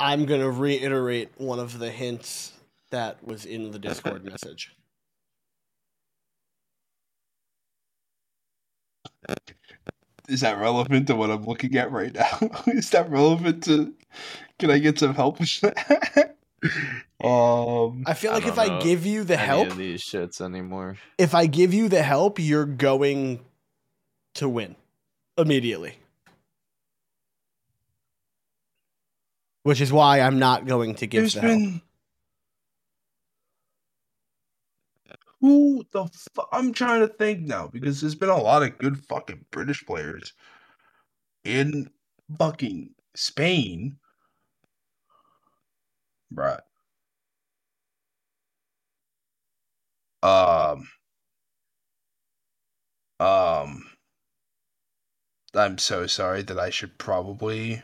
I'm 0.00 0.24
going 0.24 0.40
to 0.40 0.50
reiterate 0.50 1.30
one 1.36 1.58
of 1.60 1.78
the 1.78 1.90
hints 1.90 2.52
that 2.90 3.22
was 3.22 3.44
in 3.44 3.70
the 3.70 3.78
Discord 3.78 4.24
message. 4.24 4.72
Is 10.28 10.40
that 10.42 10.58
relevant 10.58 11.06
to 11.08 11.16
what 11.16 11.30
I'm 11.30 11.44
looking 11.44 11.76
at 11.76 11.90
right 11.90 12.14
now? 12.14 12.38
Is 12.68 12.90
that 12.90 13.10
relevant 13.10 13.64
to? 13.64 13.92
Can 14.58 14.70
I 14.70 14.78
get 14.78 14.98
some 14.98 15.14
help 15.14 15.40
with 15.40 15.60
that? 15.62 16.36
um, 17.24 18.04
I 18.06 18.14
feel 18.14 18.30
I 18.32 18.34
like 18.34 18.46
if 18.46 18.58
I 18.58 18.80
give 18.80 19.04
you 19.06 19.24
the 19.24 19.36
Any 19.38 19.46
help, 19.46 19.68
of 19.68 19.76
these 19.76 20.02
shits 20.02 20.40
anymore. 20.40 20.98
if 21.18 21.34
I 21.34 21.46
give 21.46 21.74
you 21.74 21.88
the 21.88 22.02
help, 22.02 22.38
you're 22.38 22.64
going 22.66 23.40
to 24.34 24.48
win 24.48 24.76
immediately. 25.36 25.96
Which 29.62 29.80
is 29.80 29.92
why 29.92 30.20
I'm 30.20 30.38
not 30.38 30.66
going 30.66 30.94
to 30.96 31.06
give 31.06 31.22
there's 31.22 31.34
the 31.34 31.40
help. 31.40 31.82
who 35.40 35.84
the 35.92 36.06
fu- 36.34 36.42
I'm 36.52 36.72
trying 36.72 37.00
to 37.00 37.08
think 37.08 37.40
now 37.40 37.66
because 37.66 38.00
there's 38.00 38.14
been 38.14 38.28
a 38.28 38.40
lot 38.40 38.62
of 38.62 38.78
good 38.78 39.04
fucking 39.04 39.46
British 39.50 39.84
players 39.84 40.32
in 41.44 41.90
fucking 42.38 42.90
Spain, 43.14 43.96
right? 46.32 46.60
Um, 50.22 50.88
um, 53.18 53.84
I'm 55.54 55.78
so 55.78 56.06
sorry 56.06 56.42
that 56.42 56.58
I 56.58 56.70
should 56.70 56.98
probably. 56.98 57.82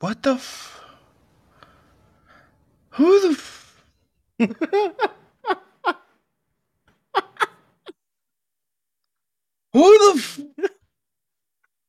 What 0.00 0.22
the 0.22 0.32
f? 0.34 0.80
Who 2.90 3.20
the 3.20 3.28
f? 3.30 3.82
Who 9.72 9.80
the 9.82 10.12
f- 10.18 10.40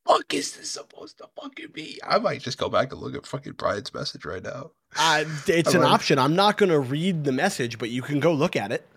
fuck 0.08 0.34
is 0.34 0.56
this 0.58 0.72
supposed 0.72 1.20
to 1.20 1.28
fucking 1.40 1.68
be? 1.74 2.00
I 2.06 2.18
might 2.18 2.42
just 2.42 2.58
go 2.58 2.68
back 2.70 2.92
and 2.92 3.00
look 3.02 3.16
at 3.16 3.28
fucking 3.28 3.54
Brian's 3.54 3.94
message 3.94 4.26
right 4.26 4.42
now. 4.44 4.72
Uh, 4.98 5.26
it's 5.48 5.70
I'm 5.70 5.76
an 5.76 5.82
like- 5.84 5.94
option. 5.94 6.18
I'm 6.18 6.36
not 6.36 6.58
going 6.58 6.72
to 6.72 6.80
read 6.80 7.24
the 7.26 7.32
message, 7.32 7.78
but 7.78 7.90
you 7.92 8.02
can 8.02 8.20
go 8.20 8.34
look 8.34 8.56
at 8.56 8.72
it. 8.72 8.88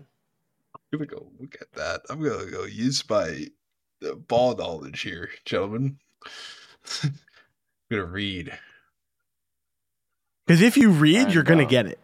I'm 0.93 0.99
gonna 1.01 1.07
go 1.11 1.31
look 1.39 1.55
at 1.61 1.71
that. 1.75 2.01
I'm 2.09 2.23
gonna 2.23 2.51
go 2.51 2.65
use 2.65 3.05
my 3.11 3.47
uh, 4.07 4.15
ball 4.15 4.57
knowledge 4.57 5.01
here, 5.03 5.29
gentlemen. 5.45 5.99
I'm 7.03 7.13
gonna 7.91 8.05
read. 8.07 8.59
Because 10.49 10.63
if 10.63 10.79
you 10.79 10.91
read, 10.91 11.29
I 11.29 11.31
you're 11.31 11.43
going 11.43 11.59
to 11.59 11.67
uh, 11.67 11.69
get 11.69 11.87
it. 11.87 11.99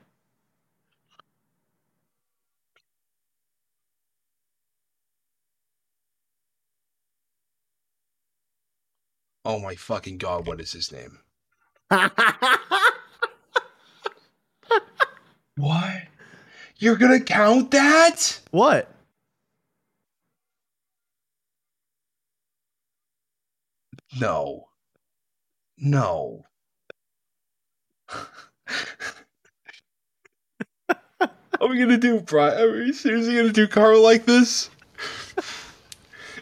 Oh 9.46 9.58
my 9.58 9.74
fucking 9.74 10.18
god, 10.18 10.46
what 10.46 10.60
is 10.60 10.72
his 10.72 10.92
name? 10.92 11.20
What? 15.56 16.02
You're 16.78 16.96
gonna 16.96 17.20
count 17.20 17.70
that? 17.70 18.40
what? 18.50 18.90
No. 24.18 24.66
No. 25.78 26.44
Are 31.60 31.68
we 31.68 31.78
gonna 31.78 31.96
do 31.96 32.20
Brian? 32.20 32.60
Are 32.60 32.72
we 32.72 32.92
seriously 32.92 33.36
gonna 33.36 33.52
do 33.52 33.66
Karl 33.66 34.02
like 34.02 34.26
this? 34.26 34.70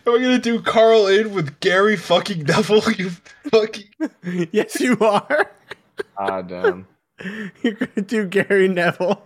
Are 0.06 0.12
we 0.12 0.20
gonna 0.20 0.38
do 0.38 0.60
Karl 0.60 1.06
in 1.06 1.32
with 1.32 1.60
Gary 1.60 1.96
fucking 1.96 2.44
Neville? 2.44 2.90
You 2.92 3.10
fucking. 3.50 3.88
yes, 4.52 4.80
you 4.80 4.96
are. 5.00 5.52
Ah, 6.16 6.42
damn. 6.42 6.86
You're 7.62 7.74
going 7.74 7.92
to 7.94 8.02
do 8.02 8.26
Gary 8.26 8.66
Neville. 8.68 9.22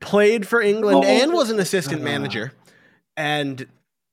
Played 0.00 0.46
for 0.46 0.60
England 0.60 1.04
Oh. 1.04 1.08
and 1.08 1.32
was 1.32 1.50
an 1.50 1.58
assistant 1.58 2.02
manager, 2.02 2.52
and 3.16 3.66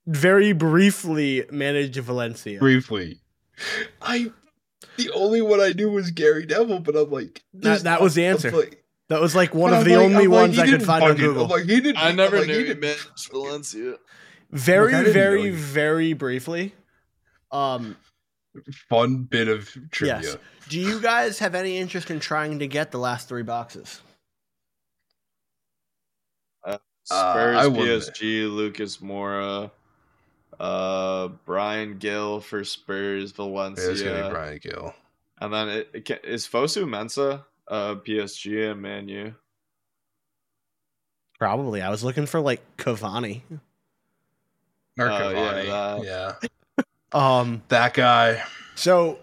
very 0.07 0.53
briefly 0.53 1.45
managed 1.51 1.97
Valencia. 1.97 2.57
Briefly. 2.59 3.19
I. 4.01 4.31
The 4.97 5.11
only 5.13 5.41
one 5.41 5.59
I 5.61 5.69
knew 5.73 5.89
was 5.91 6.11
Gary 6.11 6.45
Neville, 6.45 6.79
but 6.79 6.95
I'm 6.95 7.09
like. 7.11 7.43
there's 7.53 7.83
that 7.83 8.01
was 8.01 8.15
the 8.15 8.25
answer. 8.25 8.51
like- 8.51 8.83
That 9.09 9.21
was 9.21 9.35
like 9.35 9.53
one 9.53 9.73
of 9.73 9.85
the 9.85 9.95
like- 9.95 10.05
only 10.05 10.25
I'm 10.25 10.31
like, 10.31 10.39
ones 10.41 10.55
he 10.55 10.61
I 10.61 10.67
could 10.67 10.83
find 10.83 11.03
on 11.03 11.15
Google. 11.15 11.43
I'm 11.43 11.49
like, 11.49 11.63
he 11.65 11.79
didn't. 11.81 11.97
I 11.97 12.11
never 12.11 12.37
like, 12.39 12.47
knew 12.47 12.53
he 12.53 12.59
he 12.61 12.65
didn't 12.67 12.79
meant 12.81 13.05
Valencia. 13.31 13.97
very, 14.51 14.91
Look, 14.91 14.93
I 14.93 15.03
didn't 15.03 15.07
know 15.15 15.21
very, 15.21 15.49
very 15.51 16.13
briefly. 16.13 16.73
Um, 17.51 17.97
fun 18.89 19.23
bit 19.23 19.47
of 19.47 19.69
trivia. 19.91 20.21
Yes. 20.21 20.37
Do 20.69 20.79
you 20.79 20.99
guys 20.99 21.37
have 21.39 21.53
any 21.55 21.77
interest 21.77 22.09
in 22.09 22.19
trying 22.19 22.59
to 22.59 22.67
get 22.67 22.91
the 22.91 22.97
last 22.97 23.27
three 23.29 23.43
boxes? 23.43 24.01
Spurs, 27.07 27.57
I. 27.57 27.67
PSG, 27.69 28.51
Lucas 28.51 28.97
Moura, 28.97 29.69
uh, 30.59 31.27
Bryan 31.45 31.97
Gil 31.97 32.39
for 32.41 32.63
Spurs, 32.63 33.31
Yeah, 33.31 33.35
Valencia, 33.37 33.91
it's 33.91 34.01
gonna 34.01 34.23
be 34.23 34.29
Bryan 34.29 34.59
Gil. 34.61 34.93
and 35.41 35.53
then 35.53 35.69
it, 35.69 35.89
it 35.93 36.05
ca- 36.07 36.19
is 36.23 36.47
Fosu 36.47 36.83
Mensah, 36.85 37.43
uh, 37.67 37.95
PSG 37.95 38.71
and 38.71 38.81
Manu. 38.81 39.33
Probably. 41.39 41.81
I 41.81 41.89
was 41.89 42.03
looking 42.03 42.25
for 42.25 42.39
like 42.39 42.61
Cavani. 42.77 43.41
Or 44.97 45.11
Oh, 45.11 45.29
yeah, 45.31 45.51
that. 45.63 46.03
yeah, 46.05 46.83
Um. 47.11 47.61
that 47.67 47.93
guy. 47.93 48.41
So, 48.75 49.19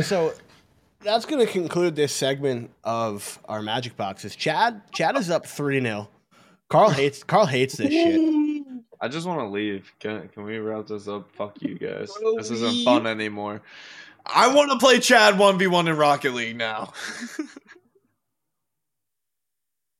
so 0.00 0.32
that's 1.00 1.26
going 1.26 1.44
to 1.44 1.50
conclude 1.52 1.94
this 1.96 2.14
segment 2.14 2.70
of 2.84 3.38
our 3.46 3.60
magic 3.60 3.96
boxes. 3.98 4.34
Chad, 4.34 4.80
Chad 4.92 5.16
is 5.16 5.30
up 5.30 5.46
three 5.46 5.80
0 5.80 6.08
Karl 6.70 6.88
hates 6.90 7.22
Karl 7.22 7.44
hates 7.44 7.76
this 7.76 7.90
shit. 7.92 8.20
I 9.02 9.08
just 9.08 9.26
want 9.26 9.40
to 9.40 9.46
leave. 9.46 9.92
Can 10.00 10.28
can 10.28 10.44
we 10.44 10.58
wrap 10.58 10.86
this 10.86 11.08
up? 11.08 11.30
Fuck 11.34 11.60
you 11.60 11.76
guys. 11.76 12.10
This 12.36 12.50
isn't 12.50 12.84
fun 12.84 13.06
anymore. 13.06 13.60
I 14.24 14.54
want 14.54 14.70
to 14.70 14.78
play 14.78 15.00
Chad 15.00 15.38
one 15.38 15.58
v 15.58 15.66
one 15.66 15.88
in 15.88 15.96
Rocket 15.96 16.32
League 16.32 16.56
now. 16.56 16.92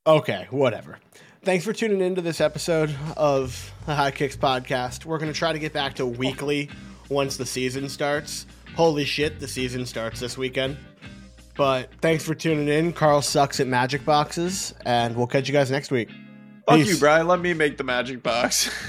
Okay, 0.05 0.49
whatever. 0.51 0.99
Thanks 1.45 1.65
for 1.65 1.73
tuning 1.73 2.01
into 2.01 2.21
this 2.21 2.41
episode 2.41 2.93
of 3.17 3.73
the 3.87 3.95
High 3.95 4.11
Kicks 4.11 4.37
podcast. 4.37 5.05
We're 5.05 5.19
going 5.19 5.33
to 5.33 5.39
try 5.39 5.53
to 5.53 5.61
get 5.61 5.73
back 5.73 5.95
to 5.95 6.07
weekly 6.07 6.71
once 7.09 7.37
the 7.37 7.47
season 7.47 7.89
starts. 7.89 8.47
Holy 8.75 9.05
shit, 9.05 9.39
the 9.39 9.47
season 9.47 9.87
starts 9.87 10.19
this 10.19 10.37
weekend. 10.37 10.77
But 11.57 11.89
thanks 12.01 12.25
for 12.25 12.35
tuning 12.35 12.67
in. 12.67 12.93
Karl 12.93 13.23
sucks 13.23 13.61
at 13.61 13.69
magic 13.69 14.05
boxes, 14.05 14.75
and 14.85 15.15
we'll 15.15 15.29
catch 15.29 15.47
you 15.47 15.53
guys 15.53 15.71
next 15.71 15.93
week. 15.93 16.09
Fuck 16.67 16.77
Peace. 16.77 16.89
you, 16.89 16.97
Brian. 16.99 17.27
Let 17.27 17.41
me 17.41 17.55
make 17.55 17.77
the 17.77 17.85
magic 17.85 18.23
box. 18.23 18.71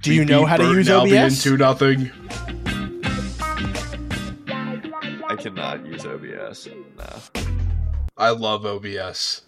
Do 0.00 0.12
you 0.12 0.24
know 0.24 0.44
how 0.44 0.56
to 0.56 0.64
use 0.64 0.90
OBS? 0.90 1.42
Two 1.42 1.56
nothing. 1.56 2.10
I 5.28 5.36
cannot 5.38 5.86
use 5.86 6.04
OBS. 6.04 6.68
No. 6.98 7.42
I 8.16 8.30
love 8.30 8.66
OBS. 8.66 9.42